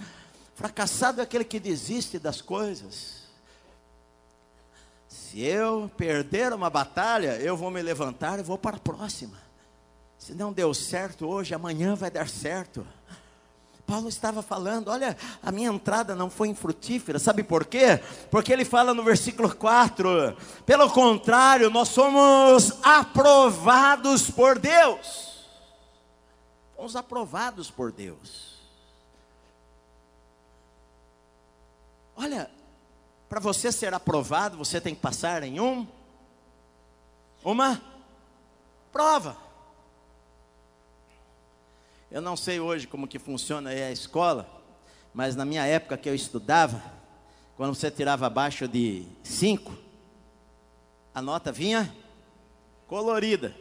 Fracassado 0.56 1.22
é 1.22 1.24
aquele 1.24 1.44
que 1.44 1.60
desiste 1.60 2.18
das 2.18 2.42
coisas. 2.42 3.20
Se 5.08 5.42
eu 5.42 5.92
perder 5.96 6.54
uma 6.54 6.70
batalha, 6.70 7.38
eu 7.38 7.56
vou 7.56 7.70
me 7.70 7.82
levantar 7.82 8.40
e 8.40 8.44
vou 8.44 8.58
para 8.58 8.78
a 8.78 8.80
próxima. 8.80 9.38
Se 10.18 10.34
não 10.34 10.52
deu 10.52 10.74
certo 10.74 11.28
hoje, 11.28 11.54
amanhã 11.54 11.96
vai 11.96 12.10
dar 12.10 12.28
certo. 12.28 12.86
Paulo 13.90 14.08
estava 14.08 14.44
falando, 14.44 14.90
olha, 14.90 15.18
a 15.42 15.52
minha 15.52 15.68
entrada 15.68 16.14
não 16.14 16.30
foi 16.30 16.48
infrutífera, 16.48 17.18
sabe 17.18 17.42
por 17.42 17.66
quê? 17.66 18.00
Porque 18.30 18.54
ele 18.54 18.64
fala 18.64 18.94
no 18.94 19.04
versículo 19.04 19.54
4: 19.56 20.38
pelo 20.64 20.88
contrário, 20.92 21.72
nós 21.72 21.90
somos 21.90 22.72
aprovados 22.84 24.30
por 24.30 24.60
Deus. 24.60 25.48
Fomos 26.76 26.96
aprovados 26.96 27.72
por 27.72 27.92
Deus. 27.92 28.60
Olha, 32.16 32.48
para 33.28 33.40
você 33.40 33.72
ser 33.72 33.92
aprovado, 33.92 34.56
você 34.56 34.80
tem 34.80 34.94
que 34.94 35.02
passar 35.02 35.42
em 35.42 35.60
um 35.60 35.88
uma 37.44 37.82
prova. 38.92 39.49
Eu 42.12 42.22
não 42.22 42.36
sei 42.36 42.60
hoje 42.60 42.88
como 42.88 43.08
que 43.08 43.20
funciona 43.20 43.70
a 43.70 43.92
escola, 43.92 44.50
mas 45.14 45.36
na 45.36 45.46
minha 45.46 45.64
época 45.66 45.96
que 45.96 46.10
eu 46.10 46.16
estudava, 46.16 46.82
quando 47.56 47.76
você 47.76 47.92
tirava 47.92 48.26
abaixo 48.26 48.68
de 48.68 49.06
cinco, 49.22 49.78
a 51.14 51.22
nota 51.22 51.52
vinha 51.52 51.94
colorida, 52.88 53.56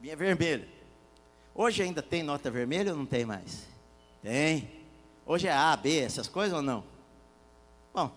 vinha 0.00 0.14
vermelha. 0.14 0.68
Hoje 1.52 1.82
ainda 1.82 2.02
tem 2.02 2.22
nota 2.22 2.48
vermelha 2.52 2.92
ou 2.92 2.98
não 2.98 3.06
tem 3.06 3.26
mais? 3.26 3.66
Tem. 4.22 4.70
Hoje 5.26 5.48
é 5.48 5.52
A, 5.52 5.76
B, 5.76 5.98
essas 5.98 6.28
coisas 6.28 6.54
ou 6.54 6.62
não? 6.62 6.84
Bom, 7.92 8.12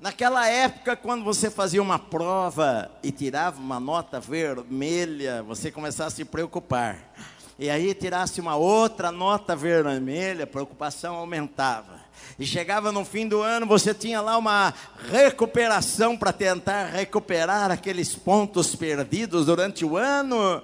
naquela 0.00 0.48
época, 0.48 0.96
quando 0.96 1.22
você 1.22 1.48
fazia 1.48 1.80
uma 1.80 1.98
prova 1.98 2.90
e 3.04 3.12
tirava 3.12 3.60
uma 3.60 3.78
nota 3.78 4.18
vermelha, 4.18 5.44
você 5.44 5.70
começava 5.70 6.08
a 6.08 6.10
se 6.10 6.24
preocupar. 6.24 7.14
E 7.58 7.68
aí 7.68 7.92
tirasse 7.92 8.40
uma 8.40 8.54
outra 8.54 9.10
nota 9.10 9.56
vermelha, 9.56 10.44
a 10.44 10.46
preocupação 10.46 11.16
aumentava. 11.16 11.98
E 12.38 12.46
chegava 12.46 12.92
no 12.92 13.04
fim 13.04 13.26
do 13.26 13.42
ano, 13.42 13.66
você 13.66 13.92
tinha 13.92 14.20
lá 14.20 14.38
uma 14.38 14.72
recuperação 15.10 16.16
para 16.16 16.32
tentar 16.32 16.86
recuperar 16.86 17.72
aqueles 17.72 18.14
pontos 18.14 18.76
perdidos 18.76 19.46
durante 19.46 19.84
o 19.84 19.96
ano. 19.96 20.62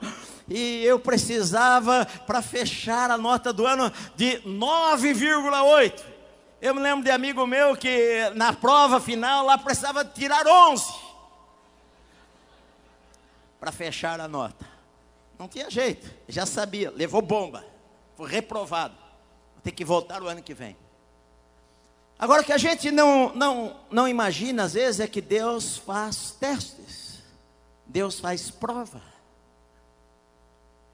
E 0.48 0.84
eu 0.84 1.00
precisava, 1.00 2.06
para 2.26 2.40
fechar 2.40 3.10
a 3.10 3.18
nota 3.18 3.52
do 3.52 3.66
ano, 3.66 3.90
de 4.14 4.40
9,8. 4.46 6.00
Eu 6.62 6.74
me 6.74 6.80
lembro 6.80 7.04
de 7.04 7.10
amigo 7.10 7.44
meu 7.44 7.76
que 7.76 8.30
na 8.36 8.52
prova 8.52 9.00
final 9.00 9.44
lá 9.44 9.58
precisava 9.58 10.04
tirar 10.04 10.46
11 10.46 10.84
para 13.58 13.72
fechar 13.72 14.20
a 14.20 14.28
nota. 14.28 14.73
Não 15.44 15.48
tinha 15.48 15.68
jeito, 15.68 16.10
já 16.26 16.46
sabia, 16.46 16.90
levou 16.90 17.20
bomba, 17.20 17.62
foi 18.16 18.30
reprovado. 18.30 18.94
Vou 19.52 19.60
ter 19.62 19.72
que 19.72 19.84
voltar 19.84 20.22
o 20.22 20.26
ano 20.26 20.42
que 20.42 20.54
vem. 20.54 20.74
Agora 22.18 22.40
o 22.40 22.44
que 22.46 22.52
a 22.52 22.56
gente 22.56 22.90
não, 22.90 23.34
não, 23.34 23.76
não 23.90 24.08
imagina 24.08 24.62
às 24.62 24.72
vezes 24.72 25.00
é 25.00 25.06
que 25.06 25.20
Deus 25.20 25.76
faz 25.76 26.30
testes, 26.40 27.22
Deus 27.84 28.18
faz 28.18 28.50
prova. 28.50 29.02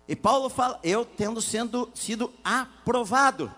E 0.09 0.16
Paulo 0.16 0.48
fala, 0.48 0.80
eu 0.82 1.05
tendo 1.05 1.40
sendo, 1.40 1.88
sido 1.94 2.34
aprovado. 2.42 3.55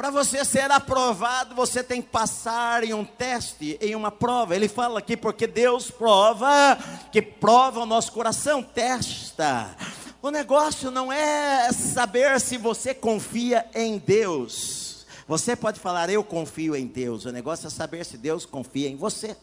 Para 0.00 0.08
você 0.10 0.46
ser 0.46 0.70
aprovado, 0.70 1.54
você 1.54 1.84
tem 1.84 2.00
que 2.00 2.08
passar 2.08 2.82
em 2.84 2.94
um 2.94 3.04
teste, 3.04 3.76
em 3.82 3.94
uma 3.94 4.10
prova. 4.10 4.56
Ele 4.56 4.66
fala 4.66 4.98
aqui 4.98 5.14
porque 5.14 5.46
Deus 5.46 5.90
prova, 5.90 6.78
que 7.12 7.20
prova 7.20 7.80
o 7.80 7.86
nosso 7.86 8.10
coração, 8.10 8.62
testa. 8.62 9.76
O 10.22 10.30
negócio 10.30 10.90
não 10.90 11.10
é 11.10 11.72
saber 11.72 12.38
se 12.40 12.58
você 12.58 12.94
confia 12.94 13.66
em 13.74 13.96
Deus. 13.96 15.06
Você 15.26 15.56
pode 15.56 15.80
falar, 15.80 16.10
eu 16.10 16.22
confio 16.22 16.76
em 16.76 16.86
Deus. 16.86 17.24
O 17.24 17.32
negócio 17.32 17.66
é 17.66 17.70
saber 17.70 18.04
se 18.04 18.18
Deus 18.18 18.44
confia 18.44 18.88
em 18.88 18.96
você. 18.96 19.34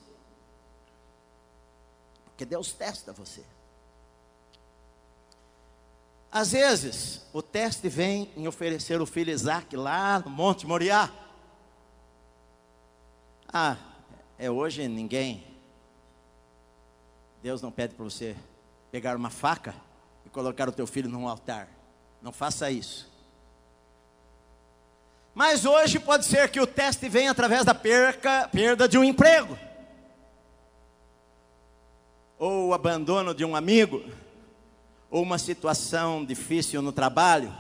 Porque 2.25 2.45
Deus 2.45 2.73
testa 2.73 3.11
você. 3.11 3.43
Às 6.32 6.51
vezes, 6.51 7.25
o 7.34 7.41
teste 7.41 7.89
vem 7.89 8.32
em 8.38 8.47
oferecer 8.47 9.01
o 9.01 9.05
filho 9.07 9.32
Isaac 9.32 9.75
lá 9.75 10.19
no 10.19 10.30
Monte 10.30 10.67
Moriá. 10.67 11.09
Ah, 13.51 13.78
é 14.38 14.51
hoje 14.51 14.88
ninguém. 14.88 15.43
Deus 17.41 17.63
não 17.63 17.71
pede 17.71 17.95
para 17.95 18.03
você 18.03 18.36
pegar 18.91 19.15
uma 19.15 19.32
faca 19.32 19.86
colocar 20.38 20.69
o 20.69 20.71
teu 20.71 20.85
filho 20.85 21.09
num 21.09 21.27
altar. 21.27 21.67
Não 22.21 22.31
faça 22.31 22.69
isso. 22.69 23.11
Mas 25.33 25.65
hoje 25.65 25.97
pode 25.97 26.25
ser 26.25 26.51
que 26.51 26.59
o 26.59 26.67
teste 26.67 27.09
venha 27.09 27.31
através 27.31 27.65
da 27.65 27.73
perca, 27.73 28.47
perda 28.51 28.88
de 28.88 28.99
um 28.99 29.03
emprego. 29.03 29.57
Ou 32.38 32.67
o 32.67 32.73
abandono 32.75 33.33
de 33.33 33.43
um 33.43 33.55
amigo 33.55 34.03
ou 35.09 35.23
uma 35.23 35.39
situação 35.39 36.23
difícil 36.23 36.83
no 36.83 36.91
trabalho, 36.91 37.51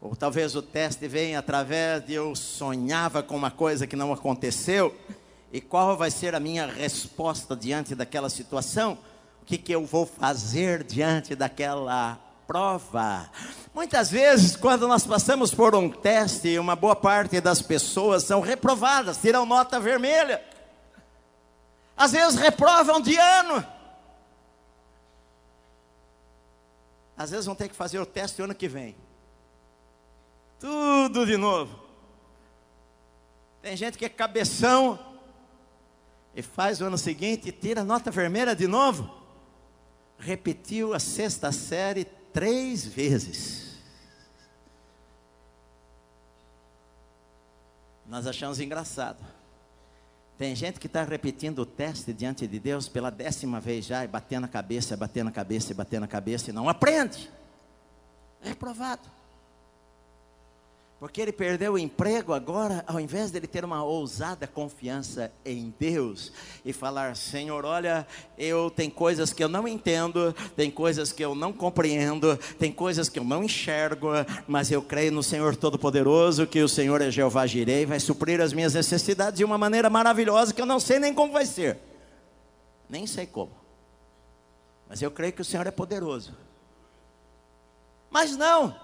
ou 0.00 0.14
talvez 0.14 0.54
o 0.54 0.62
teste 0.62 1.08
venha 1.08 1.40
através 1.40 2.06
de 2.06 2.12
eu 2.12 2.36
sonhava 2.36 3.20
com 3.20 3.34
uma 3.34 3.50
coisa 3.50 3.84
que 3.84 3.96
não 3.96 4.12
aconteceu, 4.12 4.96
e 5.52 5.60
qual 5.60 5.96
vai 5.96 6.10
ser 6.12 6.36
a 6.36 6.40
minha 6.40 6.66
resposta 6.66 7.56
diante 7.56 7.96
daquela 7.96 8.28
situação? 8.28 8.96
O 9.44 9.46
que, 9.46 9.58
que 9.58 9.72
eu 9.72 9.84
vou 9.84 10.06
fazer 10.06 10.82
diante 10.82 11.34
daquela 11.34 12.18
prova? 12.46 13.30
Muitas 13.74 14.10
vezes, 14.10 14.56
quando 14.56 14.88
nós 14.88 15.06
passamos 15.06 15.54
por 15.54 15.74
um 15.74 15.90
teste, 15.90 16.58
uma 16.58 16.74
boa 16.74 16.96
parte 16.96 17.42
das 17.42 17.60
pessoas 17.60 18.22
são 18.24 18.40
reprovadas, 18.40 19.18
tiram 19.18 19.44
nota 19.44 19.78
vermelha. 19.78 20.42
Às 21.94 22.12
vezes 22.12 22.40
reprovam 22.40 23.02
de 23.02 23.18
ano. 23.18 23.66
Às 27.14 27.30
vezes 27.30 27.44
vão 27.44 27.54
ter 27.54 27.68
que 27.68 27.76
fazer 27.76 27.98
o 27.98 28.06
teste 28.06 28.40
ano 28.40 28.54
que 28.54 28.66
vem. 28.66 28.96
Tudo 30.58 31.26
de 31.26 31.36
novo. 31.36 31.78
Tem 33.60 33.76
gente 33.76 33.98
que 33.98 34.06
é 34.06 34.08
cabeção 34.08 34.98
e 36.34 36.40
faz 36.40 36.80
o 36.80 36.86
ano 36.86 36.96
seguinte 36.96 37.50
e 37.50 37.52
tira 37.52 37.84
nota 37.84 38.10
vermelha 38.10 38.56
de 38.56 38.66
novo. 38.66 39.22
Repetiu 40.18 40.94
a 40.94 40.98
sexta 40.98 41.52
série 41.52 42.04
três 42.32 42.84
vezes. 42.84 43.64
Nós 48.06 48.26
achamos 48.26 48.60
engraçado. 48.60 49.24
Tem 50.36 50.54
gente 50.54 50.80
que 50.80 50.86
está 50.86 51.04
repetindo 51.04 51.60
o 51.60 51.66
teste 51.66 52.12
diante 52.12 52.46
de 52.46 52.58
Deus 52.58 52.88
pela 52.88 53.10
décima 53.10 53.60
vez 53.60 53.84
já, 53.84 54.04
e 54.04 54.08
batendo 54.08 54.44
a 54.44 54.48
cabeça, 54.48 54.96
batendo 54.96 55.28
a 55.28 55.32
cabeça, 55.32 55.72
batendo 55.74 56.04
a 56.04 56.08
cabeça, 56.08 56.50
e 56.50 56.52
não 56.52 56.68
aprende. 56.68 57.30
É 58.42 58.48
reprovado. 58.48 59.02
Porque 61.04 61.20
ele 61.20 61.32
perdeu 61.32 61.74
o 61.74 61.78
emprego 61.78 62.32
agora, 62.32 62.82
ao 62.86 62.98
invés 62.98 63.30
de 63.30 63.36
ele 63.36 63.46
ter 63.46 63.62
uma 63.62 63.84
ousada 63.84 64.46
confiança 64.46 65.30
em 65.44 65.74
Deus 65.78 66.32
e 66.64 66.72
falar: 66.72 67.14
Senhor, 67.14 67.66
olha, 67.66 68.06
eu 68.38 68.70
tem 68.70 68.88
coisas 68.88 69.30
que 69.30 69.44
eu 69.44 69.48
não 69.50 69.68
entendo, 69.68 70.34
tem 70.56 70.70
coisas 70.70 71.12
que 71.12 71.22
eu 71.22 71.34
não 71.34 71.52
compreendo, 71.52 72.38
tem 72.58 72.72
coisas 72.72 73.10
que 73.10 73.18
eu 73.18 73.24
não 73.24 73.44
enxergo, 73.44 74.08
mas 74.48 74.72
eu 74.72 74.80
creio 74.80 75.12
no 75.12 75.22
Senhor 75.22 75.54
Todo-Poderoso, 75.54 76.46
que 76.46 76.62
o 76.62 76.68
Senhor 76.70 77.02
é 77.02 77.10
Jeová 77.10 77.46
Jirei, 77.46 77.84
vai 77.84 78.00
suprir 78.00 78.40
as 78.40 78.54
minhas 78.54 78.72
necessidades 78.72 79.36
de 79.36 79.44
uma 79.44 79.58
maneira 79.58 79.90
maravilhosa 79.90 80.54
que 80.54 80.62
eu 80.62 80.66
não 80.66 80.80
sei 80.80 80.98
nem 80.98 81.12
como 81.12 81.34
vai 81.34 81.44
ser, 81.44 81.76
nem 82.88 83.06
sei 83.06 83.26
como, 83.26 83.52
mas 84.88 85.02
eu 85.02 85.10
creio 85.10 85.34
que 85.34 85.42
o 85.42 85.44
Senhor 85.44 85.66
é 85.66 85.70
poderoso. 85.70 86.34
Mas 88.10 88.34
não, 88.38 88.74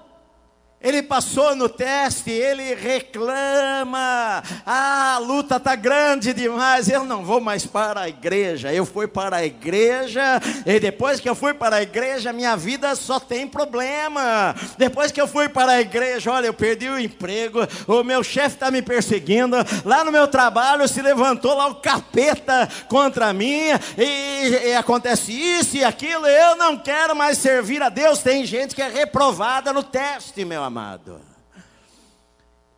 ele 0.83 1.03
passou 1.03 1.55
no 1.55 1.69
teste, 1.69 2.31
ele 2.31 2.75
reclama. 2.75 4.43
Ah, 4.65 5.17
a 5.17 5.19
luta 5.19 5.57
está 5.57 5.77
grande 5.77 6.33
demais. 6.33 6.89
Eu 6.89 7.05
não 7.05 7.23
vou 7.23 7.39
mais 7.39 7.67
para 7.67 8.01
a 8.01 8.09
igreja. 8.09 8.73
Eu 8.73 8.87
fui 8.87 9.07
para 9.07 9.37
a 9.37 9.45
igreja, 9.45 10.41
e 10.65 10.81
depois 10.81 11.21
que 11.21 11.29
eu 11.29 11.35
fui 11.35 11.53
para 11.53 11.77
a 11.77 11.83
igreja, 11.83 12.33
minha 12.33 12.57
vida 12.57 12.95
só 12.95 13.21
tem 13.21 13.47
problema. 13.47 14.55
Depois 14.79 15.13
que 15.13 15.21
eu 15.21 15.29
fui 15.29 15.51
para 15.51 15.73
a 15.73 15.81
igreja, 15.83 16.31
olha, 16.31 16.47
eu 16.47 16.55
perdi 16.55 16.89
o 16.89 16.99
emprego, 16.99 17.61
o 17.87 18.03
meu 18.03 18.23
chefe 18.23 18.57
está 18.57 18.71
me 18.71 18.81
perseguindo. 18.81 19.57
Lá 19.85 20.03
no 20.03 20.11
meu 20.11 20.29
trabalho 20.29 20.89
se 20.89 21.03
levantou 21.03 21.55
lá 21.55 21.67
o 21.67 21.75
capeta 21.75 22.67
contra 22.89 23.35
mim, 23.35 23.69
e, 23.99 24.69
e 24.69 24.75
acontece 24.75 25.31
isso 25.33 25.77
e 25.77 25.85
aquilo. 25.85 26.27
Eu 26.27 26.57
não 26.57 26.79
quero 26.79 27.15
mais 27.15 27.37
servir 27.37 27.83
a 27.83 27.91
Deus. 27.91 28.21
Tem 28.21 28.47
gente 28.47 28.75
que 28.75 28.81
é 28.81 28.89
reprovada 28.89 29.75
no 29.75 29.83
teste, 29.83 30.43
meu 30.43 30.70
amado. 30.71 31.21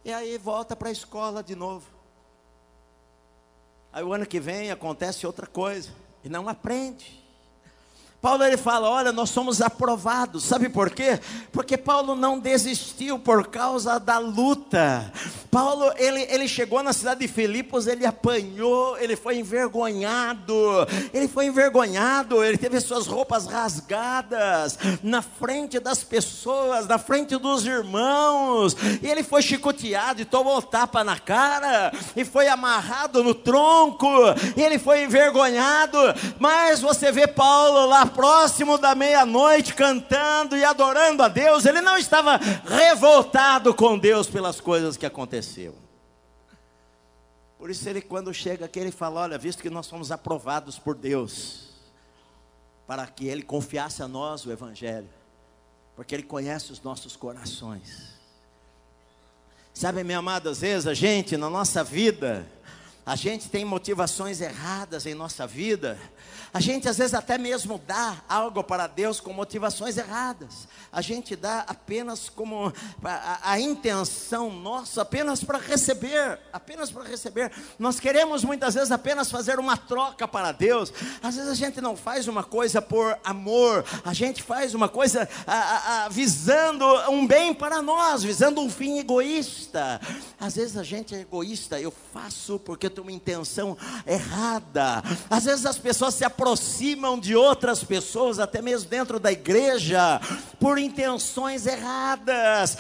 E 0.03 0.11
aí 0.11 0.39
volta 0.39 0.75
para 0.75 0.89
a 0.89 0.93
escola 0.93 1.43
de 1.43 1.55
novo. 1.55 1.87
Aí 3.93 4.03
o 4.03 4.15
ano 4.15 4.25
que 4.25 4.41
vem 4.41 4.71
acontece 4.71 5.27
outra 5.27 5.47
coisa 5.47 5.91
e 6.25 6.29
não 6.29 6.49
aprende. 6.49 7.22
Paulo 8.23 8.45
ele 8.45 8.57
fala: 8.57 8.89
olha, 8.89 9.11
nós 9.11 9.31
somos 9.31 9.61
aprovados. 9.61 10.45
Sabe 10.45 10.69
por 10.69 10.91
quê? 10.91 11.19
Porque 11.51 11.77
Paulo 11.77 12.15
não 12.15 12.39
desistiu 12.39 13.19
por 13.19 13.49
causa 13.49 13.99
da 13.99 14.19
luta. 14.19 15.13
Paulo 15.51 15.93
ele, 15.97 16.23
ele 16.31 16.47
chegou 16.47 16.85
na 16.85 16.93
cidade 16.93 17.21
de 17.21 17.29
Filipos, 17.29 17.89
ele 17.89 18.07
apanhou, 18.07 18.97
ele 18.99 19.17
foi 19.17 19.39
envergonhado. 19.39 20.55
Ele 21.13 21.27
foi 21.27 21.47
envergonhado, 21.47 22.45
ele 22.45 22.57
teve 22.57 22.81
suas 22.81 23.09
roupas 23.09 23.47
rasgadas 23.47 24.79
na 25.03 25.21
frente 25.21 25.81
das 25.81 26.05
pessoas, 26.05 26.87
na 26.87 26.99
frente 26.99 27.37
dos 27.37 27.67
irmãos. 27.67 28.77
E 29.03 29.07
ele 29.09 29.25
foi 29.25 29.43
chicoteado 29.43 30.23
e 30.23 30.25
tomou 30.25 30.63
tapa 30.63 31.03
na 31.03 31.19
cara 31.19 31.93
e 32.15 32.25
foi 32.25 32.47
amarrado 32.47 33.25
no 33.25 33.35
tronco. 33.35 34.07
E 34.57 34.63
ele 34.63 34.79
foi 34.79 35.03
envergonhado. 35.03 35.99
Mas 36.39 36.81
você 36.81 37.11
vê 37.11 37.27
Paulo 37.27 37.87
lá 37.87 38.12
próximo 38.13 38.79
da 38.79 38.95
meia-noite, 38.95 39.75
cantando 39.75 40.57
e 40.57 40.65
adorando 40.65 41.23
a 41.23 41.29
Deus, 41.29 41.67
ele 41.67 41.81
não 41.81 41.97
estava 41.97 42.37
revoltado 42.65 43.75
com 43.75 43.99
Deus 43.99 44.29
pelas 44.29 44.61
coisas 44.61 44.97
que 44.97 45.07
aconteceram. 45.07 45.75
Por 47.59 47.71
isso 47.71 47.89
ele 47.89 48.01
quando 48.01 48.33
chega 48.35 48.67
aqui, 48.67 48.79
ele 48.79 48.91
fala: 48.93 49.21
olha, 49.21 49.39
visto 49.39 49.63
que 49.63 49.71
nós 49.71 49.89
fomos 49.89 50.13
aprovados 50.13 50.79
por 50.79 50.95
Deus, 50.95 51.69
para 52.87 53.07
que 53.07 53.27
ele 53.27 53.43
confiasse 53.43 54.03
a 54.03 54.09
nós 54.09 54.45
o 54.45 54.53
Evangelho, 54.53 55.09
porque 55.97 56.15
ele 56.15 56.25
conhece 56.25 56.73
os 56.73 56.83
nossos 56.83 57.17
corações. 57.17 58.13
Sabe, 59.75 60.05
minha 60.05 60.19
amada, 60.19 60.51
às 60.51 60.61
vezes 60.61 60.87
a 60.87 60.93
gente, 60.93 61.37
na 61.37 61.49
nossa 61.49 61.83
vida, 61.83 62.47
A 63.05 63.17
gente 63.17 63.49
tem 63.49 63.65
motivações 63.65 64.41
erradas 64.41 65.07
em 65.07 65.15
nossa 65.15 65.45
vida. 65.45 65.99
A 66.55 66.61
gente 66.61 66.87
às 66.87 66.99
vezes 66.99 67.15
até 67.15 67.39
mesmo 67.39 67.81
dá 67.87 68.17
algo 68.29 68.63
para 68.63 68.87
Deus 68.87 69.21
com 69.21 69.33
motivações 69.33 69.97
erradas. 69.97 70.69
A 70.93 71.01
gente 71.01 71.35
dá 71.35 71.65
apenas 71.67 72.29
como 72.29 72.71
a, 73.03 73.53
a 73.53 73.61
intenção 73.61 74.51
nossa, 74.51 75.01
apenas 75.01 75.43
para 75.43 75.59
receber, 75.59 76.39
apenas 76.53 76.91
para 76.91 77.05
receber. 77.05 77.51
Nós 77.79 77.99
queremos 77.99 78.45
muitas 78.45 78.75
vezes 78.75 78.91
apenas 78.91 79.31
fazer 79.31 79.59
uma 79.59 79.79
troca 79.79 80.29
para 80.29 80.53
Deus. 80.53 80.93
Às 81.23 81.37
vezes 81.37 81.51
a 81.51 81.55
gente 81.55 81.81
não 81.81 81.97
faz 81.97 82.29
uma 82.29 82.45
coisa 82.45 82.83
por 82.83 83.19
amor, 83.25 83.83
a 84.05 84.13
gente 84.13 84.43
faz 84.43 84.75
uma 84.75 84.91
coisa 84.91 85.27
a, 85.47 86.05
a, 86.05 86.09
visando 86.11 86.85
um 87.11 87.27
bem 87.27 87.55
para 87.55 87.81
nós, 87.81 88.23
visando 88.23 88.61
um 88.61 88.69
fim 88.69 88.99
egoísta. 88.99 89.99
Às 90.39 90.57
vezes 90.57 90.77
a 90.77 90.83
gente 90.83 91.15
é 91.15 91.21
egoísta, 91.21 91.81
eu 91.81 91.93
faço 92.13 92.59
porque 92.59 92.87
eu 92.87 92.91
tenho 92.91 93.07
uma 93.07 93.13
intenção 93.13 93.75
errada. 94.07 95.03
Às 95.31 95.45
vezes 95.45 95.65
as 95.65 95.79
pessoas 95.79 96.15
se 96.15 96.25
de 97.21 97.37
outras 97.37 97.85
pessoas, 97.85 98.39
até 98.39 98.61
mesmo 98.61 98.89
dentro 98.89 99.21
da 99.21 99.31
igreja, 99.31 100.21
por 100.59 100.79
intenções 100.79 101.67
erradas, 101.67 102.77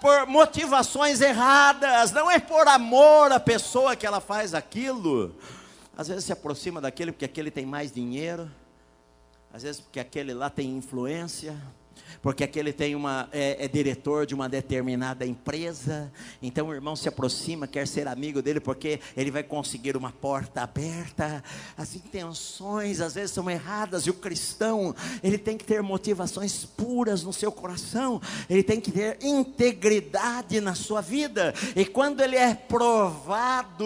por 0.00 0.26
motivações 0.26 1.20
erradas, 1.20 2.12
não 2.12 2.30
é 2.30 2.38
por 2.38 2.66
amor 2.68 3.32
à 3.32 3.40
pessoa 3.40 3.96
que 3.96 4.06
ela 4.06 4.20
faz 4.20 4.54
aquilo. 4.54 5.34
Às 5.96 6.08
vezes 6.08 6.24
se 6.24 6.32
aproxima 6.32 6.80
daquele 6.80 7.12
porque 7.12 7.24
aquele 7.24 7.50
tem 7.50 7.66
mais 7.66 7.92
dinheiro, 7.92 8.50
às 9.52 9.62
vezes 9.62 9.80
porque 9.80 10.00
aquele 10.00 10.32
lá 10.32 10.48
tem 10.48 10.76
influência 10.76 11.56
porque 12.22 12.44
aquele 12.44 12.72
tem 12.72 12.94
uma 12.94 13.28
é, 13.32 13.64
é, 13.64 13.68
diretor 13.68 14.24
de 14.24 14.34
uma 14.34 14.48
determinada 14.48 15.26
empresa, 15.26 16.10
então 16.40 16.68
o 16.68 16.74
irmão 16.74 16.94
se 16.94 17.08
aproxima, 17.08 17.66
quer 17.66 17.86
ser 17.88 18.06
amigo 18.06 18.40
dele, 18.40 18.60
porque 18.60 19.00
ele 19.16 19.30
vai 19.32 19.42
conseguir 19.42 19.96
uma 19.96 20.12
porta 20.12 20.62
aberta. 20.62 21.42
As 21.76 21.96
intenções 21.96 23.00
às 23.00 23.14
vezes 23.14 23.32
são 23.32 23.50
erradas, 23.50 24.06
e 24.06 24.10
o 24.10 24.14
cristão, 24.14 24.94
ele 25.22 25.36
tem 25.36 25.58
que 25.58 25.64
ter 25.64 25.82
motivações 25.82 26.64
puras 26.64 27.24
no 27.24 27.32
seu 27.32 27.50
coração, 27.50 28.22
ele 28.48 28.62
tem 28.62 28.80
que 28.80 28.92
ter 28.92 29.18
integridade 29.20 30.60
na 30.60 30.76
sua 30.76 31.00
vida, 31.00 31.52
e 31.74 31.84
quando 31.84 32.20
ele 32.20 32.36
é 32.36 32.54
provado, 32.54 33.84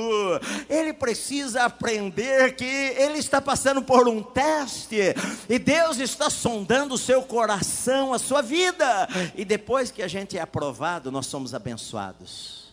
ele 0.69 0.93
precisa 0.93 1.65
aprender 1.65 2.55
que 2.55 2.65
ele 2.65 3.19
está 3.19 3.41
passando 3.41 3.81
por 3.81 4.07
um 4.07 4.23
teste, 4.23 5.15
e 5.49 5.59
Deus 5.59 5.99
está 5.99 6.29
sondando 6.29 6.97
o 6.97 6.99
seu 6.99 7.23
coração, 7.23 8.13
a 8.13 8.26
sua 8.27 8.43
vida. 8.43 9.09
E 9.35 9.45
depois 9.45 9.91
que 9.91 10.03
a 10.03 10.09
gente 10.09 10.37
é 10.37 10.41
aprovado, 10.41 11.11
nós 11.11 11.27
somos 11.27 11.55
abençoados, 11.55 12.73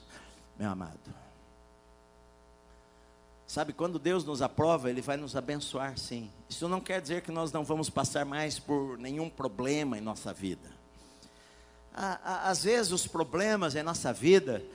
meu 0.58 0.70
amado. 0.70 1.00
Sabe, 3.46 3.72
quando 3.72 4.00
Deus 4.00 4.26
nos 4.26 4.42
aprova, 4.42 4.90
Ele 4.90 5.02
vai 5.02 5.16
nos 5.16 5.36
abençoar, 5.36 5.96
sim. 5.96 6.32
Isso 6.50 6.68
não 6.68 6.82
quer 6.82 7.00
dizer 7.00 7.22
que 7.22 7.32
nós 7.32 7.52
não 7.52 7.64
vamos 7.64 7.88
passar 7.88 8.26
mais 8.26 8.58
por 8.58 8.98
nenhum 8.98 9.30
problema 9.30 9.96
em 9.96 10.02
nossa 10.02 10.34
vida. 10.34 10.72
Às 11.94 12.64
vezes, 12.64 12.92
os 12.92 13.06
problemas 13.06 13.76
em 13.76 13.84
nossa 13.84 14.12
vida 14.12 14.66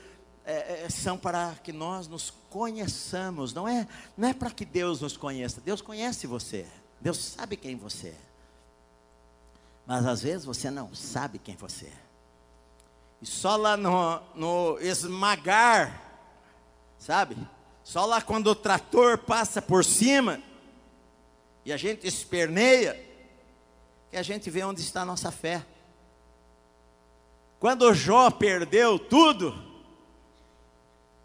é, 0.44 0.84
é, 0.84 0.88
são 0.88 1.18
para 1.18 1.56
que 1.64 1.72
nós 1.72 2.06
nos 2.06 2.32
conheçamos, 2.48 3.52
não 3.52 3.66
é, 3.66 3.88
não 4.16 4.28
é 4.28 4.32
para 4.32 4.50
que 4.50 4.64
Deus 4.64 5.00
nos 5.00 5.16
conheça. 5.16 5.60
Deus 5.60 5.82
conhece 5.82 6.28
você, 6.28 6.64
Deus 7.00 7.18
sabe 7.18 7.56
quem 7.56 7.74
você 7.74 8.08
é. 8.08 8.27
Mas 9.88 10.04
às 10.04 10.20
vezes 10.20 10.44
você 10.44 10.70
não 10.70 10.94
sabe 10.94 11.38
quem 11.38 11.56
você 11.56 11.86
é. 11.86 11.98
E 13.22 13.26
só 13.26 13.56
lá 13.56 13.74
no, 13.74 14.20
no 14.34 14.78
esmagar, 14.80 15.98
sabe? 16.98 17.38
Só 17.82 18.04
lá 18.04 18.20
quando 18.20 18.48
o 18.48 18.54
trator 18.54 19.16
passa 19.16 19.62
por 19.62 19.82
cima 19.82 20.42
e 21.64 21.72
a 21.72 21.78
gente 21.78 22.06
esperneia, 22.06 23.02
que 24.10 24.18
a 24.18 24.22
gente 24.22 24.50
vê 24.50 24.62
onde 24.62 24.82
está 24.82 25.00
a 25.00 25.06
nossa 25.06 25.30
fé. 25.30 25.64
Quando 27.58 27.94
Jó 27.94 28.30
perdeu 28.30 28.98
tudo, 28.98 29.58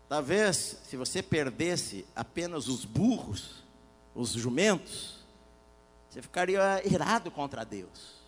talvez 0.08 0.78
se 0.86 0.96
você 0.96 1.22
perdesse 1.22 2.06
apenas 2.16 2.70
os 2.70 2.86
burros, 2.86 3.62
os 4.16 4.30
jumentos, 4.30 5.18
você 6.10 6.22
ficaria 6.22 6.82
irado 6.88 7.30
contra 7.30 7.66
Deus. 7.66 8.23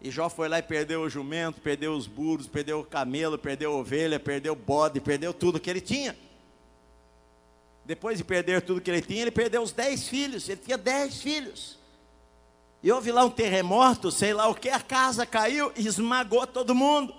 E 0.00 0.10
Jó 0.10 0.30
foi 0.30 0.48
lá 0.48 0.58
e 0.58 0.62
perdeu 0.62 1.02
o 1.02 1.10
jumento, 1.10 1.60
perdeu 1.60 1.92
os 1.92 2.06
burros, 2.06 2.46
perdeu 2.46 2.80
o 2.80 2.84
camelo, 2.84 3.36
perdeu 3.36 3.72
a 3.72 3.76
ovelha, 3.76 4.18
perdeu 4.18 4.54
o 4.54 4.56
bode, 4.56 4.98
perdeu 4.98 5.34
tudo 5.34 5.60
que 5.60 5.68
ele 5.68 5.80
tinha. 5.80 6.16
Depois 7.84 8.16
de 8.16 8.24
perder 8.24 8.62
tudo 8.62 8.80
que 8.80 8.90
ele 8.90 9.02
tinha, 9.02 9.20
ele 9.20 9.30
perdeu 9.30 9.60
os 9.60 9.72
dez 9.72 10.08
filhos. 10.08 10.48
Ele 10.48 10.60
tinha 10.64 10.78
dez 10.78 11.20
filhos. 11.20 11.78
E 12.82 12.90
houve 12.90 13.12
lá 13.12 13.24
um 13.24 13.30
terremoto, 13.30 14.10
sei 14.10 14.32
lá 14.32 14.48
o 14.48 14.54
que, 14.54 14.70
a 14.70 14.80
casa 14.80 15.26
caiu 15.26 15.70
e 15.76 15.86
esmagou 15.86 16.46
todo 16.46 16.74
mundo. 16.74 17.14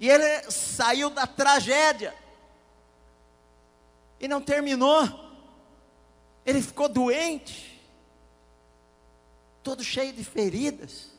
E 0.00 0.08
ele 0.08 0.50
saiu 0.50 1.10
da 1.10 1.26
tragédia. 1.26 2.14
E 4.18 4.26
não 4.26 4.40
terminou. 4.40 5.06
Ele 6.46 6.62
ficou 6.62 6.88
doente, 6.88 7.78
todo 9.62 9.84
cheio 9.84 10.12
de 10.12 10.24
feridas 10.24 11.11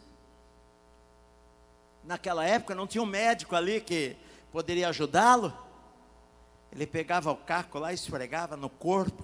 naquela 2.04 2.46
época 2.46 2.76
não 2.76 2.88
tinha 2.88 3.02
um 3.02 3.08
médico 3.08 3.56
ali 3.56 3.82
que 3.82 4.16
poderia 4.52 4.90
ajudá-lo. 4.90 5.54
Ele 6.72 6.88
pegava 6.88 7.32
o 7.32 7.38
caco 7.38 7.80
lá 7.80 7.92
e 7.92 7.96
esfregava 7.96 8.58
no 8.58 8.70
corpo, 8.70 9.24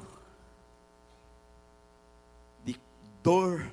de 2.63 2.79
dor. 3.23 3.69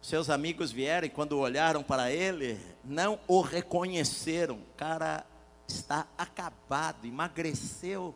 Seus 0.00 0.28
amigos 0.30 0.72
vieram 0.72 1.06
e 1.06 1.10
quando 1.10 1.38
olharam 1.38 1.82
para 1.82 2.10
ele, 2.10 2.60
não 2.82 3.18
o 3.26 3.40
reconheceram. 3.40 4.56
O 4.56 4.76
cara 4.76 5.24
está 5.66 6.06
acabado, 6.16 7.06
emagreceu. 7.06 8.14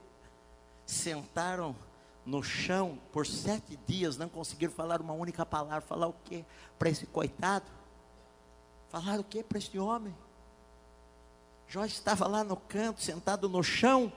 Sentaram 0.86 1.76
no 2.24 2.42
chão 2.42 2.98
por 3.12 3.26
sete 3.26 3.78
dias, 3.86 4.16
não 4.16 4.28
conseguiram 4.28 4.72
falar 4.72 5.00
uma 5.00 5.12
única 5.12 5.44
palavra. 5.46 5.80
Falar 5.80 6.06
o 6.06 6.14
quê 6.24 6.44
para 6.78 6.90
esse 6.90 7.06
coitado? 7.06 7.77
Falaram 8.88 9.20
o 9.20 9.24
que 9.24 9.42
para 9.42 9.58
este 9.58 9.78
homem? 9.78 10.14
Jó 11.68 11.84
estava 11.84 12.26
lá 12.26 12.42
no 12.42 12.56
canto, 12.56 13.02
sentado 13.02 13.48
no 13.48 13.62
chão, 13.62 14.10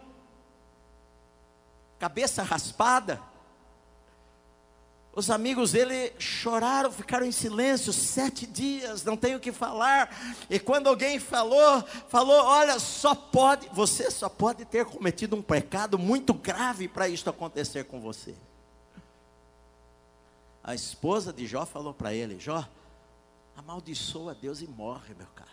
cabeça 1.99 2.41
raspada. 2.41 3.22
Os 5.13 5.30
amigos 5.30 5.74
dele 5.74 6.13
choraram, 6.17 6.89
ficaram 6.89 7.26
em 7.26 7.34
silêncio 7.34 7.91
sete 7.91 8.47
dias, 8.47 9.03
não 9.03 9.17
tem 9.17 9.36
o 9.36 9.41
que 9.41 9.51
falar. 9.51 10.09
E 10.49 10.57
quando 10.57 10.88
alguém 10.88 11.19
falou, 11.19 11.84
falou: 12.07 12.45
Olha, 12.45 12.80
só 12.80 13.13
pode, 13.13 13.67
você 13.74 14.09
só 14.09 14.30
pode 14.30 14.63
ter 14.63 14.86
cometido 14.86 15.36
um 15.36 15.41
pecado 15.41 15.99
muito 15.99 16.34
grave 16.34 16.88
para 16.88 17.09
isto 17.09 17.30
acontecer 17.30 17.84
com 17.84 17.99
você. 17.99 18.34
A 20.63 20.74
esposa 20.74 21.34
de 21.34 21.45
Jó 21.45 21.65
falou 21.65 21.93
para 21.93 22.13
ele: 22.13 22.39
Jó, 22.39 22.65
amaldiçoa 23.56 24.36
Deus 24.36 24.62
e 24.62 24.68
morre, 24.68 25.14
meu 25.14 25.28
cara. 25.36 25.49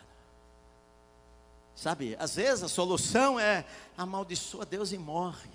Sabe, 1.75 2.15
às 2.19 2.35
vezes 2.35 2.63
a 2.63 2.67
solução 2.67 3.39
é 3.39 3.65
amaldiçoa 3.97 4.65
Deus 4.65 4.91
e 4.91 4.97
morre. 4.97 5.49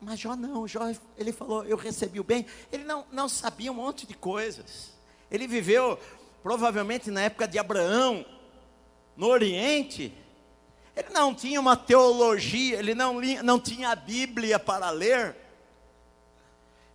Mas 0.00 0.20
Jó 0.20 0.36
não, 0.36 0.68
Jó, 0.68 0.92
ele 1.16 1.32
falou, 1.32 1.64
eu 1.64 1.76
recebi 1.76 2.20
o 2.20 2.24
bem. 2.24 2.46
Ele 2.70 2.84
não, 2.84 3.06
não 3.10 3.28
sabia 3.28 3.72
um 3.72 3.74
monte 3.74 4.06
de 4.06 4.14
coisas. 4.14 4.92
Ele 5.30 5.48
viveu 5.48 5.98
provavelmente 6.42 7.10
na 7.10 7.22
época 7.22 7.48
de 7.48 7.58
Abraão, 7.58 8.24
no 9.16 9.26
Oriente. 9.26 10.12
Ele 10.94 11.08
não 11.08 11.34
tinha 11.34 11.58
uma 11.58 11.76
teologia, 11.76 12.78
ele 12.78 12.94
não, 12.94 13.20
não 13.42 13.58
tinha 13.58 13.88
a 13.90 13.96
Bíblia 13.96 14.58
para 14.58 14.90
ler. 14.90 15.34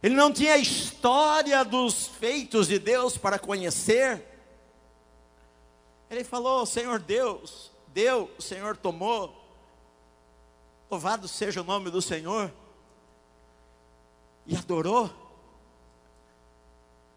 Ele 0.01 0.15
não 0.15 0.31
tinha 0.31 0.53
a 0.53 0.57
história 0.57 1.63
dos 1.65 2.07
feitos 2.07 2.67
de 2.67 2.79
Deus 2.79 3.17
para 3.17 3.37
conhecer. 3.37 4.23
Ele 6.09 6.23
falou: 6.23 6.65
Senhor 6.65 6.99
Deus, 6.99 7.71
deu, 7.87 8.31
o 8.37 8.41
Senhor 8.41 8.77
tomou. 8.77 9.35
Louvado 10.89 11.27
seja 11.27 11.61
o 11.61 11.65
nome 11.65 11.91
do 11.91 12.01
Senhor. 12.01 12.51
E 14.45 14.55
adorou. 14.55 15.09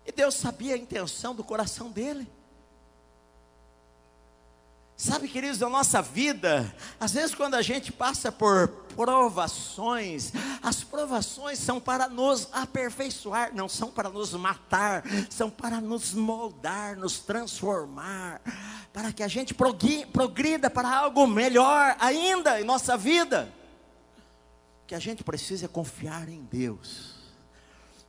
E 0.04 0.10
Deus 0.10 0.34
sabia 0.34 0.74
a 0.74 0.78
intenção 0.78 1.34
do 1.34 1.44
coração 1.44 1.90
dele. 1.90 2.28
Sabe, 5.02 5.26
queridos, 5.26 5.58
na 5.58 5.68
nossa 5.68 6.00
vida, 6.00 6.72
às 7.00 7.10
vezes 7.10 7.34
quando 7.34 7.56
a 7.56 7.60
gente 7.60 7.90
passa 7.90 8.30
por 8.30 8.68
provações, 8.94 10.30
as 10.62 10.84
provações 10.84 11.58
são 11.58 11.80
para 11.80 12.08
nos 12.08 12.48
aperfeiçoar, 12.52 13.52
não 13.52 13.68
são 13.68 13.90
para 13.90 14.08
nos 14.08 14.32
matar, 14.34 15.02
são 15.28 15.50
para 15.50 15.80
nos 15.80 16.14
moldar, 16.14 16.96
nos 16.96 17.18
transformar, 17.18 18.40
para 18.92 19.12
que 19.12 19.24
a 19.24 19.28
gente 19.28 19.52
progrida 20.12 20.70
para 20.70 20.96
algo 20.96 21.26
melhor 21.26 21.96
ainda 21.98 22.60
em 22.60 22.64
nossa 22.64 22.96
vida. 22.96 23.52
que 24.86 24.94
a 24.94 25.00
gente 25.00 25.24
precisa 25.24 25.64
é 25.64 25.68
confiar 25.68 26.28
em 26.28 26.44
Deus. 26.44 27.21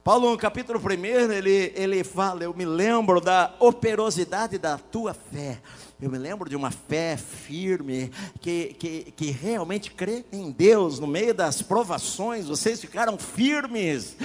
Paulo, 0.03 0.31
no 0.31 0.37
capítulo 0.37 0.81
1, 0.81 1.31
ele, 1.31 1.71
ele 1.75 2.03
fala: 2.03 2.43
Eu 2.43 2.53
me 2.53 2.65
lembro 2.65 3.21
da 3.21 3.53
operosidade 3.57 4.57
da 4.57 4.77
tua 4.77 5.13
fé. 5.13 5.59
Eu 6.01 6.09
me 6.09 6.17
lembro 6.17 6.49
de 6.49 6.57
uma 6.57 6.71
fé 6.71 7.15
firme, 7.15 8.11
que, 8.41 8.75
que, 8.77 9.13
que 9.15 9.31
realmente 9.31 9.89
crê 9.91 10.25
em 10.33 10.51
Deus 10.51 10.99
no 10.99 11.07
meio 11.07 11.33
das 11.33 11.61
provações, 11.61 12.47
vocês 12.47 12.81
ficaram 12.81 13.17
firmes. 13.17 14.17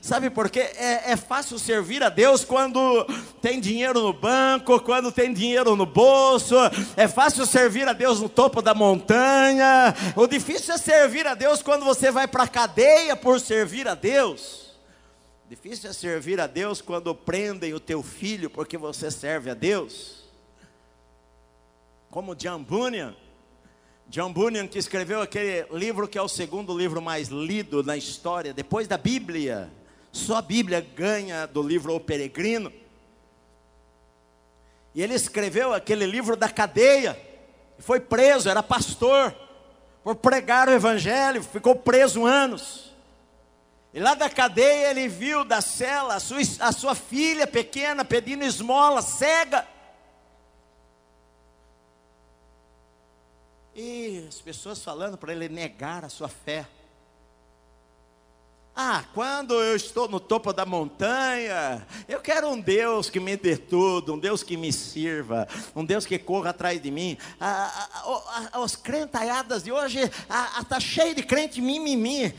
Sabe 0.00 0.30
por 0.30 0.48
quê? 0.48 0.60
É, 0.60 1.10
é 1.10 1.16
fácil 1.16 1.58
servir 1.58 2.04
a 2.04 2.08
Deus 2.08 2.44
quando 2.44 3.04
tem 3.42 3.58
dinheiro 3.58 4.00
no 4.00 4.12
banco, 4.12 4.78
quando 4.78 5.10
tem 5.10 5.34
dinheiro 5.34 5.74
no 5.74 5.86
bolso, 5.86 6.54
é 6.96 7.08
fácil 7.08 7.44
servir 7.44 7.88
a 7.88 7.92
Deus 7.92 8.20
no 8.20 8.28
topo 8.28 8.62
da 8.62 8.72
montanha. 8.72 9.92
O 10.14 10.28
difícil 10.28 10.74
é 10.74 10.78
servir 10.78 11.26
a 11.26 11.34
Deus 11.34 11.60
quando 11.60 11.84
você 11.84 12.12
vai 12.12 12.28
para 12.28 12.44
a 12.44 12.48
cadeia 12.48 13.16
por 13.16 13.40
servir 13.40 13.88
a 13.88 13.96
Deus. 13.96 14.63
Difícil 15.48 15.90
é 15.90 15.92
servir 15.92 16.40
a 16.40 16.46
Deus 16.46 16.80
quando 16.80 17.14
prendem 17.14 17.74
o 17.74 17.80
teu 17.80 18.02
filho 18.02 18.48
porque 18.48 18.78
você 18.78 19.10
serve 19.10 19.50
a 19.50 19.54
Deus 19.54 20.24
como 22.14 22.36
John 22.36 22.62
Bunyan. 22.62 23.12
John 24.06 24.32
Bunyan 24.32 24.68
que 24.68 24.78
escreveu 24.78 25.20
aquele 25.20 25.66
livro 25.76 26.06
que 26.06 26.16
é 26.16 26.22
o 26.22 26.28
segundo 26.28 26.78
livro 26.78 27.02
mais 27.02 27.26
lido 27.26 27.82
na 27.82 27.96
história, 27.96 28.54
depois 28.54 28.86
da 28.86 28.96
Bíblia. 28.96 29.68
Só 30.12 30.36
a 30.36 30.42
Bíblia 30.42 30.80
ganha 30.80 31.44
do 31.44 31.60
livro 31.60 31.92
O 31.92 31.98
Peregrino. 31.98 32.72
E 34.94 35.02
ele 35.02 35.14
escreveu 35.14 35.74
aquele 35.74 36.06
livro 36.06 36.36
da 36.36 36.48
cadeia. 36.48 37.20
Foi 37.80 37.98
preso, 37.98 38.48
era 38.48 38.62
pastor, 38.62 39.34
por 40.04 40.14
pregar 40.14 40.68
o 40.68 40.72
evangelho, 40.72 41.42
ficou 41.42 41.74
preso 41.74 42.24
anos. 42.24 42.93
E 43.94 44.00
lá 44.00 44.14
da 44.16 44.28
cadeia 44.28 44.90
ele 44.90 45.06
viu 45.06 45.44
da 45.44 45.60
cela 45.60 46.16
a 46.16 46.20
sua, 46.20 46.40
a 46.58 46.72
sua 46.72 46.96
filha 46.96 47.46
pequena 47.46 48.04
pedindo 48.04 48.42
esmola, 48.42 49.00
cega. 49.00 49.64
E 53.72 54.26
as 54.28 54.40
pessoas 54.40 54.82
falando 54.82 55.16
para 55.16 55.32
ele 55.32 55.48
negar 55.48 56.04
a 56.04 56.08
sua 56.08 56.28
fé. 56.28 56.66
Ah, 58.74 59.04
quando 59.14 59.54
eu 59.54 59.76
estou 59.76 60.08
no 60.08 60.18
topo 60.18 60.52
da 60.52 60.66
montanha, 60.66 61.86
eu 62.08 62.20
quero 62.20 62.48
um 62.48 62.60
Deus 62.60 63.08
que 63.08 63.20
me 63.20 63.36
dê 63.36 63.56
tudo, 63.56 64.14
um 64.14 64.18
Deus 64.18 64.42
que 64.42 64.56
me 64.56 64.72
sirva, 64.72 65.46
um 65.76 65.84
Deus 65.84 66.04
que 66.04 66.18
corra 66.18 66.50
atrás 66.50 66.82
de 66.82 66.90
mim. 66.90 67.16
Ah, 67.40 67.88
ah, 67.94 68.50
ah, 68.54 68.60
os 68.60 68.74
crentaiadas 68.74 69.62
de 69.62 69.70
hoje 69.70 70.00
está 70.00 70.80
cheio 70.80 71.14
de 71.14 71.22
crente 71.22 71.60
mimimi 71.60 72.34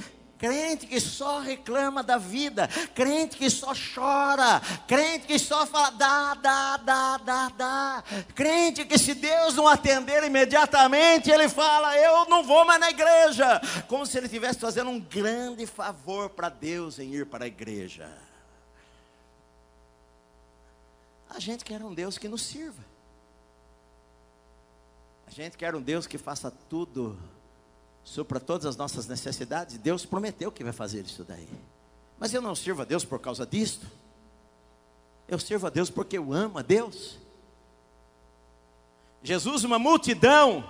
crente 0.46 0.86
que 0.86 1.00
só 1.00 1.40
reclama 1.40 2.04
da 2.04 2.20
vida, 2.20 2.68
crente 2.94 3.36
que 3.36 3.50
só 3.50 3.74
chora, 3.74 4.62
crente 4.88 5.26
que 5.26 5.40
só 5.40 5.66
fala 5.66 5.90
dá, 5.90 6.36
dá, 6.36 6.78
dá, 6.78 7.18
dá, 7.18 7.50
dá, 7.50 8.04
crente 8.36 8.86
que 8.86 8.96
se 8.96 9.16
Deus 9.16 9.56
não 9.56 9.68
atender 9.68 10.24
imediatamente, 10.24 11.32
ele 11.32 11.50
fala: 11.50 11.98
Eu 11.98 12.30
não 12.30 12.44
vou 12.44 12.64
mais 12.64 12.80
na 12.80 12.92
igreja, 12.92 13.60
como 13.88 14.06
se 14.06 14.20
ele 14.20 14.28
estivesse 14.28 14.60
fazendo 14.60 14.92
um 14.92 15.00
grande 15.00 15.66
favor 15.66 16.30
para 16.30 16.50
Deus 16.50 17.00
em 17.00 17.12
ir 17.12 17.26
para 17.26 17.46
a 17.46 17.48
igreja. 17.48 18.08
A 21.28 21.40
gente 21.40 21.66
quer 21.66 21.82
um 21.82 21.92
Deus 21.92 22.20
que 22.20 22.28
nos 22.28 22.44
sirva. 22.44 22.86
A 25.26 25.32
gente 25.32 25.58
quer 25.58 25.74
um 25.74 25.82
Deus 25.82 26.06
que 26.06 26.20
faça 26.20 26.52
tudo 26.70 27.18
supra 28.06 28.40
todas 28.40 28.68
as 28.68 28.78
nossas 28.78 29.08
necessidades. 29.08 29.78
Deus 29.80 30.06
prometeu 30.06 30.52
que 30.52 30.64
vai 30.64 30.72
fazer 30.72 31.04
isso 31.04 31.24
daí. 31.24 31.50
Mas 32.18 32.34
eu 32.34 32.42
não 32.42 32.56
sirvo 32.56 32.84
a 32.84 32.86
Deus 32.86 33.04
por 33.04 33.20
causa 33.20 33.46
disto. 33.46 33.86
Eu 35.28 35.40
sirvo 35.40 35.68
a 35.68 35.70
Deus 35.72 35.90
porque 35.90 36.18
eu 36.18 36.32
amo 36.32 36.60
a 36.60 36.62
Deus. 36.62 37.18
Jesus, 39.24 39.64
uma 39.64 39.80
multidão, 39.80 40.64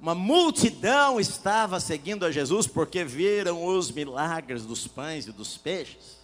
uma 0.00 0.14
multidão 0.14 1.20
estava 1.20 1.78
seguindo 1.78 2.26
a 2.26 2.32
Jesus 2.32 2.66
porque 2.66 3.04
viram 3.04 3.64
os 3.64 3.92
milagres 3.92 4.66
dos 4.66 4.88
pães 4.88 5.28
e 5.28 5.32
dos 5.32 5.56
peixes. 5.56 6.18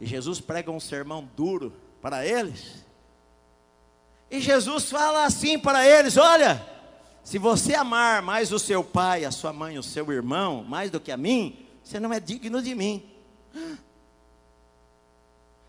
E 0.00 0.06
Jesus 0.06 0.40
prega 0.40 0.70
um 0.70 0.80
sermão 0.80 1.28
duro 1.36 1.72
para 2.00 2.24
eles. 2.26 2.82
E 4.30 4.40
Jesus 4.40 4.90
fala 4.90 5.24
assim 5.24 5.58
para 5.58 5.86
eles: 5.86 6.16
Olha, 6.16 6.77
se 7.28 7.36
você 7.36 7.74
amar 7.74 8.22
mais 8.22 8.52
o 8.52 8.58
seu 8.58 8.82
pai, 8.82 9.26
a 9.26 9.30
sua 9.30 9.52
mãe, 9.52 9.78
o 9.78 9.82
seu 9.82 10.10
irmão, 10.10 10.64
mais 10.64 10.90
do 10.90 10.98
que 10.98 11.12
a 11.12 11.16
mim, 11.18 11.58
você 11.84 12.00
não 12.00 12.10
é 12.10 12.18
digno 12.18 12.62
de 12.62 12.74
mim. 12.74 13.06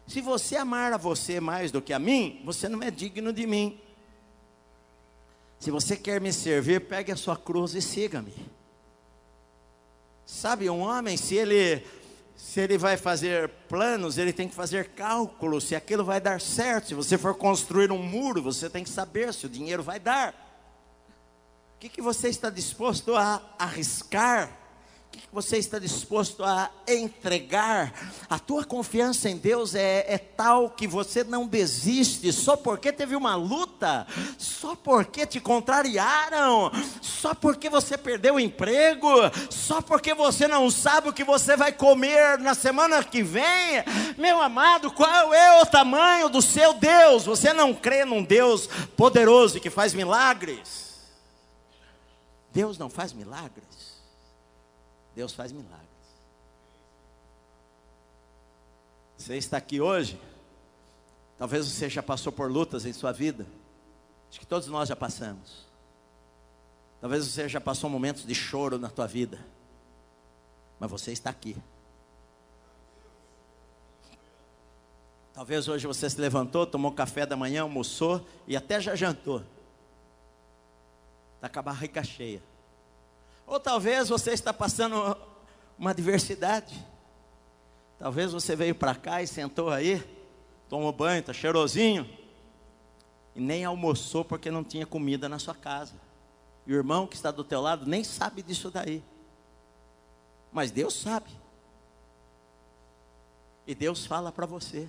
Se 0.07 0.21
você 0.21 0.55
amar 0.55 0.93
a 0.93 0.97
você 0.97 1.41
mais 1.41 1.69
do 1.69 1.81
que 1.81 1.91
a 1.91 1.99
mim, 1.99 2.41
você 2.45 2.69
não 2.69 2.81
é 2.81 2.89
digno 2.89 3.33
de 3.33 3.45
mim. 3.45 3.77
Se 5.59 5.69
você 5.69 5.97
quer 5.97 6.21
me 6.21 6.31
servir, 6.31 6.87
pegue 6.87 7.11
a 7.11 7.17
sua 7.17 7.35
cruz 7.35 7.75
e 7.75 7.81
siga-me. 7.81 8.33
Sabe, 10.25 10.69
um 10.69 10.79
homem, 10.79 11.17
se 11.17 11.35
ele 11.35 11.85
se 12.37 12.61
ele 12.61 12.77
vai 12.77 12.95
fazer 12.95 13.49
planos, 13.67 14.17
ele 14.17 14.31
tem 14.31 14.47
que 14.47 14.55
fazer 14.55 14.91
cálculos 14.91 15.65
se 15.65 15.75
aquilo 15.75 16.05
vai 16.05 16.21
dar 16.21 16.39
certo. 16.39 16.87
Se 16.87 16.93
você 16.93 17.17
for 17.17 17.35
construir 17.35 17.91
um 17.91 18.01
muro, 18.01 18.41
você 18.41 18.69
tem 18.69 18.85
que 18.85 18.89
saber 18.89 19.33
se 19.33 19.45
o 19.45 19.49
dinheiro 19.49 19.83
vai 19.83 19.99
dar. 19.99 20.48
O 21.79 21.81
que, 21.81 21.87
que 21.87 22.01
você 22.01 22.27
está 22.27 22.49
disposto 22.49 23.15
a 23.15 23.41
arriscar? 23.57 24.49
O 25.07 25.11
que, 25.11 25.21
que 25.21 25.27
você 25.31 25.55
está 25.55 25.79
disposto 25.79 26.43
a 26.43 26.69
entregar? 26.85 27.93
A 28.29 28.37
tua 28.37 28.65
confiança 28.65 29.29
em 29.29 29.37
Deus 29.37 29.75
é, 29.75 30.03
é 30.05 30.17
tal 30.17 30.71
que 30.71 30.85
você 30.85 31.23
não 31.23 31.47
desiste 31.47 32.33
só 32.33 32.57
porque 32.57 32.91
teve 32.91 33.15
uma 33.15 33.35
luta, 33.35 34.05
só 34.37 34.75
porque 34.75 35.25
te 35.25 35.39
contrariaram, 35.39 36.69
só 37.01 37.33
porque 37.33 37.69
você 37.69 37.97
perdeu 37.97 38.35
o 38.35 38.39
emprego, 38.41 39.09
só 39.49 39.81
porque 39.81 40.13
você 40.13 40.49
não 40.49 40.69
sabe 40.69 41.07
o 41.07 41.13
que 41.13 41.23
você 41.23 41.55
vai 41.55 41.71
comer 41.71 42.37
na 42.39 42.55
semana 42.55 43.01
que 43.05 43.23
vem. 43.23 43.85
Meu 44.17 44.41
amado, 44.41 44.91
qual 44.91 45.33
é 45.33 45.61
o 45.61 45.65
tamanho 45.65 46.27
do 46.27 46.41
seu 46.41 46.73
Deus? 46.73 47.23
Você 47.23 47.53
não 47.53 47.73
crê 47.73 48.03
num 48.03 48.21
Deus 48.21 48.67
poderoso 48.97 49.61
que 49.61 49.69
faz 49.69 49.93
milagres? 49.93 50.88
Deus 52.51 52.77
não 52.77 52.89
faz 52.89 53.13
milagres. 53.13 53.99
Deus 55.15 55.33
faz 55.33 55.51
milagres. 55.51 55.87
Você 59.17 59.35
está 59.35 59.57
aqui 59.57 59.81
hoje, 59.81 60.19
talvez 61.37 61.69
você 61.69 61.89
já 61.89 62.01
passou 62.01 62.31
por 62.31 62.49
lutas 62.49 62.85
em 62.85 62.93
sua 62.93 63.11
vida. 63.11 63.45
Acho 64.29 64.39
que 64.39 64.45
todos 64.45 64.67
nós 64.67 64.87
já 64.87 64.95
passamos. 64.95 65.67
Talvez 67.01 67.25
você 67.25 67.47
já 67.47 67.59
passou 67.59 67.89
momentos 67.89 68.25
de 68.25 68.33
choro 68.33 68.77
na 68.77 68.89
tua 68.89 69.07
vida. 69.07 69.39
Mas 70.79 70.89
você 70.89 71.11
está 71.11 71.29
aqui. 71.29 71.55
Talvez 75.33 75.67
hoje 75.67 75.87
você 75.87 76.09
se 76.09 76.19
levantou, 76.19 76.65
tomou 76.65 76.91
café 76.91 77.25
da 77.25 77.35
manhã, 77.35 77.61
almoçou 77.61 78.25
e 78.47 78.57
até 78.57 78.79
já 78.79 78.95
jantou. 78.95 79.43
Está 81.39 81.47
com 81.47 81.59
a 81.59 81.61
barriga 81.61 82.03
cheia. 82.03 82.43
Ou 83.47 83.61
talvez 83.61 84.09
você 84.09 84.31
está 84.31 84.51
passando 84.51 85.15
uma 85.77 85.91
adversidade. 85.91 86.85
Talvez 87.97 88.33
você 88.33 88.57
veio 88.57 88.75
para 88.75 88.93
cá 88.93 89.23
e 89.23 89.27
sentou 89.27 89.69
aí, 89.69 90.03
tomou 90.67 90.91
banho, 90.91 91.21
está 91.21 91.31
cheirosinho, 91.31 92.09
e 93.33 93.39
nem 93.39 93.63
almoçou 93.63 94.25
porque 94.25 94.51
não 94.51 94.65
tinha 94.65 94.85
comida 94.85 95.29
na 95.29 95.39
sua 95.39 95.55
casa. 95.55 95.95
E 96.67 96.73
o 96.73 96.75
irmão 96.75 97.07
que 97.07 97.15
está 97.15 97.31
do 97.31 97.43
teu 97.43 97.61
lado 97.61 97.85
nem 97.85 98.03
sabe 98.03 98.41
disso 98.41 98.69
daí. 98.69 99.01
Mas 100.51 100.71
Deus 100.71 100.93
sabe. 100.93 101.29
E 103.65 103.73
Deus 103.73 104.05
fala 104.05 104.29
para 104.29 104.45
você. 104.45 104.87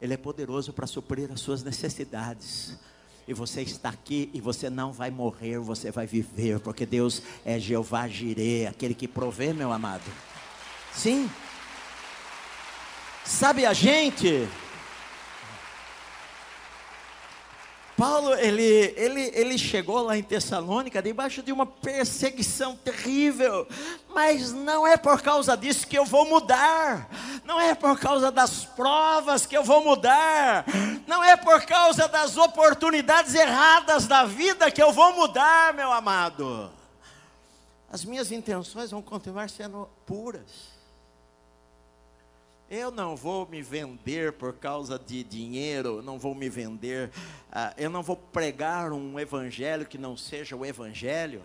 Ele 0.00 0.14
é 0.14 0.16
poderoso 0.16 0.72
para 0.72 0.86
suprir 0.86 1.30
as 1.30 1.40
suas 1.40 1.62
necessidades 1.62 2.78
e 3.26 3.34
você 3.34 3.62
está 3.62 3.88
aqui 3.88 4.30
e 4.32 4.40
você 4.40 4.68
não 4.68 4.92
vai 4.92 5.10
morrer, 5.10 5.58
você 5.58 5.90
vai 5.90 6.06
viver, 6.06 6.60
porque 6.60 6.84
Deus 6.84 7.22
é 7.44 7.58
Jeová 7.58 8.08
Jireh, 8.08 8.66
aquele 8.66 8.94
que 8.94 9.06
provê, 9.06 9.52
meu 9.52 9.72
amado. 9.72 10.10
Sim. 10.92 11.30
Sabe 13.24 13.64
a 13.64 13.72
gente 13.72 14.48
Paulo, 18.00 18.32
ele, 18.32 18.94
ele, 18.96 19.30
ele 19.34 19.58
chegou 19.58 20.00
lá 20.00 20.16
em 20.16 20.22
Tessalônica 20.22 21.02
debaixo 21.02 21.42
de 21.42 21.52
uma 21.52 21.66
perseguição 21.66 22.74
terrível, 22.74 23.68
mas 24.08 24.52
não 24.52 24.86
é 24.86 24.96
por 24.96 25.20
causa 25.20 25.54
disso 25.54 25.86
que 25.86 25.98
eu 25.98 26.06
vou 26.06 26.24
mudar, 26.24 27.10
não 27.44 27.60
é 27.60 27.74
por 27.74 28.00
causa 28.00 28.32
das 28.32 28.64
provas 28.64 29.44
que 29.44 29.54
eu 29.54 29.62
vou 29.62 29.84
mudar, 29.84 30.64
não 31.06 31.22
é 31.22 31.36
por 31.36 31.60
causa 31.66 32.08
das 32.08 32.38
oportunidades 32.38 33.34
erradas 33.34 34.06
da 34.06 34.24
vida 34.24 34.70
que 34.70 34.82
eu 34.82 34.92
vou 34.92 35.12
mudar, 35.12 35.74
meu 35.74 35.92
amado. 35.92 36.70
as 37.92 38.02
minhas 38.02 38.32
intenções 38.32 38.92
vão 38.92 39.02
continuar 39.02 39.50
sendo 39.50 39.86
puras. 40.06 40.69
Eu 42.70 42.92
não 42.92 43.16
vou 43.16 43.48
me 43.48 43.60
vender 43.62 44.34
por 44.34 44.52
causa 44.52 44.96
de 44.96 45.24
dinheiro, 45.24 46.00
não 46.02 46.20
vou 46.20 46.36
me 46.36 46.48
vender, 46.48 47.08
uh, 47.48 47.74
eu 47.76 47.90
não 47.90 48.00
vou 48.00 48.14
pregar 48.14 48.92
um 48.92 49.18
evangelho 49.18 49.84
que 49.84 49.98
não 49.98 50.16
seja 50.16 50.54
o 50.54 50.64
evangelho. 50.64 51.42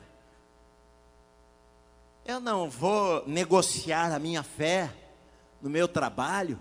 Eu 2.23 2.39
não 2.39 2.69
vou 2.69 3.27
negociar 3.27 4.13
a 4.13 4.19
minha 4.19 4.43
fé 4.43 4.93
no 5.59 5.67
meu 5.67 5.87
trabalho 5.87 6.59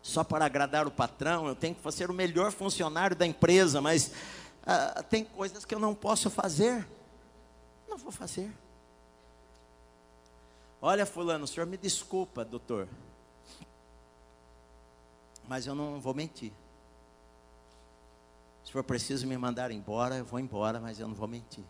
só 0.00 0.22
para 0.22 0.44
agradar 0.44 0.86
o 0.86 0.90
patrão. 0.92 1.48
Eu 1.48 1.56
tenho 1.56 1.74
que 1.74 1.92
ser 1.92 2.10
o 2.10 2.14
melhor 2.14 2.52
funcionário 2.52 3.16
da 3.16 3.26
empresa, 3.26 3.80
mas 3.80 4.12
uh, 4.62 5.02
tem 5.10 5.24
coisas 5.24 5.64
que 5.64 5.74
eu 5.74 5.80
não 5.80 5.96
posso 5.96 6.30
fazer. 6.30 6.86
Não 7.88 7.98
vou 7.98 8.12
fazer. 8.12 8.52
Olha, 10.82 11.04
Fulano, 11.04 11.44
o 11.44 11.46
senhor 11.46 11.66
me 11.66 11.76
desculpa, 11.76 12.44
doutor, 12.44 12.88
mas 15.46 15.66
eu 15.66 15.74
não 15.74 16.00
vou 16.00 16.14
mentir. 16.14 16.52
Se 18.64 18.72
for 18.72 18.82
preciso 18.84 19.26
me 19.26 19.36
mandar 19.36 19.70
embora, 19.70 20.16
eu 20.16 20.24
vou 20.24 20.38
embora, 20.40 20.80
mas 20.80 20.98
eu 20.98 21.08
não 21.08 21.14
vou 21.14 21.28
mentir. 21.28 21.64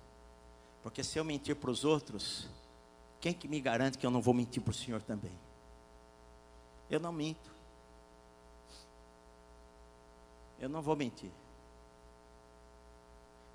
Porque 0.82 1.02
se 1.02 1.18
eu 1.18 1.24
mentir 1.24 1.56
para 1.56 1.70
os 1.70 1.84
outros, 1.84 2.46
quem 3.20 3.32
que 3.32 3.48
me 3.48 3.60
garante 3.60 3.98
que 3.98 4.06
eu 4.06 4.10
não 4.10 4.20
vou 4.20 4.32
mentir 4.32 4.62
para 4.62 4.70
o 4.70 4.74
Senhor 4.74 5.02
também? 5.02 5.32
Eu 6.88 7.00
não 7.00 7.12
minto. 7.12 7.50
Eu 10.58 10.68
não 10.68 10.82
vou 10.82 10.94
mentir. 10.94 11.30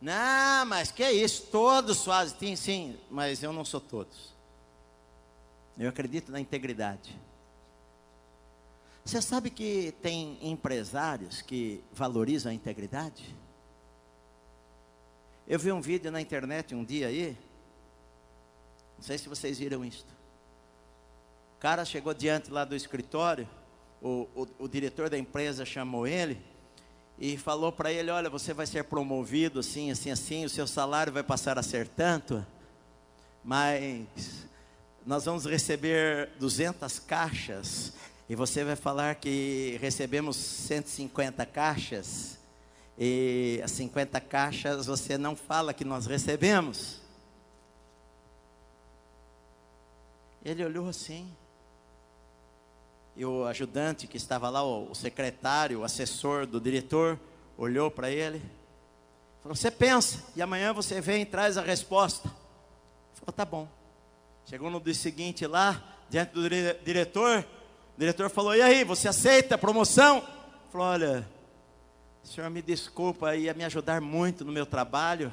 Não, 0.01 0.65
mas 0.65 0.91
que 0.91 1.03
é 1.03 1.11
isso? 1.11 1.47
Todos 1.51 2.03
fazem. 2.03 2.37
Sim, 2.39 2.55
sim, 2.55 2.99
mas 3.09 3.41
eu 3.41 3.53
não 3.53 3.63
sou 3.63 3.79
todos. 3.79 4.34
Eu 5.77 5.89
acredito 5.89 6.31
na 6.31 6.39
integridade. 6.39 7.19
Você 9.03 9.21
sabe 9.21 9.49
que 9.49 9.93
tem 10.01 10.39
empresários 10.41 11.41
que 11.41 11.83
valorizam 11.91 12.51
a 12.51 12.55
integridade? 12.55 13.35
Eu 15.47 15.59
vi 15.59 15.71
um 15.71 15.81
vídeo 15.81 16.11
na 16.11 16.21
internet 16.21 16.73
um 16.73 16.83
dia 16.83 17.07
aí. 17.07 17.37
Não 18.97 19.03
sei 19.03 19.17
se 19.17 19.29
vocês 19.29 19.59
viram 19.59 19.83
isso. 19.85 20.05
O 21.57 21.59
cara 21.59 21.85
chegou 21.85 22.13
diante 22.13 22.49
lá 22.49 22.65
do 22.65 22.75
escritório. 22.75 23.47
O, 24.01 24.27
o, 24.35 24.47
o 24.59 24.67
diretor 24.67 25.09
da 25.09 25.17
empresa 25.17 25.65
chamou 25.65 26.07
ele 26.07 26.41
e 27.19 27.37
falou 27.37 27.71
para 27.71 27.91
ele: 27.91 28.09
Olha, 28.09 28.29
você 28.29 28.53
vai 28.53 28.65
ser 28.65 28.85
promovido 28.85 29.59
assim, 29.59 29.91
assim, 29.91 30.09
assim, 30.09 30.45
o 30.45 30.49
seu 30.49 30.65
salário 30.65 31.13
vai 31.13 31.23
passar 31.23 31.59
a 31.59 31.63
ser 31.63 31.87
tanto, 31.87 32.45
mas 33.43 34.07
nós 35.05 35.25
vamos 35.25 35.45
receber 35.45 36.29
200 36.39 36.97
caixas 36.99 37.93
e 38.27 38.35
você 38.35 38.63
vai 38.63 38.75
falar 38.75 39.15
que 39.15 39.77
recebemos 39.79 40.35
150 40.35 41.45
caixas 41.45 42.39
e 42.97 43.61
as 43.63 43.69
50 43.71 44.19
caixas 44.21 44.87
você 44.87 45.15
não 45.15 45.35
fala 45.35 45.75
que 45.75 45.85
nós 45.85 46.07
recebemos. 46.07 46.99
Ele 50.43 50.65
olhou 50.65 50.89
assim. 50.89 51.31
E 53.15 53.23
o 53.23 53.45
ajudante 53.45 54.07
que 54.07 54.17
estava 54.17 54.49
lá, 54.49 54.63
o 54.63 54.93
secretário, 54.95 55.81
o 55.81 55.83
assessor 55.83 56.47
do 56.47 56.59
diretor, 56.59 57.19
olhou 57.57 57.91
para 57.91 58.09
ele. 58.09 58.41
Falou: 59.41 59.55
Você 59.55 59.69
pensa, 59.69 60.23
e 60.35 60.41
amanhã 60.41 60.73
você 60.73 60.99
vem 60.99 61.21
e 61.21 61.25
traz 61.25 61.57
a 61.57 61.61
resposta. 61.61 62.27
Ele 62.27 63.19
falou: 63.19 63.33
Tá 63.33 63.45
bom. 63.45 63.84
Chegou 64.45 64.69
no 64.69 64.79
dia 64.79 64.93
seguinte 64.93 65.47
lá, 65.47 65.83
diante 66.09 66.33
do 66.33 66.47
diretor. 66.83 67.45
O 67.95 67.99
diretor 67.99 68.29
falou: 68.29 68.55
E 68.55 68.61
aí, 68.61 68.83
você 68.83 69.07
aceita 69.07 69.55
a 69.55 69.57
promoção? 69.57 70.17
Ele 70.17 70.71
falou: 70.71 70.87
Olha, 70.87 71.27
senhor 72.25 72.49
me 72.49 72.61
desculpa, 72.61 73.35
ia 73.35 73.53
me 73.53 73.63
ajudar 73.63 74.01
muito 74.01 74.43
no 74.43 74.51
meu 74.51 74.65
trabalho, 74.65 75.31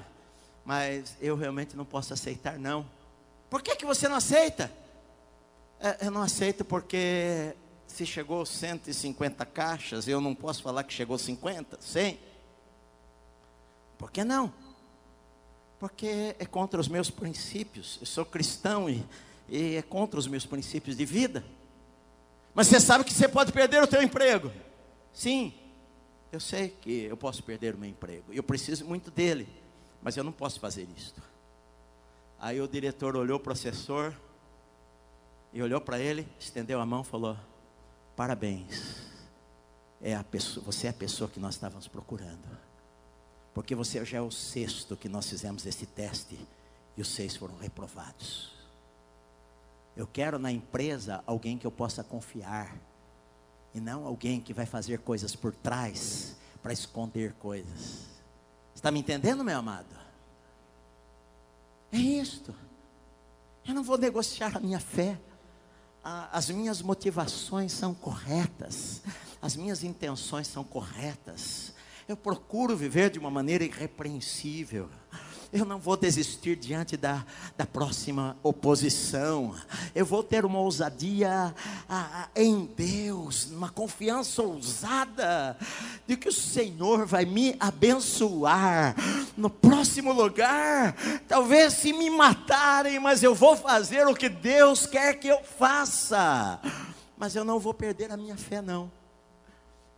mas 0.64 1.16
eu 1.20 1.34
realmente 1.36 1.76
não 1.76 1.84
posso 1.84 2.12
aceitar, 2.12 2.58
não. 2.58 2.86
Por 3.48 3.62
que, 3.62 3.74
que 3.76 3.84
você 3.84 4.08
não 4.08 4.16
aceita? 4.16 4.70
É, 5.80 6.06
eu 6.06 6.10
não 6.10 6.22
aceito 6.22 6.64
porque 6.64 7.54
se 7.86 8.06
chegou 8.06 8.46
150 8.46 9.44
caixas, 9.46 10.06
eu 10.06 10.20
não 10.20 10.34
posso 10.34 10.62
falar 10.62 10.84
que 10.84 10.92
chegou 10.92 11.18
50, 11.18 11.78
100. 11.80 12.18
Por 13.98 14.10
que 14.10 14.22
não? 14.22 14.52
Porque 15.82 16.36
é 16.38 16.46
contra 16.46 16.80
os 16.80 16.86
meus 16.86 17.10
princípios. 17.10 17.98
Eu 18.00 18.06
sou 18.06 18.24
cristão 18.24 18.88
e, 18.88 19.04
e 19.48 19.74
é 19.74 19.82
contra 19.82 20.16
os 20.16 20.28
meus 20.28 20.46
princípios 20.46 20.96
de 20.96 21.04
vida. 21.04 21.44
Mas 22.54 22.68
você 22.68 22.78
sabe 22.78 23.02
que 23.02 23.12
você 23.12 23.26
pode 23.26 23.50
perder 23.50 23.82
o 23.82 23.86
teu 23.88 24.00
emprego. 24.00 24.52
Sim, 25.12 25.52
eu 26.30 26.38
sei 26.38 26.68
que 26.68 27.02
eu 27.06 27.16
posso 27.16 27.42
perder 27.42 27.74
o 27.74 27.78
meu 27.78 27.90
emprego. 27.90 28.32
Eu 28.32 28.44
preciso 28.44 28.84
muito 28.84 29.10
dele, 29.10 29.48
mas 30.00 30.16
eu 30.16 30.22
não 30.22 30.30
posso 30.30 30.60
fazer 30.60 30.86
isto. 30.96 31.20
Aí 32.38 32.60
o 32.60 32.68
diretor 32.68 33.16
olhou 33.16 33.40
para 33.40 33.50
o 33.50 33.52
assessor 33.52 34.14
e 35.52 35.60
olhou 35.60 35.80
para 35.80 35.98
ele, 35.98 36.28
estendeu 36.38 36.80
a 36.80 36.86
mão 36.86 37.02
falou: 37.02 37.36
Parabéns. 38.14 39.10
É 40.00 40.14
a 40.14 40.22
pessoa, 40.22 40.64
você 40.64 40.86
é 40.86 40.90
a 40.90 40.94
pessoa 40.94 41.28
que 41.28 41.40
nós 41.40 41.54
estávamos 41.54 41.88
procurando. 41.88 42.71
Porque 43.54 43.74
você 43.74 44.04
já 44.04 44.18
é 44.18 44.20
o 44.20 44.30
sexto 44.30 44.96
que 44.96 45.08
nós 45.08 45.28
fizemos 45.28 45.66
esse 45.66 45.86
teste 45.86 46.38
e 46.96 47.02
os 47.02 47.08
seis 47.08 47.36
foram 47.36 47.56
reprovados. 47.56 48.52
Eu 49.96 50.06
quero 50.06 50.38
na 50.38 50.50
empresa 50.50 51.22
alguém 51.26 51.58
que 51.58 51.66
eu 51.66 51.70
possa 51.70 52.02
confiar 52.02 52.74
e 53.74 53.80
não 53.80 54.06
alguém 54.06 54.40
que 54.40 54.54
vai 54.54 54.64
fazer 54.64 55.00
coisas 55.00 55.36
por 55.36 55.52
trás 55.54 56.36
para 56.62 56.72
esconder 56.72 57.34
coisas. 57.34 58.06
Está 58.74 58.90
me 58.90 59.00
entendendo, 59.00 59.44
meu 59.44 59.58
amado? 59.58 59.94
É 61.90 61.98
isto. 61.98 62.54
Eu 63.66 63.74
não 63.74 63.82
vou 63.82 63.98
negociar 63.98 64.56
a 64.56 64.60
minha 64.60 64.80
fé 64.80 65.18
as 66.02 66.50
minhas 66.50 66.82
motivações 66.82 67.72
são 67.72 67.94
corretas, 67.94 69.02
as 69.40 69.54
minhas 69.54 69.84
intenções 69.84 70.48
são 70.48 70.64
corretas. 70.64 71.72
Eu 72.08 72.16
procuro 72.16 72.76
viver 72.76 73.10
de 73.10 73.18
uma 73.18 73.30
maneira 73.30 73.64
irrepreensível. 73.64 74.88
Eu 75.52 75.66
não 75.66 75.78
vou 75.78 75.98
desistir 75.98 76.56
diante 76.56 76.96
da, 76.96 77.26
da 77.58 77.66
próxima 77.66 78.38
oposição. 78.42 79.54
Eu 79.94 80.06
vou 80.06 80.22
ter 80.22 80.46
uma 80.46 80.58
ousadia 80.58 81.54
a, 81.86 82.22
a, 82.22 82.28
em 82.34 82.64
Deus, 82.64 83.50
uma 83.50 83.68
confiança 83.68 84.42
ousada 84.42 85.58
de 86.06 86.16
que 86.16 86.30
o 86.30 86.32
Senhor 86.32 87.04
vai 87.04 87.26
me 87.26 87.54
abençoar 87.60 88.96
no 89.36 89.50
próximo 89.50 90.10
lugar. 90.10 90.96
Talvez 91.28 91.74
se 91.74 91.92
me 91.92 92.08
matarem, 92.08 92.98
mas 92.98 93.22
eu 93.22 93.34
vou 93.34 93.54
fazer 93.54 94.06
o 94.06 94.14
que 94.14 94.30
Deus 94.30 94.86
quer 94.86 95.18
que 95.18 95.28
eu 95.28 95.42
faça. 95.44 96.60
Mas 97.14 97.36
eu 97.36 97.44
não 97.44 97.58
vou 97.58 97.74
perder 97.74 98.10
a 98.10 98.16
minha 98.16 98.38
fé, 98.38 98.62
não. 98.62 98.90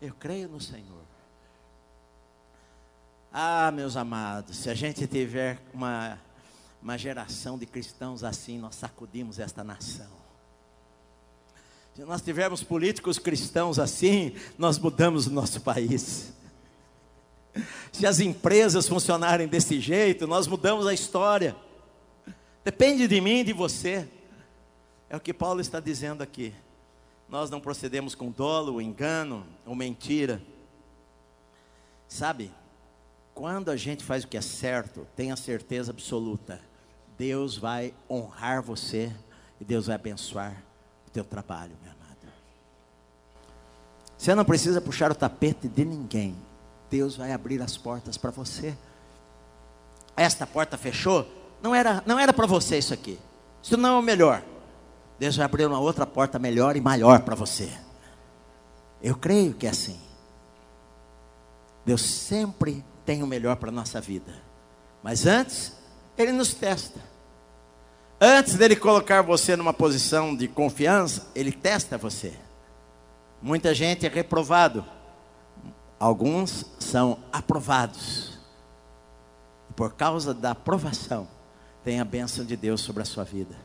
Eu 0.02 0.12
creio 0.14 0.48
no 0.48 0.60
Senhor. 0.60 1.13
Ah, 3.36 3.72
meus 3.72 3.96
amados, 3.96 4.58
se 4.58 4.70
a 4.70 4.74
gente 4.74 5.08
tiver 5.08 5.58
uma, 5.72 6.20
uma 6.80 6.96
geração 6.96 7.58
de 7.58 7.66
cristãos 7.66 8.22
assim, 8.22 8.60
nós 8.60 8.76
sacudimos 8.76 9.40
esta 9.40 9.64
nação. 9.64 10.06
Se 11.96 12.04
nós 12.04 12.22
tivermos 12.22 12.62
políticos 12.62 13.18
cristãos 13.18 13.80
assim, 13.80 14.36
nós 14.56 14.78
mudamos 14.78 15.26
o 15.26 15.32
nosso 15.32 15.60
país. 15.62 16.32
Se 17.90 18.06
as 18.06 18.20
empresas 18.20 18.86
funcionarem 18.86 19.48
desse 19.48 19.80
jeito, 19.80 20.28
nós 20.28 20.46
mudamos 20.46 20.86
a 20.86 20.94
história. 20.94 21.56
Depende 22.62 23.08
de 23.08 23.20
mim 23.20 23.40
e 23.40 23.44
de 23.46 23.52
você. 23.52 24.08
É 25.10 25.16
o 25.16 25.20
que 25.20 25.34
Paulo 25.34 25.60
está 25.60 25.80
dizendo 25.80 26.22
aqui. 26.22 26.54
Nós 27.28 27.50
não 27.50 27.60
procedemos 27.60 28.14
com 28.14 28.30
dolo, 28.30 28.80
engano 28.80 29.44
ou 29.66 29.74
mentira. 29.74 30.40
Sabe? 32.06 32.52
Quando 33.34 33.70
a 33.70 33.76
gente 33.76 34.04
faz 34.04 34.22
o 34.22 34.28
que 34.28 34.36
é 34.36 34.40
certo, 34.40 35.06
tenha 35.16 35.34
certeza 35.34 35.90
absoluta, 35.90 36.60
Deus 37.18 37.56
vai 37.56 37.92
honrar 38.08 38.62
você 38.62 39.12
e 39.60 39.64
Deus 39.64 39.86
vai 39.86 39.96
abençoar 39.96 40.62
o 41.06 41.10
teu 41.10 41.24
trabalho, 41.24 41.72
meu 41.82 41.90
amado. 41.90 42.32
Você 44.16 44.34
não 44.34 44.44
precisa 44.44 44.80
puxar 44.80 45.10
o 45.10 45.14
tapete 45.14 45.66
de 45.68 45.84
ninguém. 45.84 46.36
Deus 46.88 47.16
vai 47.16 47.32
abrir 47.32 47.60
as 47.60 47.76
portas 47.76 48.16
para 48.16 48.30
você. 48.30 48.76
Esta 50.16 50.46
porta 50.46 50.78
fechou, 50.78 51.26
não 51.60 51.74
era, 51.74 52.02
não 52.06 52.18
era 52.18 52.32
para 52.32 52.46
você 52.46 52.78
isso 52.78 52.94
aqui. 52.94 53.18
Isso 53.60 53.76
não 53.76 53.96
é 53.96 53.98
o 53.98 54.02
melhor. 54.02 54.44
Deus 55.18 55.36
vai 55.36 55.44
abrir 55.44 55.66
uma 55.66 55.80
outra 55.80 56.06
porta 56.06 56.38
melhor 56.38 56.76
e 56.76 56.80
maior 56.80 57.22
para 57.22 57.34
você. 57.34 57.72
Eu 59.02 59.16
creio 59.16 59.54
que 59.54 59.66
é 59.66 59.70
assim. 59.70 59.98
Deus 61.84 62.00
sempre 62.00 62.84
tem 63.04 63.22
o 63.22 63.26
melhor 63.26 63.56
para 63.56 63.68
a 63.68 63.72
nossa 63.72 64.00
vida. 64.00 64.32
Mas 65.02 65.26
antes, 65.26 65.72
Ele 66.16 66.32
nos 66.32 66.54
testa. 66.54 67.14
Antes 68.20 68.54
dele 68.54 68.76
colocar 68.76 69.22
você 69.22 69.56
numa 69.56 69.74
posição 69.74 70.34
de 70.34 70.48
confiança, 70.48 71.26
ele 71.34 71.52
testa 71.52 71.98
você. 71.98 72.32
Muita 73.42 73.74
gente 73.74 74.06
é 74.06 74.08
reprovado, 74.08 74.84
alguns 75.98 76.64
são 76.78 77.18
aprovados. 77.30 78.38
Por 79.76 79.92
causa 79.92 80.32
da 80.32 80.52
aprovação, 80.52 81.28
tem 81.82 82.00
a 82.00 82.04
bênção 82.04 82.44
de 82.44 82.56
Deus 82.56 82.80
sobre 82.80 83.02
a 83.02 83.04
sua 83.04 83.24
vida, 83.24 83.56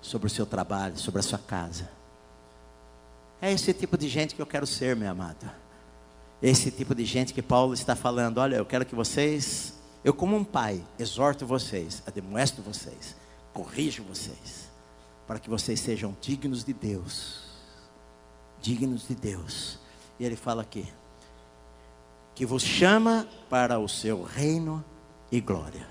sobre 0.00 0.26
o 0.26 0.30
seu 0.30 0.46
trabalho, 0.46 0.98
sobre 0.98 1.20
a 1.20 1.22
sua 1.22 1.38
casa. 1.38 1.88
É 3.40 3.52
esse 3.52 3.72
tipo 3.72 3.96
de 3.96 4.08
gente 4.08 4.34
que 4.34 4.42
eu 4.42 4.46
quero 4.46 4.66
ser, 4.66 4.96
meu 4.96 5.10
amado. 5.10 5.48
Esse 6.44 6.70
tipo 6.70 6.94
de 6.94 7.06
gente 7.06 7.32
que 7.32 7.40
Paulo 7.40 7.72
está 7.72 7.96
falando: 7.96 8.36
olha, 8.36 8.56
eu 8.56 8.66
quero 8.66 8.84
que 8.84 8.94
vocês, 8.94 9.72
eu 10.04 10.12
como 10.12 10.36
um 10.36 10.44
pai, 10.44 10.84
exorto 10.98 11.46
vocês, 11.46 12.02
admoesto 12.06 12.60
vocês, 12.60 13.16
corrijo 13.54 14.02
vocês, 14.02 14.68
para 15.26 15.38
que 15.38 15.48
vocês 15.48 15.80
sejam 15.80 16.14
dignos 16.20 16.62
de 16.62 16.74
Deus. 16.74 17.44
Dignos 18.60 19.08
de 19.08 19.14
Deus. 19.14 19.78
E 20.20 20.24
ele 20.26 20.36
fala 20.36 20.60
aqui: 20.60 20.86
que 22.34 22.44
vos 22.44 22.62
chama 22.62 23.26
para 23.48 23.78
o 23.78 23.88
seu 23.88 24.22
reino 24.22 24.84
e 25.32 25.40
glória. 25.40 25.88